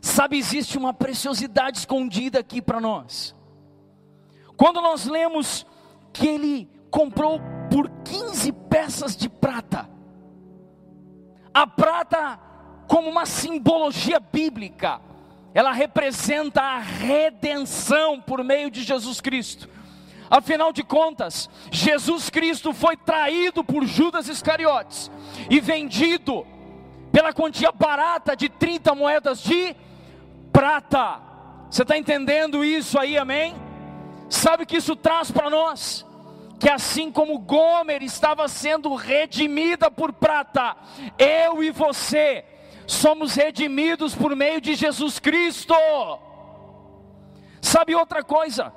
Sabe, 0.00 0.38
existe 0.38 0.78
uma 0.78 0.94
preciosidade 0.94 1.76
escondida 1.76 2.38
aqui 2.38 2.62
para 2.62 2.80
nós. 2.80 3.36
Quando 4.56 4.80
nós 4.80 5.04
lemos 5.04 5.66
que 6.14 6.26
ele 6.26 6.70
comprou 6.90 7.42
por 7.70 7.90
15 8.02 8.52
peças 8.70 9.14
de 9.14 9.28
prata, 9.28 9.86
a 11.52 11.66
prata 11.66 12.53
como 12.86 13.08
uma 13.08 13.26
simbologia 13.26 14.20
bíblica. 14.20 15.00
Ela 15.52 15.72
representa 15.72 16.60
a 16.60 16.78
redenção 16.78 18.20
por 18.20 18.42
meio 18.42 18.70
de 18.70 18.82
Jesus 18.82 19.20
Cristo. 19.20 19.68
Afinal 20.30 20.72
de 20.72 20.82
contas, 20.82 21.48
Jesus 21.70 22.30
Cristo 22.30 22.72
foi 22.72 22.96
traído 22.96 23.62
por 23.62 23.84
Judas 23.86 24.28
Iscariotes 24.28 25.10
e 25.48 25.60
vendido 25.60 26.46
pela 27.12 27.32
quantia 27.32 27.70
barata 27.70 28.34
de 28.34 28.48
30 28.48 28.94
moedas 28.94 29.40
de 29.40 29.76
prata. 30.52 31.20
Você 31.70 31.82
está 31.82 31.96
entendendo 31.96 32.64
isso 32.64 32.98
aí, 32.98 33.16
amém? 33.16 33.54
Sabe 34.28 34.64
o 34.64 34.66
que 34.66 34.78
isso 34.78 34.96
traz 34.96 35.30
para 35.30 35.48
nós? 35.48 36.04
Que 36.58 36.68
assim 36.68 37.12
como 37.12 37.38
Gomer 37.38 38.02
estava 38.02 38.48
sendo 38.48 38.94
redimida 38.94 39.90
por 39.90 40.12
prata, 40.12 40.76
eu 41.18 41.62
e 41.62 41.70
você 41.70 42.44
somos 42.86 43.34
redimidos 43.34 44.14
por 44.14 44.34
meio 44.34 44.60
de 44.60 44.74
Jesus 44.74 45.18
Cristo. 45.18 45.74
Sabe 47.60 47.94
outra 47.94 48.22
coisa? 48.22 48.72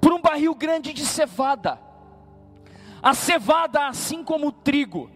Por 0.00 0.12
um 0.12 0.20
barril 0.20 0.54
grande 0.54 0.92
de 0.92 1.04
cevada. 1.04 1.78
A 3.02 3.14
cevada, 3.14 3.86
assim 3.86 4.22
como 4.22 4.48
o 4.48 4.52
trigo, 4.52 5.10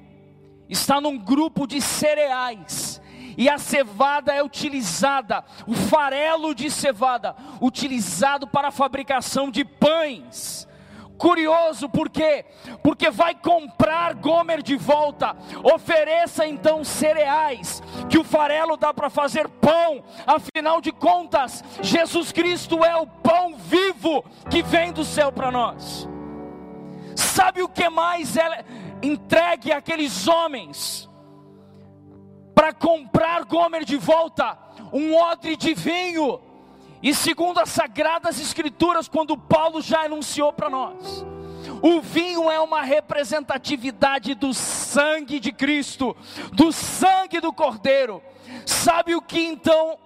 está 0.68 1.00
num 1.00 1.18
grupo 1.18 1.66
de 1.66 1.80
cereais. 1.80 3.00
E 3.36 3.48
a 3.48 3.58
cevada 3.58 4.32
é 4.32 4.42
utilizada, 4.42 5.44
o 5.66 5.74
farelo 5.74 6.54
de 6.54 6.70
cevada, 6.70 7.34
utilizado 7.60 8.46
para 8.46 8.68
a 8.68 8.72
fabricação 8.72 9.50
de 9.50 9.64
pães. 9.64 10.68
Curioso, 11.16 11.88
por 11.88 12.10
quê? 12.10 12.44
Porque 12.82 13.10
vai 13.10 13.34
comprar 13.34 14.14
Gomer 14.14 14.62
de 14.62 14.76
volta. 14.76 15.36
Ofereça 15.62 16.46
então 16.46 16.82
cereais, 16.82 17.82
que 18.08 18.18
o 18.18 18.24
farelo 18.24 18.76
dá 18.76 18.92
para 18.92 19.08
fazer 19.08 19.48
pão. 19.48 20.02
Afinal 20.26 20.80
de 20.80 20.90
contas, 20.90 21.62
Jesus 21.80 22.32
Cristo 22.32 22.84
é 22.84 22.96
o 22.96 23.06
pão 23.06 23.56
vivo 23.56 24.24
que 24.50 24.62
vem 24.62 24.92
do 24.92 25.04
céu 25.04 25.30
para 25.30 25.50
nós. 25.50 26.08
Sabe 27.14 27.62
o 27.62 27.68
que 27.68 27.88
mais 27.88 28.36
é 28.36 28.64
entregue 29.02 29.72
àqueles 29.72 30.26
homens 30.26 31.08
para 32.54 32.72
comprar 32.72 33.44
Gomer 33.44 33.84
de 33.84 33.96
volta? 33.96 34.58
Um 34.92 35.14
odre 35.14 35.56
de 35.56 35.74
vinho 35.74 36.40
e 37.04 37.14
segundo 37.14 37.60
as 37.60 37.68
sagradas 37.68 38.40
escrituras, 38.40 39.08
quando 39.08 39.36
Paulo 39.36 39.82
já 39.82 40.06
anunciou 40.06 40.54
para 40.54 40.70
nós, 40.70 41.22
o 41.82 42.00
vinho 42.00 42.50
é 42.50 42.58
uma 42.58 42.80
representatividade 42.80 44.34
do 44.34 44.54
sangue 44.54 45.38
de 45.38 45.52
Cristo, 45.52 46.16
do 46.50 46.72
sangue 46.72 47.42
do 47.42 47.52
Cordeiro. 47.52 48.22
Sabe 48.64 49.14
o 49.14 49.20
que 49.20 49.38
então 49.38 49.98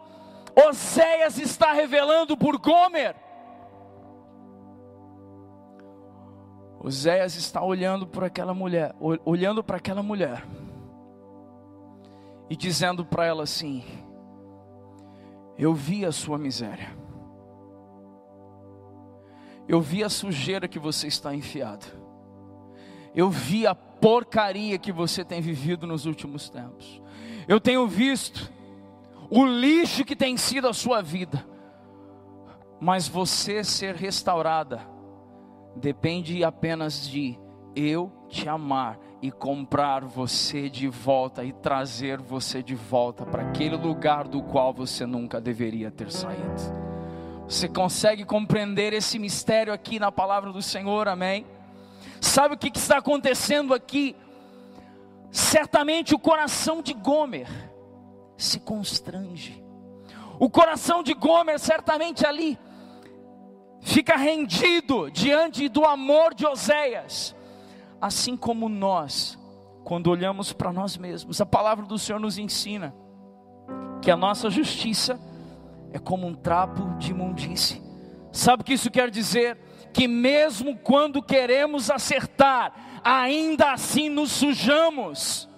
Oséias 0.66 1.38
está 1.38 1.72
revelando 1.72 2.36
por 2.36 2.58
Gomer? 2.58 3.14
Oséias 6.80 7.36
está 7.36 7.62
olhando 7.62 8.08
para 8.08 8.26
aquela 8.26 8.52
mulher, 8.52 8.92
olhando 9.24 9.62
para 9.62 9.76
aquela 9.76 10.02
mulher 10.02 10.44
e 12.50 12.56
dizendo 12.56 13.04
para 13.04 13.24
ela 13.24 13.44
assim: 13.44 13.84
eu 15.58 15.74
vi 15.74 16.04
a 16.04 16.12
sua 16.12 16.38
miséria. 16.38 16.96
Eu 19.66 19.80
vi 19.80 20.04
a 20.04 20.08
sujeira 20.08 20.68
que 20.68 20.78
você 20.78 21.08
está 21.08 21.34
enfiado. 21.34 21.84
Eu 23.14 23.28
vi 23.28 23.66
a 23.66 23.74
porcaria 23.74 24.78
que 24.78 24.92
você 24.92 25.24
tem 25.24 25.40
vivido 25.40 25.86
nos 25.86 26.06
últimos 26.06 26.48
tempos. 26.48 27.02
Eu 27.48 27.60
tenho 27.60 27.86
visto 27.86 28.50
o 29.28 29.44
lixo 29.44 30.04
que 30.04 30.14
tem 30.14 30.36
sido 30.36 30.68
a 30.68 30.72
sua 30.72 31.02
vida. 31.02 31.44
Mas 32.80 33.08
você 33.08 33.64
ser 33.64 33.96
restaurada 33.96 34.80
depende 35.74 36.44
apenas 36.44 37.08
de 37.08 37.36
eu 37.74 38.12
te 38.28 38.48
amar 38.48 38.98
e 39.20 39.30
comprar 39.30 40.04
você 40.04 40.68
de 40.70 40.86
volta 40.86 41.44
e 41.44 41.52
trazer 41.52 42.20
você 42.20 42.62
de 42.62 42.74
volta 42.74 43.26
para 43.26 43.42
aquele 43.42 43.76
lugar 43.76 44.28
do 44.28 44.42
qual 44.42 44.72
você 44.72 45.04
nunca 45.04 45.40
deveria 45.40 45.90
ter 45.90 46.10
saído. 46.12 46.88
Você 47.48 47.68
consegue 47.68 48.24
compreender 48.24 48.92
esse 48.92 49.18
mistério 49.18 49.72
aqui 49.72 49.98
na 49.98 50.12
palavra 50.12 50.52
do 50.52 50.62
Senhor, 50.62 51.08
amém? 51.08 51.46
Sabe 52.20 52.54
o 52.54 52.58
que, 52.58 52.70
está 52.76 52.98
acontecendo 52.98 53.74
aqui? 53.74 54.14
Certamente 55.30 56.14
o 56.14 56.18
coração 56.18 56.80
de 56.80 56.94
Gomer 56.94 57.48
se 58.36 58.60
constrange. 58.60 59.62
O 60.38 60.48
coração 60.48 61.02
de 61.02 61.12
Gomer, 61.14 61.58
certamente 61.58 62.24
ali, 62.24 62.56
fica 63.80 64.16
rendido 64.16 65.10
diante 65.10 65.68
do 65.68 65.84
amor 65.84 66.34
de 66.34 66.46
Oséias 66.46 67.34
assim 68.00 68.36
como 68.36 68.68
nós, 68.68 69.38
quando 69.84 70.08
olhamos 70.08 70.52
para 70.52 70.72
nós 70.72 70.96
mesmos, 70.96 71.40
a 71.40 71.46
palavra 71.46 71.84
do 71.86 71.98
Senhor 71.98 72.18
nos 72.18 72.38
ensina 72.38 72.94
que 74.00 74.10
a 74.10 74.16
nossa 74.16 74.50
justiça 74.50 75.18
é 75.92 75.98
como 75.98 76.26
um 76.26 76.34
trapo 76.34 76.96
de 76.98 77.10
imundície. 77.10 77.82
Sabe 78.32 78.62
o 78.62 78.64
que 78.64 78.74
isso 78.74 78.90
quer 78.90 79.10
dizer? 79.10 79.58
Que 79.92 80.06
mesmo 80.06 80.76
quando 80.78 81.22
queremos 81.22 81.90
acertar, 81.90 83.00
ainda 83.02 83.72
assim 83.72 84.08
nos 84.08 84.30
sujamos. 84.30 85.48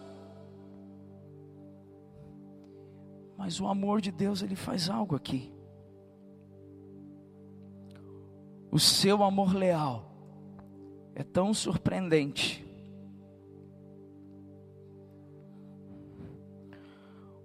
Mas 3.37 3.61
o 3.61 3.67
amor 3.67 4.01
de 4.01 4.13
Deus, 4.13 4.43
ele 4.43 4.55
faz 4.55 4.89
algo 4.89 5.17
aqui. 5.17 5.53
O 8.71 8.79
seu 8.79 9.25
amor 9.25 9.55
leal 9.55 10.10
é 11.21 11.23
tão 11.23 11.53
surpreendente. 11.53 12.67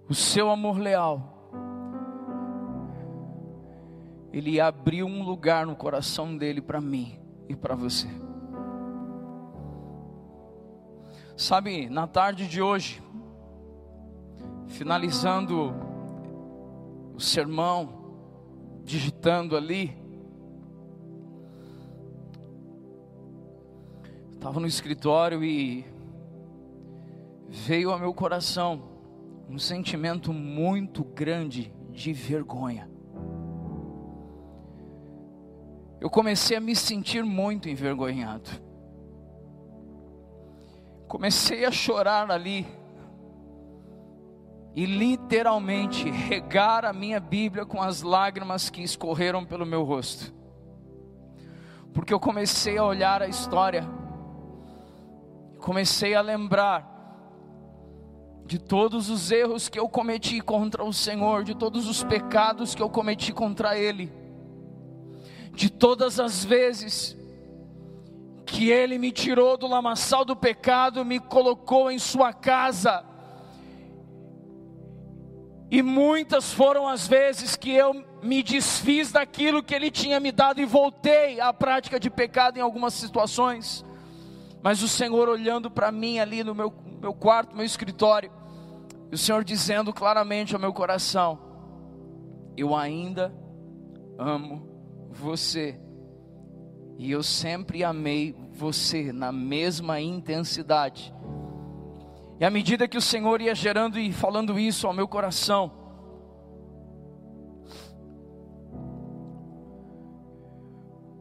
O 0.08 0.14
seu 0.14 0.50
amor 0.50 0.78
leal, 0.78 1.50
ele 4.32 4.58
abriu 4.58 5.06
um 5.06 5.22
lugar 5.22 5.66
no 5.66 5.76
coração 5.76 6.38
dele 6.38 6.62
para 6.62 6.80
mim 6.80 7.20
e 7.50 7.54
para 7.54 7.74
você. 7.74 8.08
Sabe, 11.36 11.90
na 11.90 12.06
tarde 12.06 12.48
de 12.48 12.62
hoje, 12.62 13.02
finalizando 14.68 15.74
o 17.14 17.20
sermão, 17.20 18.16
digitando 18.82 19.54
ali, 19.54 19.94
Estava 24.36 24.60
no 24.60 24.66
escritório 24.66 25.42
e 25.42 25.84
veio 27.48 27.90
ao 27.90 27.98
meu 27.98 28.14
coração 28.14 28.82
um 29.48 29.58
sentimento 29.58 30.32
muito 30.32 31.02
grande 31.02 31.72
de 31.90 32.12
vergonha. 32.12 32.88
Eu 36.00 36.10
comecei 36.10 36.56
a 36.56 36.60
me 36.60 36.76
sentir 36.76 37.24
muito 37.24 37.68
envergonhado. 37.68 38.48
Comecei 41.08 41.64
a 41.64 41.70
chorar 41.70 42.30
ali 42.30 42.66
e 44.74 44.84
literalmente 44.84 46.10
regar 46.10 46.84
a 46.84 46.92
minha 46.92 47.18
Bíblia 47.18 47.64
com 47.64 47.82
as 47.82 48.02
lágrimas 48.02 48.68
que 48.68 48.82
escorreram 48.82 49.44
pelo 49.46 49.64
meu 49.64 49.82
rosto. 49.82 50.32
Porque 51.94 52.12
eu 52.12 52.20
comecei 52.20 52.76
a 52.76 52.84
olhar 52.84 53.22
a 53.22 53.26
história 53.26 54.05
comecei 55.58 56.14
a 56.14 56.20
lembrar 56.20 56.96
de 58.46 58.58
todos 58.58 59.10
os 59.10 59.30
erros 59.30 59.68
que 59.68 59.78
eu 59.78 59.88
cometi 59.88 60.40
contra 60.40 60.84
o 60.84 60.92
Senhor, 60.92 61.42
de 61.42 61.54
todos 61.54 61.88
os 61.88 62.04
pecados 62.04 62.74
que 62.74 62.82
eu 62.82 62.88
cometi 62.88 63.32
contra 63.32 63.76
Ele, 63.76 64.12
de 65.52 65.68
todas 65.68 66.20
as 66.20 66.44
vezes 66.44 67.16
que 68.44 68.70
Ele 68.70 68.98
me 68.98 69.10
tirou 69.10 69.56
do 69.56 69.66
lamaçal 69.66 70.24
do 70.24 70.36
pecado, 70.36 71.04
me 71.04 71.18
colocou 71.18 71.90
em 71.90 71.98
Sua 71.98 72.32
casa, 72.32 73.04
e 75.70 75.82
muitas 75.82 76.52
foram 76.52 76.86
as 76.86 77.08
vezes 77.08 77.56
que 77.56 77.70
eu 77.70 78.04
me 78.22 78.42
desfiz 78.42 79.10
daquilo 79.10 79.62
que 79.62 79.74
Ele 79.74 79.90
tinha 79.90 80.20
me 80.20 80.30
dado 80.30 80.60
e 80.60 80.64
voltei 80.64 81.40
à 81.40 81.52
prática 81.52 81.98
de 81.98 82.08
pecado 82.08 82.56
em 82.56 82.60
algumas 82.60 82.94
situações. 82.94 83.84
Mas 84.66 84.82
o 84.82 84.88
Senhor 84.88 85.28
olhando 85.28 85.70
para 85.70 85.92
mim 85.92 86.18
ali 86.18 86.42
no 86.42 86.52
meu, 86.52 86.74
meu 87.00 87.14
quarto, 87.14 87.54
meu 87.54 87.64
escritório, 87.64 88.32
e 89.12 89.14
o 89.14 89.16
Senhor 89.16 89.44
dizendo 89.44 89.92
claramente 89.92 90.56
ao 90.56 90.60
meu 90.60 90.72
coração: 90.72 91.38
Eu 92.56 92.74
ainda 92.74 93.32
amo 94.18 94.68
você, 95.08 95.80
e 96.98 97.12
eu 97.12 97.22
sempre 97.22 97.84
amei 97.84 98.34
você 98.50 99.12
na 99.12 99.30
mesma 99.30 100.00
intensidade. 100.00 101.14
E 102.40 102.44
à 102.44 102.50
medida 102.50 102.88
que 102.88 102.98
o 102.98 103.00
Senhor 103.00 103.40
ia 103.40 103.54
gerando 103.54 104.00
e 104.00 104.12
falando 104.12 104.58
isso 104.58 104.88
ao 104.88 104.92
meu 104.92 105.06
coração, 105.06 105.70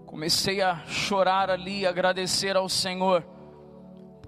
comecei 0.08 0.64
a 0.64 0.84
chorar 0.88 1.52
ali, 1.52 1.86
agradecer 1.86 2.58
ao 2.58 2.68
Senhor 2.68 3.35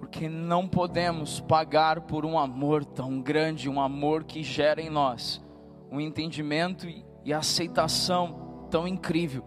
porque 0.08 0.30
não 0.30 0.66
podemos 0.66 1.42
pagar 1.42 2.00
por 2.00 2.26
um 2.26 2.40
amor 2.40 2.86
tão 2.86 3.22
grande, 3.22 3.70
um 3.70 3.82
amor 3.82 4.24
que 4.24 4.42
gera 4.42 4.82
em 4.82 4.90
nós 4.90 5.44
um 5.92 6.00
entendimento 6.00 6.88
e 7.26 7.34
aceitação 7.34 8.68
tão 8.72 8.88
incrível, 8.88 9.44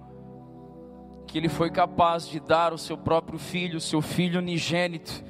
que 1.27 1.39
Ele 1.39 1.49
foi 1.49 1.71
capaz 1.71 2.29
de 2.29 2.39
dar 2.39 2.75
o 2.75 2.79
seu 2.79 2.99
próprio 2.99 3.39
filho, 3.39 3.79
o 3.79 3.81
seu 3.81 4.03
filho 4.03 4.39
unigênito, 4.39 5.25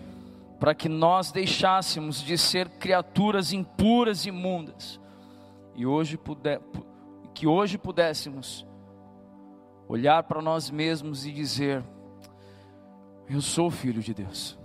para 0.58 0.74
que 0.74 0.88
nós 0.88 1.30
deixássemos 1.30 2.20
de 2.20 2.36
ser 2.36 2.68
criaturas 2.68 3.52
impuras 3.52 4.26
e 4.26 4.30
imundas, 4.30 5.00
e 5.76 5.86
hoje 5.86 6.18
puder, 6.18 6.60
que 7.32 7.46
hoje 7.46 7.78
pudéssemos 7.78 8.66
olhar 9.88 10.24
para 10.24 10.42
nós 10.42 10.70
mesmos 10.70 11.24
e 11.24 11.30
dizer: 11.30 11.84
Eu 13.28 13.40
sou 13.40 13.70
filho 13.70 14.02
de 14.02 14.12
Deus. 14.12 14.59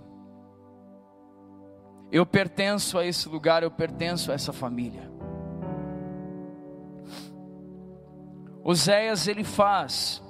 Eu 2.10 2.24
pertenço 2.24 2.98
a 2.98 3.04
esse 3.06 3.28
lugar, 3.28 3.62
eu 3.62 3.70
pertenço 3.70 4.30
a 4.30 4.34
essa 4.34 4.52
família. 4.52 5.10
Oséias 8.62 9.28
ele 9.28 9.44
faz 9.44 10.22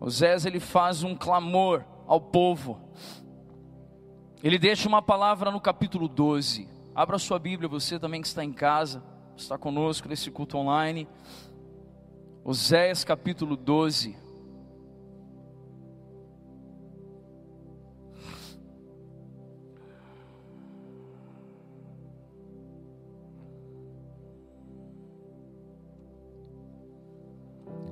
Osés 0.00 0.46
ele 0.46 0.58
faz 0.58 1.02
um 1.02 1.14
clamor 1.14 1.84
ao 2.06 2.18
povo. 2.18 2.80
Ele 4.42 4.58
deixa 4.58 4.88
uma 4.88 5.02
palavra 5.02 5.50
no 5.50 5.60
capítulo 5.60 6.08
12. 6.08 6.66
Abra 6.94 7.18
sua 7.18 7.38
Bíblia, 7.38 7.68
você 7.68 7.98
também 7.98 8.22
que 8.22 8.26
está 8.26 8.42
em 8.42 8.52
casa, 8.52 9.04
está 9.36 9.58
conosco 9.58 10.08
nesse 10.08 10.30
culto 10.30 10.56
online. 10.56 11.06
Oséias 12.42 13.04
capítulo 13.04 13.58
12. 13.58 14.16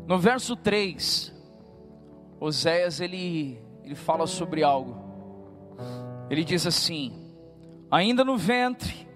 No 0.08 0.18
verso 0.18 0.56
3, 0.56 1.34
Oséias 2.40 2.98
ele, 2.98 3.60
ele 3.84 3.94
fala 3.94 4.26
sobre 4.26 4.62
algo. 4.62 4.96
Ele 6.30 6.42
diz 6.42 6.66
assim: 6.66 7.12
Ainda 7.90 8.24
no 8.24 8.34
ventre, 8.34 9.06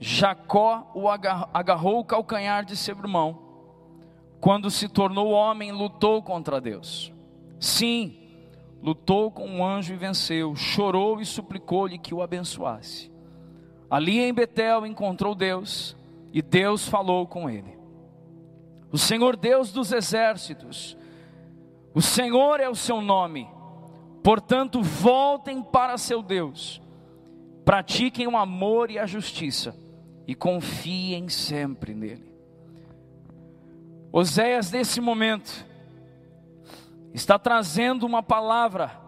Jacó 0.00 0.90
o 0.92 1.08
agarrou 1.08 2.00
o 2.00 2.04
calcanhar 2.04 2.64
de 2.64 2.76
seu 2.76 2.98
irmão. 2.98 3.38
Quando 4.40 4.72
se 4.72 4.88
tornou 4.88 5.30
homem, 5.30 5.70
lutou 5.70 6.20
contra 6.20 6.60
Deus. 6.60 7.12
Sim, 7.60 8.18
lutou 8.82 9.30
com 9.30 9.48
um 9.48 9.64
anjo 9.64 9.94
e 9.94 9.96
venceu. 9.96 10.56
Chorou 10.56 11.20
e 11.20 11.24
suplicou-lhe 11.24 11.96
que 11.96 12.12
o 12.12 12.22
abençoasse. 12.22 13.08
Ali 13.88 14.18
em 14.18 14.34
Betel 14.34 14.84
encontrou 14.84 15.32
Deus 15.32 15.96
e 16.32 16.42
Deus 16.42 16.88
falou 16.88 17.24
com 17.24 17.48
ele. 17.48 17.75
O 18.92 18.98
Senhor 18.98 19.36
Deus 19.36 19.72
dos 19.72 19.92
exércitos, 19.92 20.96
o 21.92 22.00
Senhor 22.00 22.60
é 22.60 22.68
o 22.68 22.74
seu 22.74 23.00
nome, 23.00 23.48
portanto, 24.22 24.82
voltem 24.82 25.62
para 25.62 25.98
seu 25.98 26.22
Deus, 26.22 26.80
pratiquem 27.64 28.26
o 28.26 28.36
amor 28.36 28.90
e 28.90 28.98
a 28.98 29.06
justiça, 29.06 29.76
e 30.26 30.34
confiem 30.34 31.28
sempre 31.28 31.94
nele. 31.94 32.30
Oséias, 34.12 34.70
nesse 34.70 35.00
momento, 35.00 35.66
está 37.12 37.38
trazendo 37.38 38.06
uma 38.06 38.22
palavra 38.22 38.98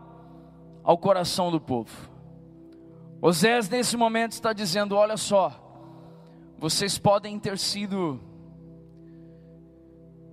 ao 0.82 0.98
coração 0.98 1.50
do 1.50 1.60
povo. 1.60 2.10
Oséias, 3.20 3.68
nesse 3.68 3.96
momento, 3.96 4.32
está 4.32 4.52
dizendo: 4.52 4.94
Olha 4.96 5.16
só, 5.16 5.52
vocês 6.58 6.98
podem 6.98 7.38
ter 7.38 7.58
sido 7.58 8.20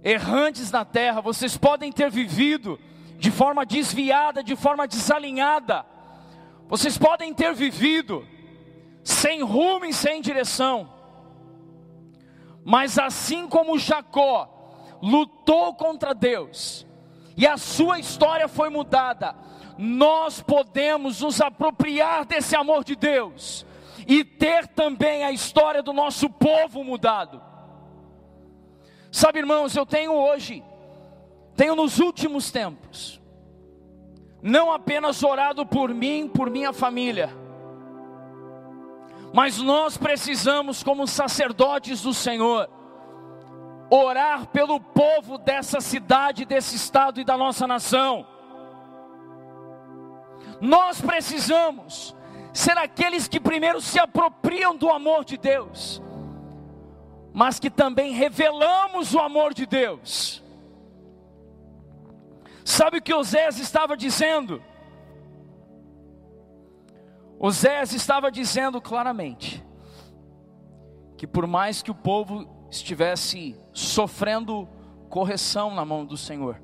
errantes 0.06 0.70
na 0.70 0.86
terra, 0.86 1.20
vocês 1.20 1.58
podem 1.58 1.92
ter 1.92 2.12
vivido 2.12 2.80
de 3.18 3.32
forma 3.32 3.66
desviada, 3.66 4.44
de 4.44 4.56
forma 4.56 4.88
desalinhada, 4.88 5.84
vocês 6.68 6.96
podem 6.96 7.34
ter 7.34 7.56
vivido 7.56 8.24
sem 9.04 9.42
rumo 9.42 9.84
e 9.86 9.94
sem 9.94 10.22
direção, 10.22 10.88
mas 12.64 13.00
assim 13.00 13.48
como 13.48 13.80
Jacó 13.80 14.98
lutou 15.02 15.74
contra 15.74 16.14
Deus, 16.14 16.86
e 17.36 17.48
a 17.48 17.58
sua 17.58 18.00
história 18.00 18.48
foi 18.48 18.70
mudada, 18.70 19.36
nós 19.76 20.40
podemos 20.40 21.22
nos 21.22 21.42
apropriar 21.42 22.26
desse 22.26 22.56
amor 22.56 22.84
de 22.84 22.96
Deus 22.96 23.66
e 24.08 24.24
ter 24.24 24.68
também 24.68 25.24
a 25.24 25.32
história 25.32 25.82
do 25.82 25.92
nosso 25.92 26.30
povo 26.30 26.84
mudado. 26.84 27.42
Sabe, 29.16 29.40
irmãos, 29.40 29.74
eu 29.74 29.86
tenho 29.86 30.12
hoje, 30.12 30.62
tenho 31.56 31.74
nos 31.74 32.00
últimos 32.00 32.52
tempos, 32.52 33.22
não 34.42 34.70
apenas 34.74 35.24
orado 35.24 35.66
por 35.66 35.94
mim, 35.94 36.28
por 36.28 36.50
minha 36.50 36.74
família, 36.74 37.30
mas 39.34 39.58
nós 39.60 39.96
precisamos, 39.96 40.84
como 40.84 41.08
sacerdotes 41.08 42.02
do 42.02 42.14
Senhor, 42.14 42.70
orar 43.90 44.48
pelo 44.48 44.82
povo 44.82 45.38
dessa 45.38 45.80
cidade, 45.80 46.44
desse 46.44 46.76
estado 46.76 47.22
e 47.22 47.24
da 47.24 47.38
nossa 47.38 47.66
nação. 47.66 48.28
Nós 50.60 51.00
precisamos 51.00 52.14
ser 52.52 52.78
aqueles 52.78 53.30
que 53.30 53.40
primeiro 53.40 53.80
se 53.80 53.98
apropriam 53.98 54.76
do 54.76 54.90
amor 54.90 55.24
de 55.24 55.38
Deus 55.38 56.04
mas 57.36 57.60
que 57.60 57.70
também 57.70 58.14
revelamos 58.14 59.14
o 59.14 59.20
amor 59.20 59.54
de 59.54 59.66
Deus. 59.66 60.42
Sabe 62.64 63.00
o 63.00 63.02
que 63.02 63.14
Osés 63.14 63.60
estava 63.60 63.98
dizendo? 63.98 64.64
Osés 67.38 67.92
estava 67.92 68.32
dizendo 68.32 68.82
claramente 68.82 69.62
que 71.18 71.28
por 71.28 71.46
mais 71.46 71.82
que 71.82 71.92
o 71.92 71.96
povo 71.96 72.48
estivesse 72.72 73.60
sofrendo 73.74 74.66
correção 75.10 75.76
na 75.76 75.84
mão 75.84 76.06
do 76.06 76.16
Senhor, 76.16 76.62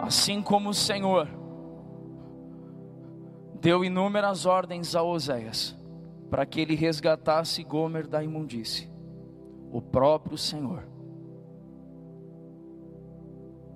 assim 0.00 0.40
como 0.40 0.70
o 0.70 0.74
Senhor 0.74 1.28
deu 3.60 3.84
inúmeras 3.84 4.46
ordens 4.46 4.94
a 4.94 5.02
Oséias, 5.02 5.77
para 6.30 6.44
que 6.44 6.60
ele 6.60 6.74
resgatasse 6.74 7.62
Gomer 7.62 8.06
da 8.06 8.22
imundície. 8.22 8.90
O 9.70 9.80
próprio 9.80 10.36
Senhor 10.36 10.86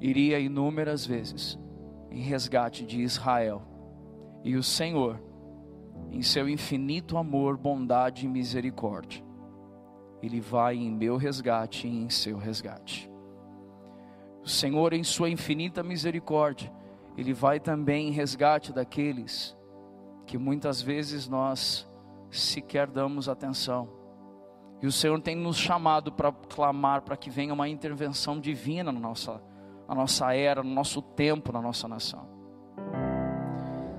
iria 0.00 0.38
inúmeras 0.38 1.06
vezes 1.06 1.58
em 2.10 2.20
resgate 2.20 2.84
de 2.84 3.00
Israel. 3.00 3.62
E 4.44 4.56
o 4.56 4.62
Senhor, 4.62 5.22
em 6.10 6.22
seu 6.22 6.48
infinito 6.48 7.16
amor, 7.16 7.56
bondade 7.56 8.26
e 8.26 8.28
misericórdia, 8.28 9.24
ele 10.22 10.40
vai 10.40 10.76
em 10.76 10.90
meu 10.90 11.16
resgate 11.16 11.86
e 11.86 12.04
em 12.04 12.10
seu 12.10 12.36
resgate. 12.36 13.10
O 14.42 14.48
Senhor, 14.48 14.92
em 14.92 15.04
sua 15.04 15.30
infinita 15.30 15.82
misericórdia, 15.82 16.72
ele 17.16 17.32
vai 17.32 17.60
também 17.60 18.08
em 18.08 18.12
resgate 18.12 18.72
daqueles 18.72 19.56
que 20.26 20.36
muitas 20.36 20.80
vezes 20.80 21.28
nós 21.28 21.88
sequer 22.38 22.86
damos 22.86 23.28
atenção. 23.28 23.88
E 24.80 24.86
o 24.86 24.92
Senhor 24.92 25.20
tem 25.20 25.36
nos 25.36 25.56
chamado 25.56 26.10
para 26.10 26.32
clamar 26.32 27.02
para 27.02 27.16
que 27.16 27.30
venha 27.30 27.54
uma 27.54 27.68
intervenção 27.68 28.40
divina 28.40 28.90
na 28.90 28.98
nossa, 28.98 29.40
na 29.88 29.94
nossa 29.94 30.34
era, 30.34 30.62
no 30.62 30.70
nosso 30.70 31.00
tempo, 31.00 31.52
na 31.52 31.60
nossa 31.60 31.86
nação. 31.86 32.26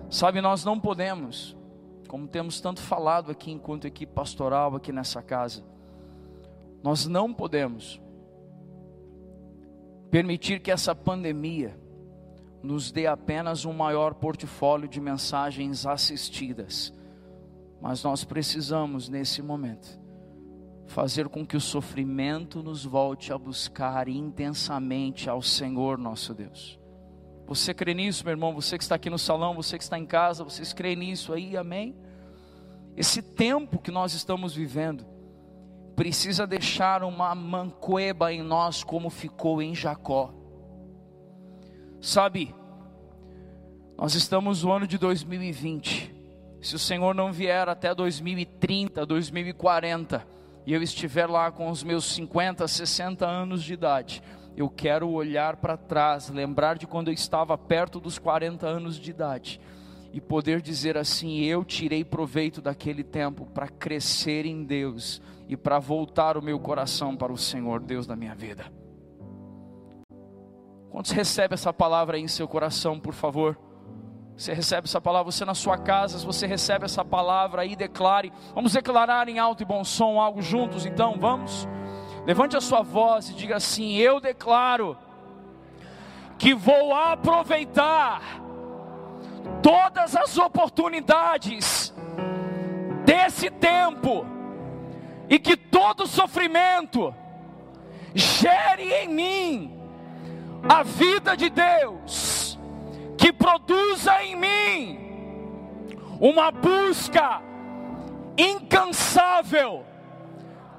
Sabe, 0.10 0.42
nós 0.42 0.66
não 0.66 0.80
podemos, 0.80 1.56
como 2.08 2.28
temos 2.28 2.60
tanto 2.60 2.82
falado 2.82 3.32
aqui 3.32 3.52
enquanto 3.52 3.86
equipe 3.86 4.12
pastoral 4.12 4.76
aqui 4.76 4.92
nessa 4.92 5.22
casa, 5.22 5.64
nós 6.84 7.08
não 7.08 7.34
podemos 7.34 8.02
permitir 10.12 10.60
que 10.60 10.70
essa 10.70 10.94
pandemia 10.94 11.80
nos 12.62 12.92
dê 12.92 13.08
apenas 13.08 13.64
um 13.64 13.74
maior 13.74 14.14
portfólio 14.16 14.88
de 14.88 15.00
mensagens 15.00 15.86
assistidas 15.86 16.94
mas 17.84 18.02
nós 18.02 18.24
precisamos, 18.24 19.10
nesse 19.10 19.42
momento, 19.42 20.00
fazer 20.86 21.28
com 21.28 21.46
que 21.46 21.58
o 21.58 21.60
sofrimento 21.60 22.64
nos 22.64 22.86
volte 22.86 23.34
a 23.34 23.38
buscar 23.38 24.08
intensamente 24.08 25.30
ao 25.30 25.42
Senhor 25.42 25.98
nosso 25.98 26.34
Deus. 26.34 26.80
Você 27.46 27.74
crê 27.74 27.94
nisso, 27.94 28.24
meu 28.24 28.32
irmão? 28.32 28.56
Você 28.56 28.78
que 28.78 28.86
está 28.86 28.96
aqui 28.96 29.10
no 29.10 29.20
salão, 29.20 29.54
você 29.54 29.78
que 29.78 29.84
está 29.84 30.00
em 30.00 30.06
casa, 30.06 30.46
vocês 30.46 30.72
creem 30.72 30.96
nisso 30.96 31.34
aí, 31.34 31.58
amém? 31.58 31.94
Esse 32.96 33.22
tempo 33.22 33.78
que 33.80 33.92
nós 33.92 34.14
estamos 34.14 34.56
vivendo 34.56 35.06
precisa 35.94 36.48
deixar 36.48 37.04
uma 37.04 37.36
mancoeba 37.36 38.32
em 38.32 38.42
nós, 38.42 38.82
como 38.82 39.10
ficou 39.10 39.62
em 39.62 39.76
Jacó. 39.76 40.34
Sabe, 42.00 42.56
nós 43.98 44.16
estamos 44.16 44.64
no 44.64 44.72
ano 44.72 44.88
de 44.88 44.98
2020 44.98 46.13
se 46.64 46.76
o 46.76 46.80
Senhor 46.80 47.14
não 47.14 47.32
vier 47.32 47.68
até 47.68 47.94
2030, 47.94 49.06
2040, 49.06 50.26
e 50.66 50.74
eu 50.74 50.82
estiver 50.82 51.30
lá 51.30 51.52
com 51.52 51.70
os 51.70 51.84
meus 51.84 52.06
50, 52.06 52.68
60 52.68 53.28
anos 53.28 53.62
de 53.62 53.74
idade, 53.74 54.24
eu 54.56 54.70
quero 54.70 55.10
olhar 55.10 55.58
para 55.58 55.76
trás, 55.76 56.30
lembrar 56.30 56.78
de 56.78 56.88
quando 56.88 57.10
eu 57.10 57.14
estava 57.14 57.58
perto 57.58 58.00
dos 58.00 58.18
40 58.18 58.66
anos 58.66 58.98
de 58.98 59.12
idade 59.12 59.60
e 60.14 60.22
poder 60.22 60.62
dizer 60.62 60.98
assim: 60.98 61.42
eu 61.42 61.66
tirei 61.66 62.06
proveito 62.06 62.62
daquele 62.62 63.04
tempo 63.04 63.46
para 63.48 63.68
crescer 63.68 64.46
em 64.46 64.64
Deus 64.64 65.22
e 65.50 65.58
para 65.58 65.80
voltar 65.80 66.38
o 66.38 66.42
meu 66.42 66.60
coração 66.60 67.18
para 67.18 67.34
o 67.34 67.38
Senhor, 67.38 67.82
Deus 67.82 68.08
da 68.08 68.16
minha 68.16 68.36
vida. 68.36 68.72
Quantos 70.90 71.12
recebe 71.12 71.56
essa 71.56 71.74
palavra 71.74 72.16
aí 72.16 72.24
em 72.24 72.28
seu 72.28 72.48
coração, 72.48 73.00
por 73.00 73.14
favor? 73.14 73.73
Você 74.36 74.54
recebe 74.54 74.86
essa 74.86 75.00
palavra, 75.00 75.32
você 75.32 75.46
na 75.46 75.54
sua 75.54 75.78
casa, 75.78 76.18
você 76.26 76.48
recebe 76.48 76.86
essa 76.86 77.06
palavra 77.06 77.62
aí, 77.62 77.76
declare. 77.76 78.34
Vamos 78.54 78.74
declarar 78.74 79.30
em 79.30 79.40
alto 79.40 79.62
e 79.62 79.66
bom 79.66 79.84
som 79.84 80.20
algo 80.20 80.42
juntos, 80.42 80.86
então, 80.86 81.18
vamos? 81.20 81.68
Levante 82.26 82.58
a 82.58 82.62
sua 82.62 82.82
voz 82.82 83.30
e 83.30 83.34
diga 83.34 83.58
assim: 83.58 83.96
Eu 83.96 84.20
declaro 84.20 84.98
que 86.38 86.54
vou 86.54 86.94
aproveitar 86.94 88.22
todas 89.62 90.16
as 90.16 90.38
oportunidades 90.38 91.94
desse 93.06 93.50
tempo 93.50 94.26
e 95.30 95.38
que 95.38 95.56
todo 95.56 96.08
sofrimento 96.08 97.14
gere 98.14 98.92
em 98.92 99.08
mim 99.10 99.80
a 100.68 100.84
vida 100.84 101.36
de 101.36 101.50
Deus, 101.50 102.58
que 103.18 103.32
produza 103.32 104.24
em 104.24 104.36
mim 104.36 105.00
uma 106.20 106.52
busca 106.52 107.42
incansável 108.38 109.86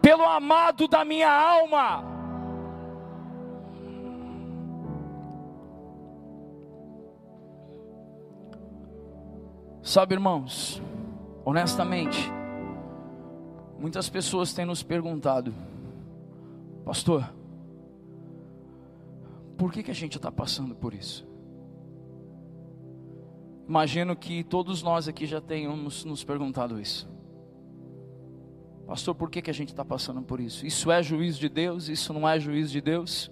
pelo 0.01 0.24
amado 0.24 0.87
da 0.89 1.05
minha 1.05 1.30
alma. 1.30 2.14
Sabe, 9.82 10.14
irmãos, 10.14 10.82
honestamente, 11.45 12.32
muitas 13.78 14.09
pessoas 14.09 14.55
têm 14.55 14.64
nos 14.64 14.82
perguntado, 14.82 15.55
pastor, 16.87 17.30
por 19.59 19.70
que, 19.70 19.82
que 19.82 19.91
a 19.91 19.95
gente 19.95 20.16
está 20.16 20.32
passando 20.32 20.74
por 20.74 20.95
isso? 20.95 21.34
Imagino 23.66 24.14
que 24.14 24.44
todos 24.44 24.82
nós 24.82 25.08
aqui 25.08 25.26
já 25.26 25.40
tenhamos 25.40 26.04
nos 26.04 26.22
perguntado 26.22 26.80
isso. 26.80 27.08
Pastor, 28.86 29.14
por 29.14 29.30
que, 29.30 29.40
que 29.40 29.50
a 29.50 29.54
gente 29.54 29.70
está 29.70 29.84
passando 29.84 30.20
por 30.20 30.38
isso? 30.38 30.66
Isso 30.66 30.90
é 30.90 31.02
juízo 31.02 31.40
de 31.40 31.48
Deus? 31.48 31.88
Isso 31.88 32.12
não 32.12 32.28
é 32.28 32.38
juízo 32.38 32.72
de 32.72 32.80
Deus? 32.82 33.30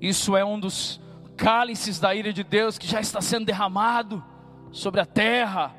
Isso 0.00 0.36
é 0.36 0.44
um 0.44 0.58
dos 0.58 1.00
cálices 1.36 2.00
da 2.00 2.14
ira 2.14 2.32
de 2.32 2.42
Deus 2.42 2.76
que 2.76 2.86
já 2.86 3.00
está 3.00 3.20
sendo 3.20 3.46
derramado 3.46 4.22
sobre 4.72 5.00
a 5.00 5.06
terra. 5.06 5.74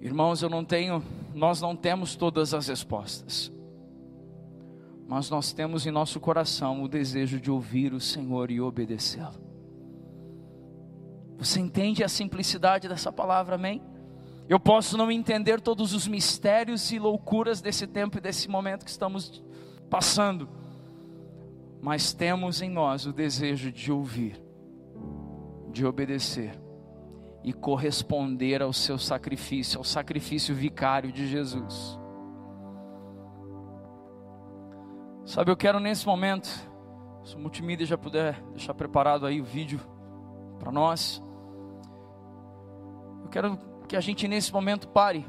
Irmãos, 0.00 0.42
eu 0.42 0.48
não 0.48 0.64
tenho, 0.64 1.02
nós 1.34 1.60
não 1.60 1.74
temos 1.74 2.14
todas 2.14 2.54
as 2.54 2.68
respostas. 2.68 3.52
Mas 5.08 5.28
nós 5.28 5.52
temos 5.52 5.86
em 5.86 5.90
nosso 5.90 6.20
coração 6.20 6.82
o 6.82 6.88
desejo 6.88 7.40
de 7.40 7.50
ouvir 7.50 7.92
o 7.92 8.00
Senhor 8.00 8.50
e 8.50 8.60
obedecê-lo. 8.60 9.43
Você 11.38 11.60
entende 11.60 12.02
a 12.04 12.08
simplicidade 12.08 12.88
dessa 12.88 13.12
palavra, 13.12 13.56
amém? 13.56 13.82
Eu 14.48 14.60
posso 14.60 14.96
não 14.96 15.10
entender 15.10 15.60
todos 15.60 15.94
os 15.94 16.06
mistérios 16.06 16.92
e 16.92 16.98
loucuras 16.98 17.60
desse 17.60 17.86
tempo 17.86 18.18
e 18.18 18.20
desse 18.20 18.48
momento 18.48 18.84
que 18.84 18.90
estamos 18.90 19.42
passando, 19.88 20.48
mas 21.80 22.12
temos 22.12 22.60
em 22.60 22.68
nós 22.68 23.06
o 23.06 23.12
desejo 23.12 23.72
de 23.72 23.90
ouvir, 23.90 24.40
de 25.70 25.86
obedecer 25.86 26.58
e 27.42 27.52
corresponder 27.52 28.62
ao 28.62 28.72
seu 28.72 28.98
sacrifício, 28.98 29.78
ao 29.78 29.84
sacrifício 29.84 30.54
vicário 30.54 31.10
de 31.10 31.26
Jesus. 31.26 31.98
Sabe, 35.24 35.50
eu 35.50 35.56
quero 35.56 35.80
nesse 35.80 36.06
momento, 36.06 36.48
se 37.24 37.34
o 37.34 37.38
multimídia 37.38 37.86
já 37.86 37.96
puder 37.96 38.42
deixar 38.50 38.74
preparado 38.74 39.24
aí 39.24 39.40
o 39.40 39.44
vídeo 39.44 39.80
para 40.64 40.72
nós, 40.72 41.22
eu 43.22 43.28
quero 43.28 43.58
que 43.86 43.94
a 43.94 44.00
gente 44.00 44.26
nesse 44.26 44.50
momento 44.50 44.88
pare 44.88 45.26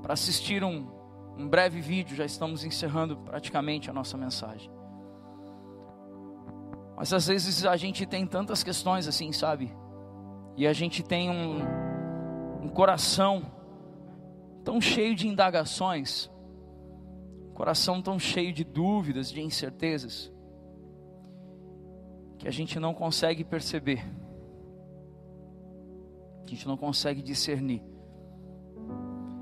para 0.00 0.14
assistir 0.14 0.64
um, 0.64 0.88
um 1.36 1.46
breve 1.46 1.78
vídeo, 1.82 2.16
já 2.16 2.24
estamos 2.24 2.64
encerrando 2.64 3.18
praticamente 3.18 3.90
a 3.90 3.92
nossa 3.92 4.16
mensagem. 4.16 4.70
Mas 6.96 7.12
às 7.12 7.26
vezes 7.26 7.66
a 7.66 7.76
gente 7.76 8.06
tem 8.06 8.26
tantas 8.26 8.62
questões 8.62 9.06
assim, 9.06 9.30
sabe? 9.30 9.76
E 10.56 10.66
a 10.66 10.72
gente 10.72 11.02
tem 11.02 11.28
um, 11.28 12.62
um 12.62 12.68
coração 12.70 13.42
tão 14.64 14.80
cheio 14.80 15.14
de 15.14 15.28
indagações, 15.28 16.30
um 17.50 17.52
coração 17.52 18.00
tão 18.00 18.18
cheio 18.18 18.54
de 18.54 18.64
dúvidas, 18.64 19.30
de 19.30 19.42
incertezas, 19.42 20.32
que 22.38 22.46
a 22.46 22.52
gente 22.52 22.78
não 22.78 22.94
consegue 22.94 23.44
perceber 23.44 24.04
a 26.52 26.54
gente 26.54 26.66
não 26.66 26.76
consegue 26.76 27.20
discernir 27.20 27.82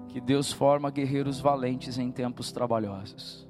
que 0.09 0.20
Deus 0.20 0.53
forma 0.53 0.90
guerreiros 0.90 1.38
valentes 1.38 1.99
em 1.99 2.11
tempos 2.11 2.51
trabalhosos. 2.51 3.47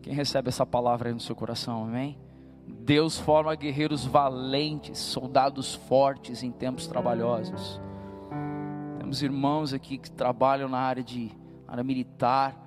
Quem 0.00 0.14
recebe 0.14 0.48
essa 0.48 0.64
palavra 0.64 1.08
aí 1.08 1.14
no 1.14 1.20
seu 1.20 1.34
coração, 1.34 1.84
amém? 1.84 2.18
Deus 2.66 3.18
forma 3.18 3.54
guerreiros 3.54 4.04
valentes, 4.04 4.98
soldados 4.98 5.74
fortes 5.74 6.42
em 6.42 6.52
tempos 6.52 6.86
trabalhosos. 6.86 7.80
Temos 8.98 9.22
irmãos 9.22 9.72
aqui 9.72 9.98
que 9.98 10.10
trabalham 10.10 10.68
na 10.68 10.78
área 10.78 11.02
de 11.02 11.32
área 11.66 11.82
militar. 11.82 12.63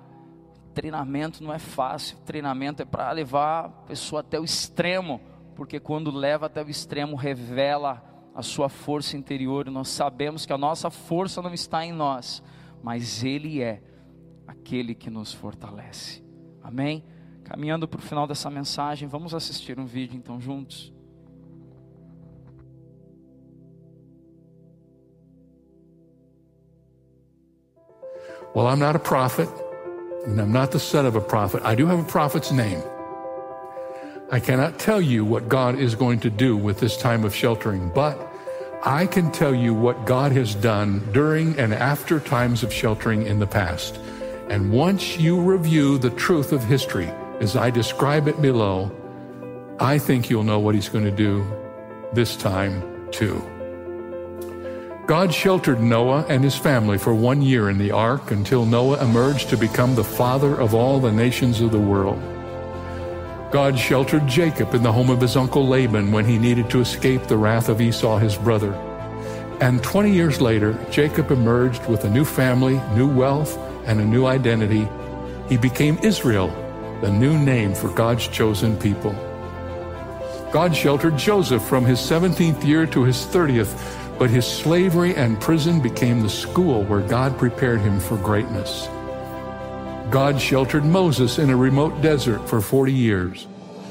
Treinamento 0.78 1.42
não 1.42 1.52
é 1.52 1.58
fácil, 1.58 2.16
treinamento 2.18 2.80
é 2.80 2.84
para 2.84 3.10
levar 3.10 3.64
a 3.64 3.68
pessoa 3.68 4.20
até 4.20 4.38
o 4.38 4.44
extremo, 4.44 5.20
porque 5.56 5.80
quando 5.80 6.08
leva 6.08 6.46
até 6.46 6.62
o 6.62 6.70
extremo 6.70 7.16
revela 7.16 8.00
a 8.32 8.44
sua 8.44 8.68
força 8.68 9.16
interior, 9.16 9.66
e 9.66 9.70
nós 9.70 9.88
sabemos 9.88 10.46
que 10.46 10.52
a 10.52 10.56
nossa 10.56 10.88
força 10.88 11.42
não 11.42 11.52
está 11.52 11.84
em 11.84 11.90
nós, 11.90 12.44
mas 12.80 13.24
Ele 13.24 13.60
é 13.60 13.82
aquele 14.46 14.94
que 14.94 15.10
nos 15.10 15.34
fortalece. 15.34 16.24
Amém? 16.62 17.04
Caminhando 17.42 17.88
para 17.88 17.98
o 17.98 18.02
final 18.02 18.28
dessa 18.28 18.48
mensagem, 18.48 19.08
vamos 19.08 19.34
assistir 19.34 19.80
um 19.80 19.84
vídeo 19.84 20.16
então 20.16 20.40
juntos. 20.40 20.94
Well, 28.54 28.68
I'm 28.68 28.78
not 28.78 28.94
a 28.94 29.00
prophet, 29.00 29.48
and 30.28 30.38
I'm 30.38 30.52
not 30.52 30.72
the 30.72 30.78
son 30.78 31.06
of 31.06 31.16
a 31.16 31.20
prophet. 31.22 31.62
I 31.64 31.74
do 31.74 31.86
have 31.86 31.98
a 31.98 32.04
prophet's 32.04 32.52
name. 32.52 32.82
I 34.30 34.40
cannot 34.40 34.78
tell 34.78 35.00
you 35.00 35.24
what 35.24 35.48
God 35.48 35.78
is 35.78 35.94
going 35.94 36.20
to 36.20 36.28
do 36.28 36.54
with 36.54 36.80
this 36.80 36.98
time 36.98 37.24
of 37.24 37.34
sheltering, 37.34 37.90
but 37.94 38.20
I 38.84 39.06
can 39.06 39.32
tell 39.32 39.54
you 39.54 39.72
what 39.72 40.04
God 40.04 40.32
has 40.32 40.54
done 40.54 41.00
during 41.12 41.58
and 41.58 41.72
after 41.72 42.20
times 42.20 42.62
of 42.62 42.72
sheltering 42.72 43.26
in 43.26 43.38
the 43.38 43.46
past. 43.46 43.96
And 44.50 44.70
once 44.70 45.16
you 45.18 45.40
review 45.40 45.96
the 45.96 46.10
truth 46.10 46.52
of 46.52 46.62
history 46.62 47.10
as 47.40 47.56
I 47.56 47.70
describe 47.70 48.28
it 48.28 48.40
below, 48.42 48.94
I 49.80 49.98
think 49.98 50.28
you'll 50.28 50.44
know 50.44 50.58
what 50.58 50.74
He's 50.74 50.90
going 50.90 51.04
to 51.06 51.10
do 51.10 51.46
this 52.12 52.36
time 52.36 53.10
too. 53.10 53.42
God 55.08 55.32
sheltered 55.32 55.80
Noah 55.80 56.26
and 56.28 56.44
his 56.44 56.54
family 56.54 56.98
for 56.98 57.14
one 57.14 57.40
year 57.40 57.70
in 57.70 57.78
the 57.78 57.92
ark 57.92 58.30
until 58.30 58.66
Noah 58.66 59.02
emerged 59.02 59.48
to 59.48 59.56
become 59.56 59.94
the 59.94 60.04
father 60.04 60.60
of 60.60 60.74
all 60.74 61.00
the 61.00 61.10
nations 61.10 61.62
of 61.62 61.72
the 61.72 61.80
world. 61.80 62.20
God 63.50 63.78
sheltered 63.78 64.26
Jacob 64.26 64.74
in 64.74 64.82
the 64.82 64.92
home 64.92 65.08
of 65.08 65.22
his 65.22 65.34
uncle 65.34 65.66
Laban 65.66 66.12
when 66.12 66.26
he 66.26 66.36
needed 66.36 66.68
to 66.68 66.80
escape 66.80 67.22
the 67.22 67.38
wrath 67.38 67.70
of 67.70 67.80
Esau, 67.80 68.18
his 68.18 68.36
brother. 68.36 68.74
And 69.62 69.82
20 69.82 70.12
years 70.12 70.42
later, 70.42 70.78
Jacob 70.90 71.30
emerged 71.30 71.86
with 71.86 72.04
a 72.04 72.10
new 72.10 72.26
family, 72.26 72.78
new 72.94 73.08
wealth, 73.08 73.56
and 73.86 74.02
a 74.02 74.04
new 74.04 74.26
identity. 74.26 74.86
He 75.48 75.56
became 75.56 75.98
Israel, 76.02 76.48
the 77.00 77.10
new 77.10 77.38
name 77.38 77.72
for 77.74 77.88
God's 77.88 78.28
chosen 78.28 78.76
people. 78.76 79.12
God 80.52 80.76
sheltered 80.76 81.16
Joseph 81.16 81.62
from 81.62 81.86
his 81.86 81.98
17th 81.98 82.62
year 82.62 82.84
to 82.88 83.04
his 83.04 83.24
30th, 83.24 84.04
but 84.18 84.30
his 84.30 84.46
slavery 84.46 85.14
and 85.14 85.40
prison 85.40 85.80
became 85.80 86.22
the 86.22 86.28
school 86.28 86.82
where 86.84 87.00
God 87.00 87.38
prepared 87.38 87.80
him 87.80 88.00
for 88.00 88.16
greatness. 88.16 88.88
God 90.10 90.40
sheltered 90.40 90.84
Moses 90.84 91.38
in 91.38 91.50
a 91.50 91.56
remote 91.56 92.00
desert 92.00 92.48
for 92.48 92.60
40 92.60 92.92
years. 92.92 93.46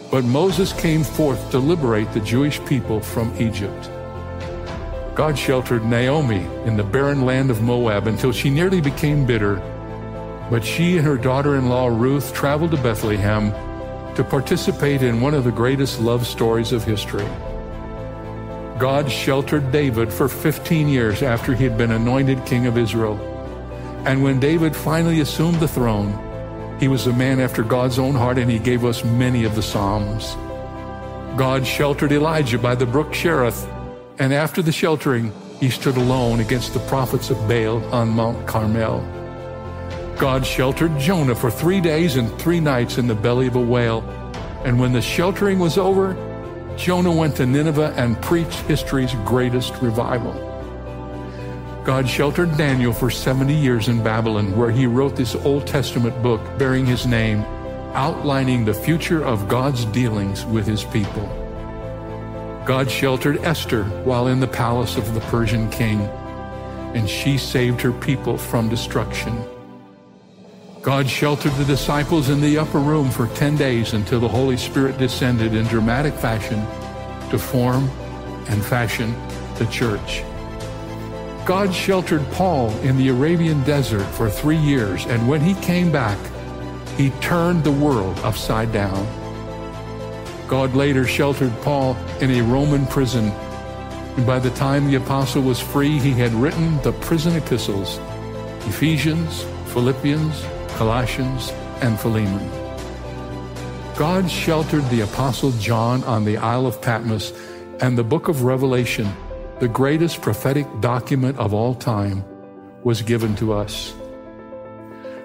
But 0.09 0.23
Moses 0.23 0.73
came 0.73 1.03
forth 1.03 1.51
to 1.51 1.59
liberate 1.59 2.11
the 2.11 2.19
Jewish 2.19 2.63
people 2.65 2.99
from 2.99 3.36
Egypt. 3.39 3.91
God 5.15 5.38
sheltered 5.38 5.86
Naomi 5.86 6.45
in 6.65 6.78
the 6.78 6.84
barren 6.84 7.25
land 7.25 7.49
of 7.49 7.61
Moab 7.61 8.07
until 8.07 8.32
she 8.32 8.49
nearly 8.49 8.82
became 8.82 9.25
bitter. 9.25 9.55
But 10.49 10.63
she 10.63 10.97
and 10.97 11.05
her 11.05 11.17
daughter 11.17 11.55
in 11.55 11.69
law 11.69 11.88
Ruth 11.88 12.34
traveled 12.34 12.71
to 12.71 12.78
Bethlehem 12.78 13.51
to 14.15 14.23
participate 14.23 15.03
in 15.03 15.21
one 15.21 15.34
of 15.34 15.43
the 15.43 15.51
greatest 15.51 15.99
love 15.99 16.25
stories 16.25 16.71
of 16.71 16.84
history. 16.84 17.28
God 18.80 19.11
sheltered 19.11 19.71
David 19.71 20.13
for 20.13 20.28
15 20.28 20.88
years 20.88 21.23
after 21.23 21.55
he 21.55 21.63
had 21.63 21.78
been 21.78 21.91
anointed 21.91 22.45
king 22.45 22.67
of 22.67 22.78
Israel. 22.78 23.17
And 24.05 24.23
when 24.23 24.39
David 24.39 24.75
finally 24.75 25.19
assumed 25.19 25.59
the 25.59 25.67
throne, 25.67 26.13
he 26.80 26.88
was 26.88 27.07
a 27.07 27.13
man 27.13 27.39
after 27.39 27.63
God's 27.63 27.97
own 27.97 28.13
heart 28.13 28.38
and 28.38 28.51
he 28.51 28.59
gave 28.59 28.86
us 28.86 29.03
many 29.03 29.45
of 29.45 29.55
the 29.55 29.63
Psalms. 29.63 30.36
God 31.38 31.65
sheltered 31.65 32.11
Elijah 32.11 32.59
by 32.59 32.75
the 32.75 32.86
brook 32.86 33.11
Cherith, 33.11 33.67
and 34.19 34.32
after 34.32 34.61
the 34.61 34.71
sheltering, 34.71 35.32
he 35.59 35.69
stood 35.69 35.97
alone 35.97 36.39
against 36.39 36.73
the 36.73 36.80
prophets 36.82 37.32
of 37.32 37.38
Baal 37.47 37.84
on 37.93 38.09
Mount 38.09 38.47
Carmel. 38.47 39.01
God 40.19 40.45
sheltered 40.45 40.97
Jonah 40.99 41.36
for 41.36 41.49
three 41.49 41.82
days 41.82 42.15
and 42.15 42.32
three 42.39 42.59
nights 42.59 42.97
in 42.97 43.07
the 43.07 43.15
belly 43.15 43.47
of 43.47 43.55
a 43.55 43.61
whale. 43.61 44.01
And 44.65 44.80
when 44.80 44.93
the 44.93 45.01
sheltering 45.01 45.59
was 45.59 45.78
over, 45.78 46.15
Jonah 46.78 47.11
went 47.11 47.36
to 47.38 47.45
Nineveh 47.45 47.93
and 47.97 48.21
preached 48.21 48.59
history's 48.61 49.13
greatest 49.25 49.73
revival. 49.82 50.34
God 51.84 52.07
sheltered 52.07 52.55
Daniel 52.55 52.93
for 52.93 53.09
70 53.09 53.53
years 53.53 53.88
in 53.88 54.03
Babylon, 54.03 54.55
where 54.55 54.69
he 54.69 54.86
wrote 54.86 55.15
this 55.15 55.36
Old 55.36 55.65
Testament 55.65 56.21
book 56.21 56.41
bearing 56.59 56.86
his 56.86 57.07
name, 57.07 57.41
outlining 57.93 58.63
the 58.63 58.73
future 58.73 59.25
of 59.25 59.47
God's 59.47 59.86
dealings 59.86 60.45
with 60.45 60.67
his 60.67 60.84
people. 60.84 61.25
God 62.65 62.91
sheltered 62.91 63.38
Esther 63.43 63.86
while 64.03 64.28
in 64.28 64.39
the 64.39 64.47
palace 64.47 64.97
of 64.97 65.13
the 65.15 65.21
Persian 65.21 65.71
king, 65.71 66.01
and 66.93 67.09
she 67.09 67.38
saved 67.38 67.82
her 67.82 67.93
people 67.93 68.38
from 68.38 68.69
destruction. 68.69 69.43
God 70.82 71.09
sheltered 71.09 71.53
the 71.53 71.65
disciples 71.65 72.30
in 72.30 72.39
the 72.39 72.57
upper 72.57 72.80
room 72.80 73.09
for 73.09 73.28
10 73.28 73.57
days 73.57 73.93
until 73.93 74.19
the 74.19 74.28
Holy 74.28 74.57
Spirit 74.57 74.97
descended 74.97 75.53
in 75.53 75.65
dramatic 75.65 76.13
fashion 76.13 76.59
to 77.30 77.38
form 77.38 77.89
and 78.47 78.63
fashion 78.63 79.13
the 79.57 79.65
church. 79.65 80.23
God 81.45 81.73
sheltered 81.73 82.25
Paul 82.32 82.69
in 82.80 82.97
the 82.97 83.09
Arabian 83.09 83.63
desert 83.63 84.03
for 84.03 84.30
three 84.30 84.57
years, 84.57 85.05
and 85.05 85.28
when 85.28 85.41
he 85.41 85.55
came 85.55 85.91
back, 85.91 86.17
he 86.95 87.09
turned 87.21 87.63
the 87.63 87.71
world 87.71 88.17
upside 88.19 88.71
down. 88.71 89.05
God 90.47 90.73
later 90.73 91.05
sheltered 91.05 91.53
Paul 91.61 91.97
in 92.21 92.32
a 92.32 92.41
Roman 92.41 92.86
prison, 92.86 93.30
and 94.15 94.25
by 94.25 94.39
the 94.39 94.51
time 94.51 94.88
the 94.88 94.95
apostle 94.95 95.41
was 95.41 95.59
free, 95.59 95.99
he 95.99 96.11
had 96.11 96.34
written 96.34 96.82
the 96.82 96.93
prison 96.93 97.36
epistles 97.36 97.99
Ephesians, 98.67 99.43
Philippians, 99.67 100.43
Colossians, 100.78 101.51
and 101.82 101.99
Philemon. 101.99 102.47
God 103.97 104.30
sheltered 104.30 104.88
the 104.89 105.01
apostle 105.01 105.51
John 105.53 106.03
on 106.03 106.23
the 106.23 106.38
Isle 106.38 106.67
of 106.67 106.80
Patmos, 106.82 107.34
and 107.82 107.97
the 107.97 108.03
book 108.03 108.28
of 108.28 108.43
Revelation, 108.43 109.11
the 109.59 109.67
greatest 109.67 110.21
prophetic 110.21 110.67
document 110.80 111.39
of 111.39 111.51
all 111.51 111.73
time, 111.73 112.23
was 112.84 113.01
given 113.01 113.36
to 113.38 113.53
us. 113.53 113.95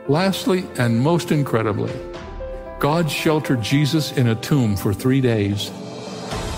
Lastly, 0.09 0.65
and 0.79 1.01
most 1.01 1.31
incredibly, 1.31 1.93
God 2.81 3.11
sheltered 3.11 3.61
Jesus 3.61 4.11
in 4.13 4.29
a 4.29 4.35
tomb 4.35 4.75
for 4.75 4.95
three 4.95 5.21
days. 5.21 5.71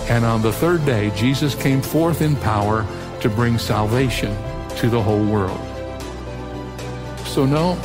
And 0.07 0.23
on 0.23 0.41
the 0.41 0.53
third 0.53 0.85
day, 0.85 1.11
Jesus 1.17 1.53
came 1.53 1.81
forth 1.81 2.21
in 2.21 2.35
power 2.37 2.87
to 3.21 3.29
bring 3.29 3.57
salvation 3.57 4.35
to 4.77 4.89
the 4.89 5.01
whole 5.01 5.25
world. 5.25 5.59
So, 7.27 7.45
no, 7.45 7.77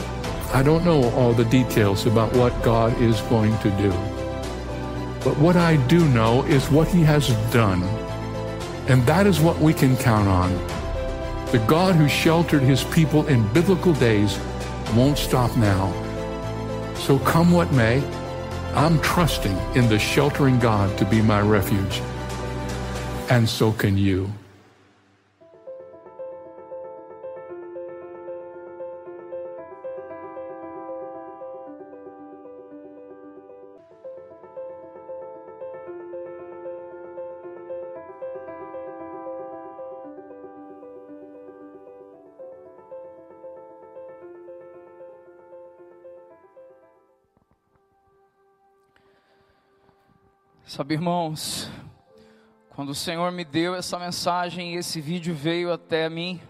I 0.53 0.65
don't 0.65 0.85
know 0.85 1.11
all 1.11 1.33
the 1.33 1.45
details 1.45 2.07
about 2.07 2.33
what 2.35 2.61
God 2.63 3.01
is 3.01 3.21
going 3.23 3.57
to 3.59 3.71
do. 3.79 3.91
But 5.23 5.39
what 5.39 5.57
I 5.57 5.77
do 5.87 6.09
know 6.09 6.43
is 6.45 6.69
what 6.71 6.89
He 6.89 7.03
has 7.03 7.29
done. 7.53 7.85
And 8.89 9.07
that 9.07 9.29
is 9.29 9.39
what 9.39 9.59
we 9.61 9.73
can 9.73 9.97
count 9.97 10.27
on. 10.27 10.51
The 11.53 11.65
God 11.69 11.95
who 11.95 12.09
sheltered 12.09 12.63
His 12.63 12.83
people 12.85 13.29
in 13.29 13.47
biblical 13.53 13.93
days 13.93 14.41
won't 14.97 15.19
stop 15.19 15.57
now. 15.57 15.93
So 16.97 17.21
come 17.21 17.53
what 17.53 17.73
may, 17.73 18.03
I'm 18.75 19.01
trusting 19.03 19.57
in 19.77 19.89
the 19.89 20.01
sheltering 20.01 20.59
God 20.59 20.99
to 20.99 21.05
be 21.05 21.23
my 21.23 21.41
refuge. 21.41 22.01
And 23.31 23.49
so 23.49 23.71
can 23.71 23.97
you. 23.97 24.33
Sabe, 50.71 50.95
irmãos, 50.95 51.69
quando 52.69 52.91
o 52.91 52.95
Senhor 52.95 53.33
me 53.33 53.45
deu 53.45 53.75
essa 53.75 53.99
mensagem 53.99 54.73
e 54.73 54.77
esse 54.77 55.01
vídeo 55.01 55.35
veio 55.35 55.73
até 55.73 56.09
mim, 56.09 56.41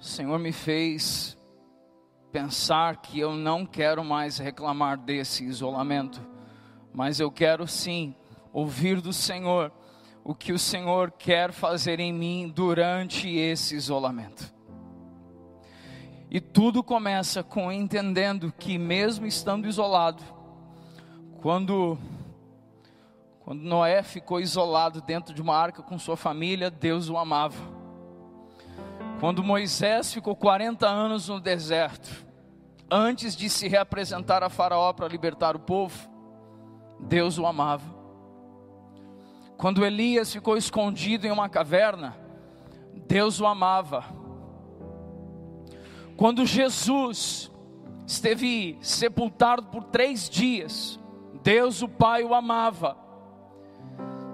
o 0.00 0.02
Senhor 0.02 0.38
me 0.38 0.50
fez 0.50 1.36
pensar 2.32 3.02
que 3.02 3.20
eu 3.20 3.34
não 3.34 3.66
quero 3.66 4.02
mais 4.02 4.38
reclamar 4.38 4.96
desse 4.96 5.44
isolamento, 5.44 6.26
mas 6.90 7.20
eu 7.20 7.30
quero 7.30 7.68
sim 7.68 8.14
ouvir 8.50 9.02
do 9.02 9.12
Senhor 9.12 9.70
o 10.24 10.34
que 10.34 10.54
o 10.54 10.58
Senhor 10.58 11.10
quer 11.10 11.52
fazer 11.52 12.00
em 12.00 12.14
mim 12.14 12.48
durante 12.48 13.28
esse 13.28 13.76
isolamento. 13.76 14.50
E 16.30 16.40
tudo 16.40 16.82
começa 16.82 17.42
com 17.42 17.70
entendendo 17.70 18.50
que, 18.58 18.78
mesmo 18.78 19.26
estando 19.26 19.68
isolado, 19.68 20.22
quando 21.42 21.98
quando 23.44 23.62
Noé 23.62 24.02
ficou 24.02 24.40
isolado 24.40 25.02
dentro 25.02 25.34
de 25.34 25.42
uma 25.42 25.56
arca 25.56 25.82
com 25.82 25.98
sua 25.98 26.16
família, 26.16 26.70
Deus 26.70 27.08
o 27.08 27.16
amava. 27.16 27.58
Quando 29.18 29.42
Moisés 29.42 30.12
ficou 30.12 30.36
40 30.36 30.86
anos 30.88 31.28
no 31.28 31.40
deserto, 31.40 32.24
antes 32.90 33.34
de 33.34 33.50
se 33.50 33.66
reapresentar 33.66 34.44
a 34.44 34.48
Faraó 34.48 34.92
para 34.92 35.08
libertar 35.08 35.56
o 35.56 35.60
povo, 35.60 36.08
Deus 37.00 37.36
o 37.36 37.44
amava. 37.44 37.84
Quando 39.56 39.84
Elias 39.84 40.32
ficou 40.32 40.56
escondido 40.56 41.26
em 41.26 41.30
uma 41.30 41.48
caverna, 41.48 42.16
Deus 43.08 43.40
o 43.40 43.46
amava. 43.46 44.04
Quando 46.16 46.46
Jesus 46.46 47.50
esteve 48.06 48.78
sepultado 48.80 49.66
por 49.66 49.84
três 49.84 50.28
dias, 50.28 50.98
Deus 51.42 51.82
o 51.82 51.88
Pai 51.88 52.22
o 52.22 52.34
amava. 52.34 53.01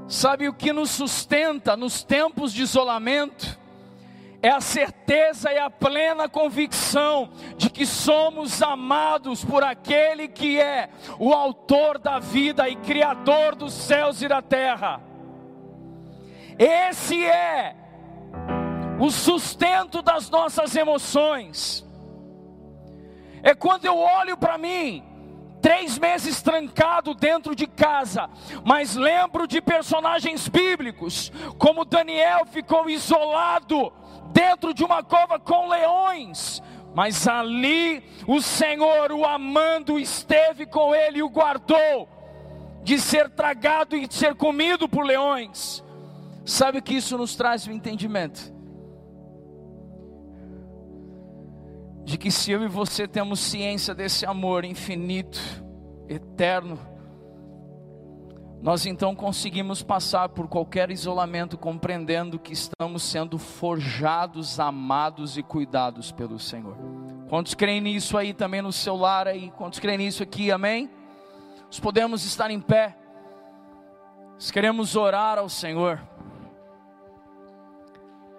Sabe 0.09 0.49
o 0.49 0.55
que 0.55 0.73
nos 0.73 0.91
sustenta 0.91 1.77
nos 1.77 2.03
tempos 2.03 2.55
de 2.55 2.63
isolamento? 2.63 3.59
É 4.41 4.49
a 4.49 4.61
certeza 4.61 5.53
e 5.53 5.59
a 5.59 5.69
plena 5.69 6.29
convicção 6.29 7.29
de 7.59 7.69
que 7.69 7.85
somos 7.85 8.63
amados 8.63 9.45
por 9.45 9.63
aquele 9.63 10.27
que 10.27 10.59
é 10.59 10.89
o 11.19 11.35
autor 11.35 11.99
da 11.99 12.19
vida 12.19 12.69
e 12.71 12.77
criador 12.77 13.55
dos 13.55 13.75
céus 13.75 14.23
e 14.23 14.29
da 14.29 14.41
terra. 14.41 15.03
Esse 16.59 17.23
é 17.27 17.77
o 18.99 19.11
sustento 19.11 20.01
das 20.01 20.31
nossas 20.31 20.75
emoções. 20.75 21.85
É 23.43 23.55
quando 23.55 23.85
eu 23.85 23.99
olho 23.99 24.39
para 24.39 24.57
mim 24.57 25.08
três 25.61 25.99
meses 25.99 26.43
trancado 26.43 27.15
dentro 27.15 27.55
de 27.55 27.67
casa, 27.67 28.29
mas 28.65 28.95
lembro 28.95 29.47
de 29.47 29.61
personagens 29.61 30.49
bíblicos, 30.49 31.33
como 31.59 31.85
Daniel 31.85 32.47
ficou 32.47 32.89
isolado 32.89 33.93
dentro 34.33 34.73
de 34.73 34.85
uma 34.85 35.03
cova 35.03 35.39
com 35.39 35.69
leões, 35.69 36.63
mas 36.95 37.27
ali 37.29 38.03
o 38.27 38.41
Senhor, 38.41 39.13
o 39.13 39.25
amando, 39.25 39.99
esteve 39.99 40.67
com 40.67 40.95
ele 40.95 41.19
e 41.19 41.23
o 41.23 41.29
guardou 41.29 42.09
de 42.83 42.99
ser 42.99 43.29
tragado 43.31 43.97
e 43.97 44.07
de 44.07 44.15
ser 44.15 44.35
comido 44.35 44.89
por 44.89 45.05
leões. 45.05 45.85
Sabe 46.45 46.81
que 46.81 46.95
isso 46.95 47.19
nos 47.19 47.37
traz 47.37 47.67
o 47.67 47.71
entendimento? 47.71 48.58
De 52.09 52.17
que 52.17 52.31
se 52.31 52.51
eu 52.51 52.65
e 52.65 52.69
você 52.69 53.07
temos 53.07 53.39
ciência 53.39 53.95
desse 53.95 54.25
amor 54.25 54.65
infinito, 54.65 55.39
eterno, 56.09 56.79
nós 58.63 58.87
então 58.87 59.15
conseguimos 59.15 59.83
passar 59.83 60.31
por 60.31 60.49
qualquer 60.49 60.91
isolamento, 60.91 61.59
compreendendo 61.59 62.39
que 62.39 62.55
estamos 62.55 63.03
sendo 63.03 63.37
forjados, 63.37 64.59
amados 64.59 65.37
e 65.37 65.43
cuidados 65.43 66.11
pelo 66.11 66.39
Senhor. 66.39 66.79
Quantos 67.29 67.53
creem 67.53 67.83
nisso 67.83 68.17
aí 68.17 68.33
também 68.33 68.63
no 68.63 68.73
seu 68.73 68.97
lar 68.97 69.29
aí? 69.29 69.51
Quantos 69.51 69.79
creem 69.79 69.99
nisso 69.99 70.23
aqui? 70.23 70.51
Amém? 70.51 70.91
Nós 71.67 71.79
podemos 71.79 72.25
estar 72.25 72.51
em 72.51 72.59
pé. 72.59 72.97
Nós 74.33 74.51
queremos 74.51 74.97
orar 74.97 75.37
ao 75.37 75.51
Senhor. 75.51 76.01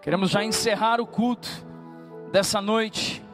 Queremos 0.01 0.31
já 0.31 0.43
encerrar 0.43 0.99
o 0.99 1.05
culto 1.05 1.47
dessa 2.31 2.59
noite. 2.59 3.28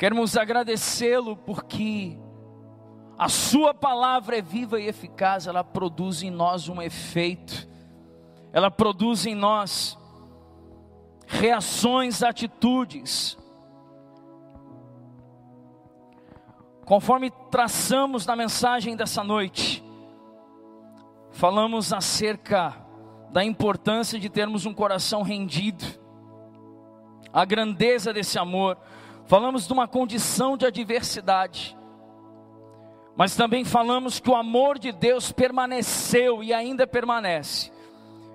Queremos 0.00 0.34
agradecê-lo 0.34 1.36
porque 1.36 2.18
a 3.16 3.28
Sua 3.28 3.72
palavra 3.72 4.38
é 4.38 4.42
viva 4.42 4.80
e 4.80 4.88
eficaz, 4.88 5.46
ela 5.46 5.62
produz 5.62 6.22
em 6.22 6.30
nós 6.30 6.68
um 6.68 6.80
efeito 6.80 7.68
ela 8.52 8.70
produz 8.70 9.26
em 9.26 9.34
nós 9.34 9.96
reações, 11.26 12.22
atitudes. 12.22 13.38
Conforme 16.84 17.30
traçamos 17.50 18.26
na 18.26 18.34
mensagem 18.34 18.96
dessa 18.96 19.22
noite, 19.22 19.84
falamos 21.30 21.92
acerca 21.92 22.76
da 23.30 23.44
importância 23.44 24.18
de 24.18 24.28
termos 24.28 24.66
um 24.66 24.74
coração 24.74 25.22
rendido, 25.22 25.84
a 27.32 27.44
grandeza 27.44 28.12
desse 28.12 28.36
amor, 28.36 28.76
falamos 29.30 29.64
de 29.64 29.72
uma 29.72 29.86
condição 29.86 30.56
de 30.56 30.66
adversidade, 30.66 31.78
mas 33.14 33.36
também 33.36 33.64
falamos 33.64 34.18
que 34.18 34.28
o 34.28 34.34
amor 34.34 34.76
de 34.76 34.90
Deus 34.90 35.30
permaneceu 35.30 36.42
e 36.42 36.52
ainda 36.52 36.84
permanece, 36.84 37.70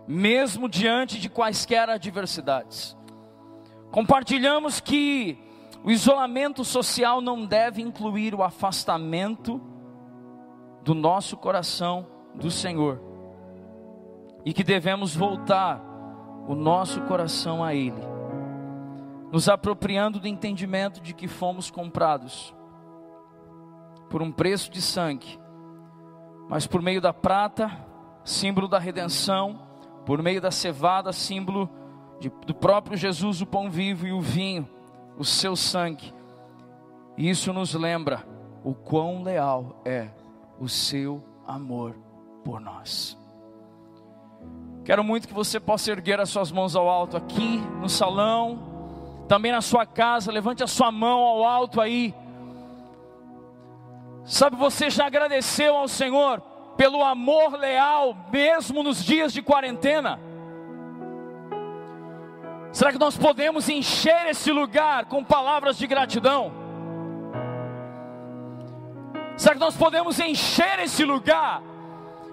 mesmo 0.07 0.69
diante 0.69 1.19
de 1.19 1.27
quaisquer 1.27 1.89
adversidades. 1.89 2.95
Compartilhamos 3.91 4.79
que 4.79 5.37
o 5.83 5.91
isolamento 5.91 6.63
social 6.63 7.19
não 7.19 7.45
deve 7.45 7.81
incluir 7.81 8.33
o 8.33 8.41
afastamento 8.41 9.59
do 10.81 10.95
nosso 10.95 11.35
coração 11.35 12.07
do 12.35 12.49
Senhor 12.49 13.01
e 14.45 14.53
que 14.53 14.63
devemos 14.63 15.13
voltar 15.13 15.83
o 16.47 16.55
nosso 16.55 17.01
coração 17.01 17.61
a 17.61 17.75
Ele, 17.75 18.14
nos 19.35 19.49
apropriando 19.49 20.17
do 20.17 20.29
entendimento 20.29 21.01
de 21.01 21.13
que 21.13 21.27
fomos 21.27 21.69
comprados 21.69 22.55
por 24.09 24.21
um 24.21 24.31
preço 24.31 24.71
de 24.71 24.81
sangue, 24.81 25.37
mas 26.47 26.65
por 26.65 26.81
meio 26.81 27.01
da 27.01 27.11
prata, 27.11 27.69
símbolo 28.23 28.65
da 28.65 28.79
redenção, 28.79 29.59
por 30.05 30.23
meio 30.23 30.39
da 30.39 30.51
cevada, 30.51 31.11
símbolo 31.11 31.69
de, 32.17 32.31
do 32.47 32.55
próprio 32.55 32.95
Jesus, 32.95 33.41
o 33.41 33.45
pão 33.45 33.69
vivo, 33.69 34.07
e 34.07 34.13
o 34.13 34.21
vinho, 34.21 34.69
o 35.17 35.25
seu 35.25 35.53
sangue. 35.53 36.13
E 37.17 37.29
isso 37.29 37.51
nos 37.51 37.73
lembra 37.73 38.25
o 38.63 38.73
quão 38.73 39.21
leal 39.21 39.81
é 39.83 40.11
o 40.57 40.69
seu 40.69 41.21
amor 41.45 41.93
por 42.41 42.61
nós. 42.61 43.17
Quero 44.85 45.03
muito 45.03 45.27
que 45.27 45.33
você 45.33 45.59
possa 45.59 45.91
erguer 45.91 46.21
as 46.21 46.29
suas 46.29 46.53
mãos 46.53 46.73
ao 46.73 46.87
alto 46.87 47.17
aqui 47.17 47.57
no 47.81 47.89
salão, 47.89 48.74
também 49.27 49.51
na 49.51 49.61
sua 49.61 49.85
casa, 49.85 50.31
levante 50.31 50.63
a 50.63 50.67
sua 50.67 50.91
mão 50.91 51.19
ao 51.19 51.43
alto 51.43 51.81
aí. 51.81 52.13
Sabe, 54.23 54.55
você 54.55 54.89
já 54.89 55.05
agradeceu 55.05 55.75
ao 55.75 55.87
Senhor 55.87 56.41
pelo 56.77 57.03
amor 57.03 57.53
leal, 57.53 58.15
mesmo 58.31 58.83
nos 58.83 59.03
dias 59.03 59.31
de 59.31 59.41
quarentena? 59.41 60.19
Será 62.71 62.91
que 62.91 62.99
nós 62.99 63.17
podemos 63.17 63.69
encher 63.69 64.27
esse 64.27 64.51
lugar 64.51 65.05
com 65.05 65.23
palavras 65.23 65.77
de 65.77 65.87
gratidão? 65.87 66.51
Será 69.37 69.53
que 69.53 69.61
nós 69.61 69.77
podemos 69.77 70.19
encher 70.19 70.79
esse 70.79 71.03
lugar 71.05 71.61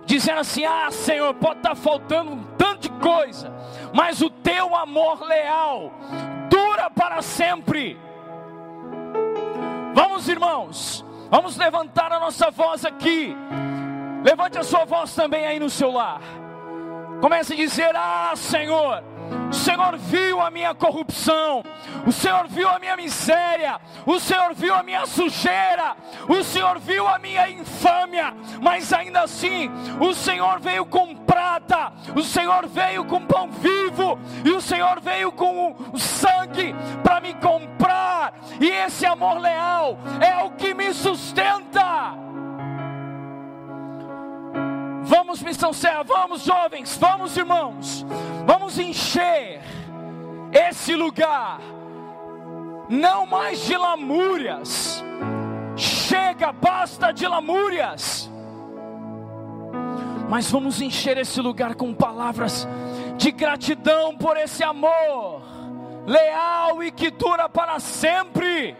dizendo 0.04 0.40
assim: 0.40 0.64
Ah, 0.64 0.90
Senhor, 0.90 1.34
pode 1.34 1.58
estar 1.58 1.74
faltando 1.74 2.32
um 2.32 2.42
tanto 2.58 2.82
de 2.82 2.90
coisa, 3.00 3.52
mas 3.94 4.20
o 4.20 4.30
teu 4.30 4.74
amor 4.74 5.22
leal 5.22 5.92
para 6.90 7.22
sempre. 7.22 7.98
Vamos, 9.94 10.28
irmãos, 10.28 11.04
vamos 11.30 11.56
levantar 11.56 12.12
a 12.12 12.20
nossa 12.20 12.50
voz 12.50 12.84
aqui. 12.84 13.36
Levante 14.24 14.58
a 14.58 14.62
sua 14.62 14.84
voz 14.84 15.14
também 15.14 15.46
aí 15.46 15.58
no 15.58 15.68
seu 15.68 15.90
lar. 15.90 16.20
Comece 17.20 17.52
a 17.52 17.56
dizer: 17.56 17.92
Ah, 17.94 18.32
Senhor 18.34 19.11
o 19.50 19.54
Senhor 19.54 19.96
viu 19.98 20.40
a 20.40 20.50
minha 20.50 20.74
corrupção, 20.74 21.62
o 22.06 22.12
Senhor 22.12 22.48
viu 22.48 22.68
a 22.68 22.78
minha 22.78 22.96
miséria, 22.96 23.80
o 24.06 24.18
Senhor 24.18 24.54
viu 24.54 24.74
a 24.74 24.82
minha 24.82 25.06
sujeira, 25.06 25.96
o 26.28 26.42
Senhor 26.42 26.78
viu 26.78 27.06
a 27.06 27.18
minha 27.18 27.48
infâmia, 27.50 28.34
mas 28.60 28.92
ainda 28.92 29.22
assim, 29.22 29.70
o 30.00 30.14
Senhor 30.14 30.58
veio 30.60 30.86
com 30.86 31.14
prata, 31.14 31.92
o 32.16 32.22
Senhor 32.22 32.66
veio 32.66 33.04
com 33.04 33.26
pão 33.26 33.50
vivo, 33.50 34.18
e 34.44 34.50
o 34.50 34.60
Senhor 34.60 35.00
veio 35.00 35.30
com 35.32 35.76
o 35.92 35.98
sangue 35.98 36.74
para 37.02 37.20
me 37.20 37.34
comprar, 37.34 38.34
e 38.60 38.68
esse 38.68 39.04
amor 39.04 39.38
leal 39.38 39.98
é 40.20 40.42
o 40.42 40.50
que 40.52 40.72
me 40.74 40.92
sustenta. 40.94 42.32
Vamos, 45.14 45.42
missão 45.42 45.74
serra, 45.74 46.02
vamos, 46.02 46.42
jovens, 46.42 46.96
vamos, 46.96 47.36
irmãos, 47.36 48.02
vamos 48.46 48.78
encher 48.78 49.60
esse 50.50 50.94
lugar, 50.94 51.60
não 52.88 53.26
mais 53.26 53.60
de 53.60 53.76
lamúrias, 53.76 55.04
chega, 55.76 56.50
basta 56.50 57.12
de 57.12 57.28
lamúrias, 57.28 58.30
mas 60.30 60.50
vamos 60.50 60.80
encher 60.80 61.18
esse 61.18 61.42
lugar 61.42 61.74
com 61.74 61.92
palavras 61.92 62.66
de 63.18 63.30
gratidão 63.32 64.16
por 64.16 64.38
esse 64.38 64.64
amor 64.64 65.42
leal 66.06 66.82
e 66.82 66.90
que 66.90 67.10
dura 67.10 67.50
para 67.50 67.78
sempre. 67.80 68.74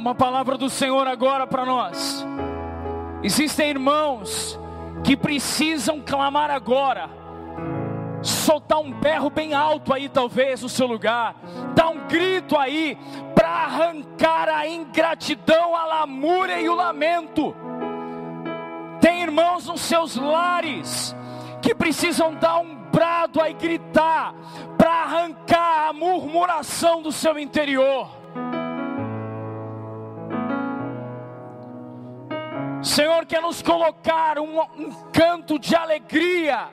Uma 0.00 0.14
palavra 0.14 0.56
do 0.56 0.70
Senhor 0.70 1.06
agora 1.06 1.46
para 1.46 1.64
nós. 1.64 2.26
Existem 3.22 3.68
irmãos 3.68 4.58
que 5.04 5.14
precisam 5.14 6.00
clamar 6.00 6.50
agora, 6.50 7.10
soltar 8.22 8.78
um 8.80 8.90
berro 8.90 9.28
bem 9.28 9.52
alto 9.52 9.92
aí, 9.92 10.08
talvez 10.08 10.62
no 10.62 10.70
seu 10.70 10.86
lugar, 10.86 11.36
dar 11.74 11.88
um 11.88 12.08
grito 12.08 12.56
aí, 12.56 12.96
para 13.34 13.48
arrancar 13.48 14.48
a 14.48 14.66
ingratidão, 14.66 15.76
a 15.76 15.84
lamúria 15.84 16.58
e 16.58 16.68
o 16.68 16.74
lamento. 16.74 17.54
Tem 19.02 19.22
irmãos 19.22 19.66
nos 19.66 19.82
seus 19.82 20.16
lares 20.16 21.14
que 21.60 21.74
precisam 21.74 22.34
dar 22.34 22.58
um 22.58 22.74
brado 22.90 23.40
aí, 23.40 23.52
gritar, 23.52 24.34
para 24.78 24.90
arrancar 25.02 25.88
a 25.88 25.92
murmuração 25.92 27.02
do 27.02 27.12
seu 27.12 27.38
interior. 27.38 28.19
Senhor 32.82 33.26
quer 33.26 33.42
nos 33.42 33.60
colocar 33.60 34.38
um, 34.38 34.60
um 34.78 34.90
canto 35.12 35.58
de 35.58 35.74
alegria. 35.74 36.68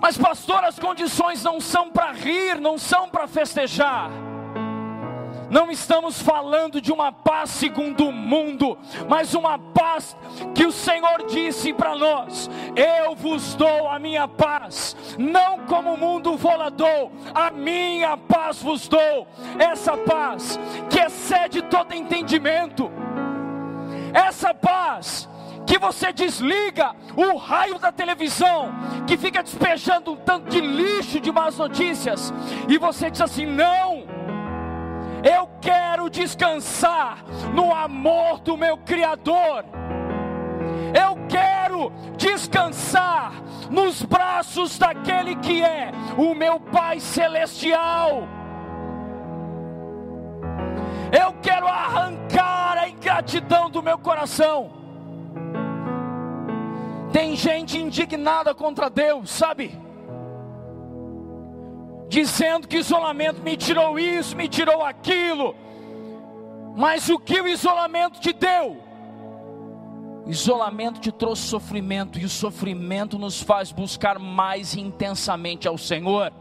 Mas, 0.00 0.18
pastor, 0.18 0.64
as 0.64 0.78
condições 0.78 1.44
não 1.44 1.60
são 1.60 1.90
para 1.90 2.10
rir, 2.12 2.60
não 2.60 2.76
são 2.78 3.08
para 3.08 3.28
festejar. 3.28 4.10
Não 5.52 5.70
estamos 5.70 6.22
falando 6.22 6.80
de 6.80 6.90
uma 6.90 7.12
paz 7.12 7.50
segundo 7.50 8.08
o 8.08 8.12
mundo, 8.12 8.78
mas 9.06 9.34
uma 9.34 9.58
paz 9.58 10.16
que 10.54 10.64
o 10.64 10.72
Senhor 10.72 11.26
disse 11.28 11.74
para 11.74 11.94
nós: 11.94 12.48
Eu 12.74 13.14
vos 13.14 13.54
dou 13.54 13.86
a 13.86 13.98
minha 13.98 14.26
paz, 14.26 14.96
não 15.18 15.58
como 15.66 15.92
o 15.92 15.98
mundo 15.98 16.38
vos 16.38 16.72
dou, 16.74 17.12
a 17.34 17.50
minha 17.50 18.16
paz 18.16 18.62
vos 18.62 18.88
dou. 18.88 19.28
Essa 19.58 19.94
paz 19.94 20.58
que 20.88 20.98
excede 20.98 21.60
todo 21.60 21.92
entendimento 21.92 22.90
essa 24.12 24.54
paz 24.54 25.28
que 25.66 25.78
você 25.78 26.12
desliga 26.12 26.94
o 27.16 27.36
raio 27.36 27.78
da 27.78 27.92
televisão, 27.92 28.70
que 29.06 29.16
fica 29.16 29.42
despejando 29.42 30.12
um 30.12 30.16
tanto 30.16 30.50
de 30.50 30.60
lixo 30.60 31.20
de 31.20 31.30
más 31.30 31.56
notícias, 31.56 32.32
e 32.68 32.78
você 32.78 33.10
diz 33.10 33.20
assim: 33.20 33.46
não, 33.46 34.04
eu 35.22 35.48
quero 35.60 36.10
descansar 36.10 37.24
no 37.54 37.72
amor 37.74 38.40
do 38.40 38.56
meu 38.56 38.76
Criador. 38.78 39.64
Eu 40.94 41.26
quero 41.28 41.90
descansar 42.18 43.32
nos 43.70 44.02
braços 44.02 44.78
daquele 44.78 45.36
que 45.36 45.62
é 45.62 45.90
o 46.18 46.34
meu 46.34 46.60
Pai 46.60 47.00
Celestial. 47.00 48.28
Eu 51.12 51.34
quero 51.42 51.66
arrancar 51.66 52.78
a 52.78 52.88
ingratidão 52.88 53.68
do 53.68 53.82
meu 53.82 53.98
coração. 53.98 54.72
Tem 57.12 57.36
gente 57.36 57.76
indignada 57.76 58.54
contra 58.54 58.88
Deus, 58.88 59.30
sabe? 59.30 59.78
Dizendo 62.08 62.66
que 62.66 62.78
isolamento 62.78 63.42
me 63.42 63.56
tirou 63.56 63.98
isso, 63.98 64.34
me 64.34 64.48
tirou 64.48 64.82
aquilo. 64.82 65.54
Mas 66.74 67.10
o 67.10 67.18
que 67.18 67.40
o 67.40 67.46
isolamento 67.46 68.18
te 68.18 68.32
deu? 68.32 68.82
O 70.24 70.30
isolamento 70.30 71.00
te 71.00 71.12
trouxe 71.12 71.42
sofrimento, 71.42 72.18
e 72.18 72.24
o 72.24 72.28
sofrimento 72.28 73.18
nos 73.18 73.42
faz 73.42 73.70
buscar 73.70 74.18
mais 74.18 74.74
intensamente 74.74 75.68
ao 75.68 75.76
Senhor. 75.76 76.32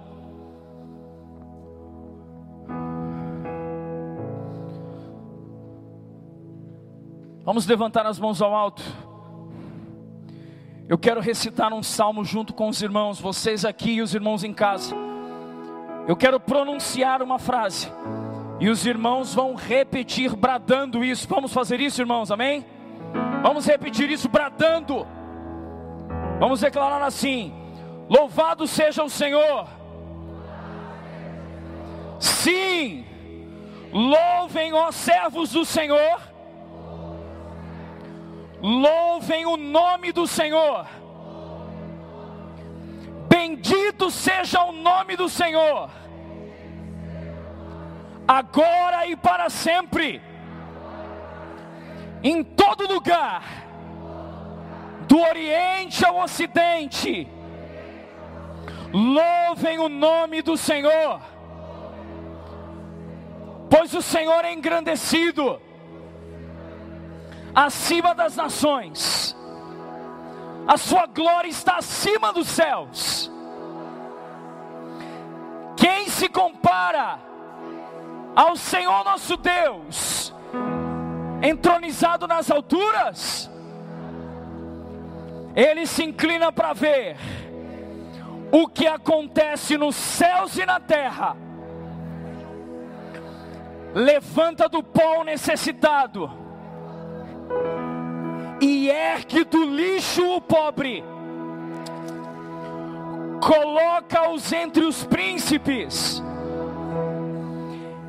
Vamos 7.44 7.66
levantar 7.66 8.06
as 8.06 8.20
mãos 8.20 8.40
ao 8.40 8.54
alto. 8.54 8.84
Eu 10.88 10.98
quero 10.98 11.20
recitar 11.20 11.74
um 11.74 11.82
salmo 11.82 12.24
junto 12.24 12.54
com 12.54 12.70
os 12.70 12.82
irmãos, 12.82 13.20
vocês 13.20 13.66
aqui 13.66 13.94
e 13.94 14.02
os 14.02 14.14
irmãos 14.14 14.44
em 14.44 14.54
casa. 14.54 14.96
Eu 16.08 16.16
quero 16.16 16.40
pronunciar 16.40 17.24
uma 17.24 17.40
frase, 17.40 17.92
e 18.60 18.70
os 18.70 18.86
irmãos 18.86 19.34
vão 19.34 19.56
repetir 19.56 20.36
bradando 20.36 21.04
isso. 21.04 21.28
Vamos 21.28 21.52
fazer 21.52 21.80
isso, 21.80 22.02
irmãos, 22.02 22.30
amém? 22.30 22.64
Vamos 23.42 23.66
repetir 23.66 24.12
isso 24.12 24.30
bradando. 24.30 25.08
Vamos 26.40 26.62
declarar 26.62 27.02
assim: 27.02 27.52
Louvado 28.08 28.68
seja 28.68 29.04
o 29.04 29.10
Senhor. 29.10 29.68
Sim, 32.20 33.04
louvem, 33.92 34.74
ó 34.74 34.92
servos 34.92 35.52
do 35.52 35.66
Senhor 35.66 36.31
Louvem 38.62 39.46
o 39.46 39.58
nome 39.58 40.12
do 40.12 40.28
Senhor. 40.28 40.86
Bendito 43.28 44.12
seja 44.12 44.64
o 44.64 44.72
nome 44.72 45.16
do 45.16 45.28
Senhor, 45.28 45.90
agora 48.28 49.08
e 49.08 49.16
para 49.16 49.50
sempre, 49.50 50.22
em 52.22 52.44
todo 52.44 52.92
lugar, 52.94 53.42
do 55.08 55.20
Oriente 55.20 56.06
ao 56.06 56.20
Ocidente. 56.20 57.28
Louvem 58.94 59.80
o 59.80 59.90
nome 59.90 60.42
do 60.42 60.56
Senhor, 60.56 61.22
pois 63.70 63.94
o 63.94 64.02
Senhor 64.02 64.46
é 64.46 64.54
engrandecido 64.54 65.60
acima 67.54 68.16
das 68.16 68.36
nações, 68.36 69.36
a 70.68 70.78
sua 70.78 71.06
glória 71.06 71.50
está 71.50 71.78
acima 71.78 72.32
dos 72.32 72.48
céus. 72.48 73.32
Quem 75.76 76.08
se 76.10 76.30
compara 76.30 77.20
ao 78.36 78.56
Senhor 78.56 79.04
nosso 79.04 79.36
Deus, 79.38 80.34
entronizado 81.42 82.28
nas 82.28 82.50
alturas? 82.50 83.50
Ele 85.56 85.86
se 85.86 86.04
inclina 86.04 86.52
para 86.52 86.72
ver 86.72 87.18
o 88.52 88.68
que 88.68 88.88
acontece 88.88 89.78
nos 89.78 89.96
céus 89.96 90.58
e 90.58 90.66
na 90.66 90.80
terra. 90.80 91.36
Levanta 93.94 94.70
do 94.70 94.82
pó 94.82 95.24
necessitado 95.26 96.41
e 98.62 98.90
ergue 98.92 99.44
do 99.44 99.66
lixo 99.66 100.24
o 100.36 100.40
pobre, 100.40 101.04
coloca-os 103.42 104.54
entre 104.54 104.86
os 104.86 105.04
príncipes, 105.04 106.22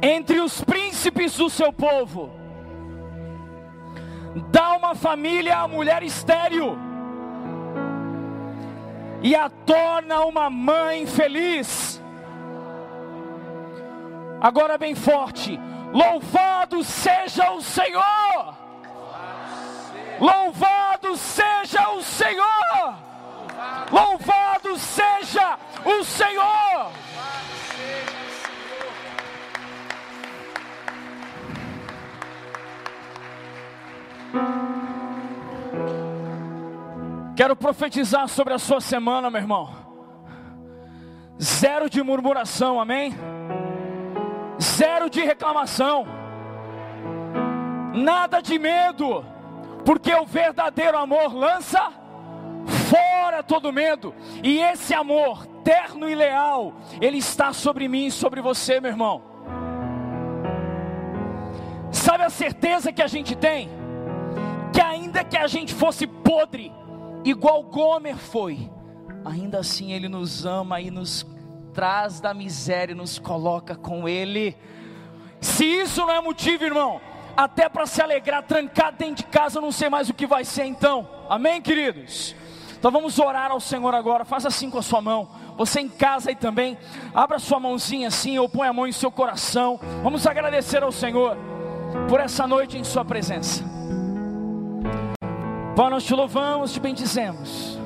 entre 0.03 0.41
os 0.41 0.63
príncipes 0.63 1.39
do 1.39 1.49
seu 1.49 1.73
povo, 1.73 2.31
dá 4.51 4.77
uma 4.77 4.95
família 4.95 5.57
à 5.57 5.67
mulher 5.67 6.03
estéril, 6.03 6.77
e 9.23 9.35
a 9.35 9.49
torna 9.49 10.21
uma 10.27 10.51
mãe 10.51 11.07
feliz. 11.07 12.03
Agora, 14.39 14.77
bem 14.77 14.95
forte: 14.95 15.59
louvado 15.95 16.85
seja 16.85 17.53
o 17.53 17.63
Senhor! 17.63 18.62
Louvado 20.23 21.17
seja 21.17 21.91
o 21.91 22.01
Senhor! 22.01 22.95
Louvado 23.91 24.79
seja 24.79 25.59
o 25.85 26.05
Senhor! 26.05 26.93
Quero 37.35 37.57
profetizar 37.57 38.29
sobre 38.29 38.55
a 38.55 38.61
sua 38.61 38.81
semana, 38.81 39.29
meu 39.29 39.41
irmão. 39.41 39.75
Zero 41.43 41.91
de 41.91 42.01
murmuração, 42.01 42.81
amém? 42.81 43.13
Zero 44.61 45.11
de 45.11 45.21
reclamação. 45.25 46.07
Nada 47.93 48.41
de 48.41 48.57
medo 48.57 49.32
porque 49.85 50.15
o 50.15 50.25
verdadeiro 50.25 50.97
amor 50.97 51.35
lança 51.35 51.93
fora 52.89 53.43
todo 53.43 53.73
medo, 53.73 54.15
e 54.43 54.59
esse 54.59 54.95
amor 54.95 55.47
terno 55.65 56.09
e 56.09 56.15
leal, 56.15 56.75
ele 57.01 57.19
está 57.19 57.53
sobre 57.53 57.89
mim 57.89 58.07
e 58.07 58.11
sobre 58.11 58.41
você, 58.41 58.81
meu 58.81 58.91
irmão. 58.91 59.23
Sabe 61.91 62.25
a 62.25 62.31
certeza 62.31 62.93
que 62.93 63.03
a 63.03 63.07
gente 63.07 63.35
tem? 63.37 63.69
Que 64.73 64.81
ainda 64.81 65.23
que 65.25 65.37
a 65.37 65.47
gente 65.47 65.75
fosse 65.75 66.07
podre, 66.07 66.73
igual 67.25 67.63
Gomer 67.63 68.17
foi, 68.17 68.71
ainda 69.25 69.59
assim 69.59 69.93
Ele 69.93 70.09
nos 70.09 70.45
ama 70.45 70.81
e 70.81 70.91
nos 70.91 71.27
traz 71.73 72.21
da 72.21 72.35
miséria 72.35 72.93
e 72.93 72.97
nos 72.97 73.19
coloca 73.19 73.75
com 73.75 74.09
Ele. 74.09 74.57
Se 75.41 75.65
isso 75.65 76.01
não 76.07 76.13
é 76.13 76.21
motivo, 76.21 76.65
irmão, 76.65 77.01
até 77.37 77.69
para 77.69 77.87
se 77.87 78.01
alegrar, 78.03 78.43
trancado 78.43 78.97
dentro 78.99 79.17
de 79.17 79.25
casa, 79.25 79.59
eu 79.59 79.63
não 79.63 79.73
sei 79.73 79.89
mais 79.89 80.09
o 80.09 80.15
que 80.15 80.27
vai 80.27 80.45
ser 80.45 80.65
então. 80.65 81.09
Amém, 81.29 81.61
queridos? 81.61 82.35
Então 82.79 82.91
vamos 82.91 83.19
orar 83.19 83.51
ao 83.51 83.61
Senhor 83.61 83.95
agora. 83.95 84.25
Faça 84.25 84.49
assim 84.49 84.69
com 84.69 84.79
a 84.79 84.83
sua 84.83 85.01
mão. 85.01 85.29
Você 85.57 85.81
em 85.81 85.89
casa 85.89 86.31
aí 86.31 86.37
também, 86.37 86.77
abra 87.15 87.39
sua 87.39 87.61
mãozinha 87.61 88.09
assim, 88.09 88.39
ou 88.39 88.49
põe 88.49 88.67
a 88.67 88.73
mão 88.73 88.87
em 88.87 88.93
seu 88.93 89.11
coração. 89.11 89.79
Vamos 90.03 90.27
agradecer 90.27 90.83
ao 90.83 90.91
Senhor 90.91 91.37
por 92.09 92.21
essa 92.21 92.47
noite 92.47 92.77
em 92.77 92.85
Sua 92.85 93.05
presença. 93.05 93.63
Pai, 95.77 95.91
nós 95.91 96.05
te 96.05 96.15
louvamos, 96.15 96.73
te 96.73 96.81
bendizemos, 96.81 97.79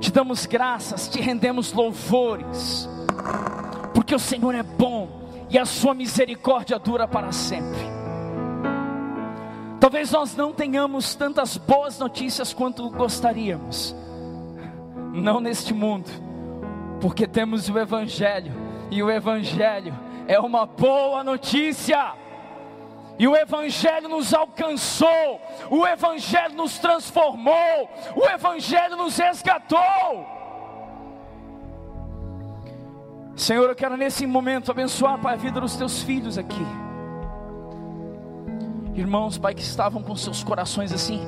te 0.00 0.12
damos 0.12 0.46
graças, 0.46 1.08
te 1.08 1.20
rendemos 1.20 1.72
louvores, 1.72 2.88
porque 3.94 4.14
o 4.14 4.18
Senhor 4.18 4.54
é 4.54 4.62
bom 4.62 5.08
e 5.48 5.58
a 5.58 5.64
Sua 5.64 5.94
misericórdia 5.94 6.78
dura 6.78 7.08
para 7.08 7.32
sempre. 7.32 7.99
Talvez 9.80 10.10
nós 10.10 10.36
não 10.36 10.52
tenhamos 10.52 11.14
tantas 11.14 11.56
boas 11.56 11.98
notícias 11.98 12.52
quanto 12.52 12.90
gostaríamos, 12.90 13.96
não 15.14 15.40
neste 15.40 15.72
mundo, 15.72 16.10
porque 17.00 17.26
temos 17.26 17.66
o 17.70 17.78
Evangelho, 17.78 18.52
e 18.90 19.02
o 19.02 19.10
Evangelho 19.10 19.98
é 20.28 20.38
uma 20.38 20.66
boa 20.66 21.24
notícia. 21.24 22.12
E 23.18 23.26
o 23.26 23.34
Evangelho 23.34 24.08
nos 24.08 24.34
alcançou, 24.34 25.40
o 25.70 25.86
Evangelho 25.86 26.54
nos 26.54 26.78
transformou, 26.78 27.88
o 28.14 28.26
Evangelho 28.26 28.96
nos 28.96 29.16
resgatou. 29.16 30.26
Senhor, 33.34 33.66
eu 33.68 33.74
quero 33.74 33.96
nesse 33.96 34.26
momento 34.26 34.70
abençoar 34.70 35.18
Pai, 35.18 35.34
a 35.34 35.36
vida 35.38 35.58
dos 35.58 35.74
teus 35.74 36.02
filhos 36.02 36.36
aqui 36.36 36.66
irmãos, 38.94 39.38
Pai, 39.38 39.54
que 39.54 39.62
estavam 39.62 40.02
com 40.02 40.14
seus 40.16 40.42
corações 40.42 40.92
assim, 40.92 41.20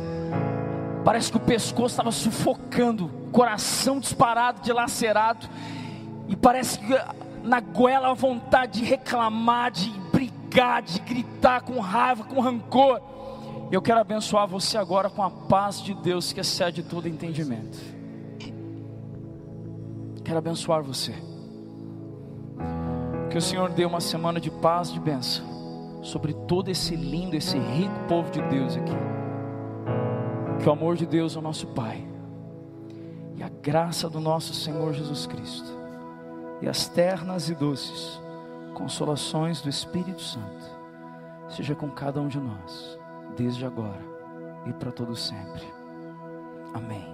parece 1.05 1.31
que 1.31 1.37
o 1.37 1.41
pescoço 1.41 1.95
estava 1.95 2.11
sufocando, 2.11 3.09
coração 3.31 4.01
disparado, 4.01 4.63
dilacerado, 4.63 5.49
e 6.29 6.37
parece 6.37 6.79
que 6.79 6.87
na 7.43 7.61
goela 7.61 8.11
a 8.11 8.15
vontade 8.15 8.81
de 8.81 8.85
reclamar, 8.85 9.71
de 9.71 9.91
brigar 10.13 10.83
de 10.83 10.99
gritar 11.01 11.63
com 11.63 11.81
raiva, 11.81 12.25
com 12.25 12.41
rancor. 12.41 13.01
Eu 13.71 13.81
quero 13.81 14.01
abençoar 14.01 14.47
você 14.47 14.77
agora 14.77 15.09
com 15.09 15.23
a 15.23 15.31
paz 15.31 15.81
de 15.81 15.95
Deus 15.95 16.33
que 16.33 16.41
excede 16.41 16.83
todo 16.83 17.09
entendimento. 17.09 17.79
Quero 20.23 20.39
abençoar 20.39 20.83
você. 20.83 21.15
Que 23.31 23.39
o 23.39 23.41
Senhor 23.41 23.71
dê 23.71 23.85
uma 23.87 24.01
semana 24.01 24.39
de 24.39 24.51
paz, 24.51 24.93
de 24.93 25.01
bênção 25.01 25.62
sobre 26.03 26.35
todo 26.35 26.69
esse 26.69 26.97
lindo, 26.97 27.37
esse 27.37 27.57
rico 27.57 27.95
povo 28.09 28.31
de 28.31 28.43
Deus 28.43 28.77
aqui. 28.77 28.93
Que 30.61 30.69
o 30.69 30.73
amor 30.73 30.97
de 30.97 31.07
Deus, 31.07 31.37
o 31.37 31.41
nosso 31.41 31.69
Pai, 31.69 32.05
e 33.37 33.43
a 33.43 33.49
graça 33.49 34.11
do 34.11 34.21
nosso 34.21 34.53
Senhor 34.53 34.93
Jesus 34.93 35.27
Cristo, 35.27 35.71
e 36.61 36.69
as 36.69 36.89
ternas 36.89 37.49
e 37.49 37.55
doces 37.55 38.21
consolações 38.75 39.61
do 39.61 39.69
Espírito 39.69 40.21
Santo, 40.21 40.71
seja 41.49 41.75
com 41.75 41.91
cada 41.91 42.21
um 42.21 42.29
de 42.29 42.39
nós, 42.39 42.99
desde 43.37 43.65
agora 43.65 44.13
e 44.67 44.73
para 44.73 44.93
todo 44.93 45.15
sempre. 45.17 45.63
Amém. 46.75 47.12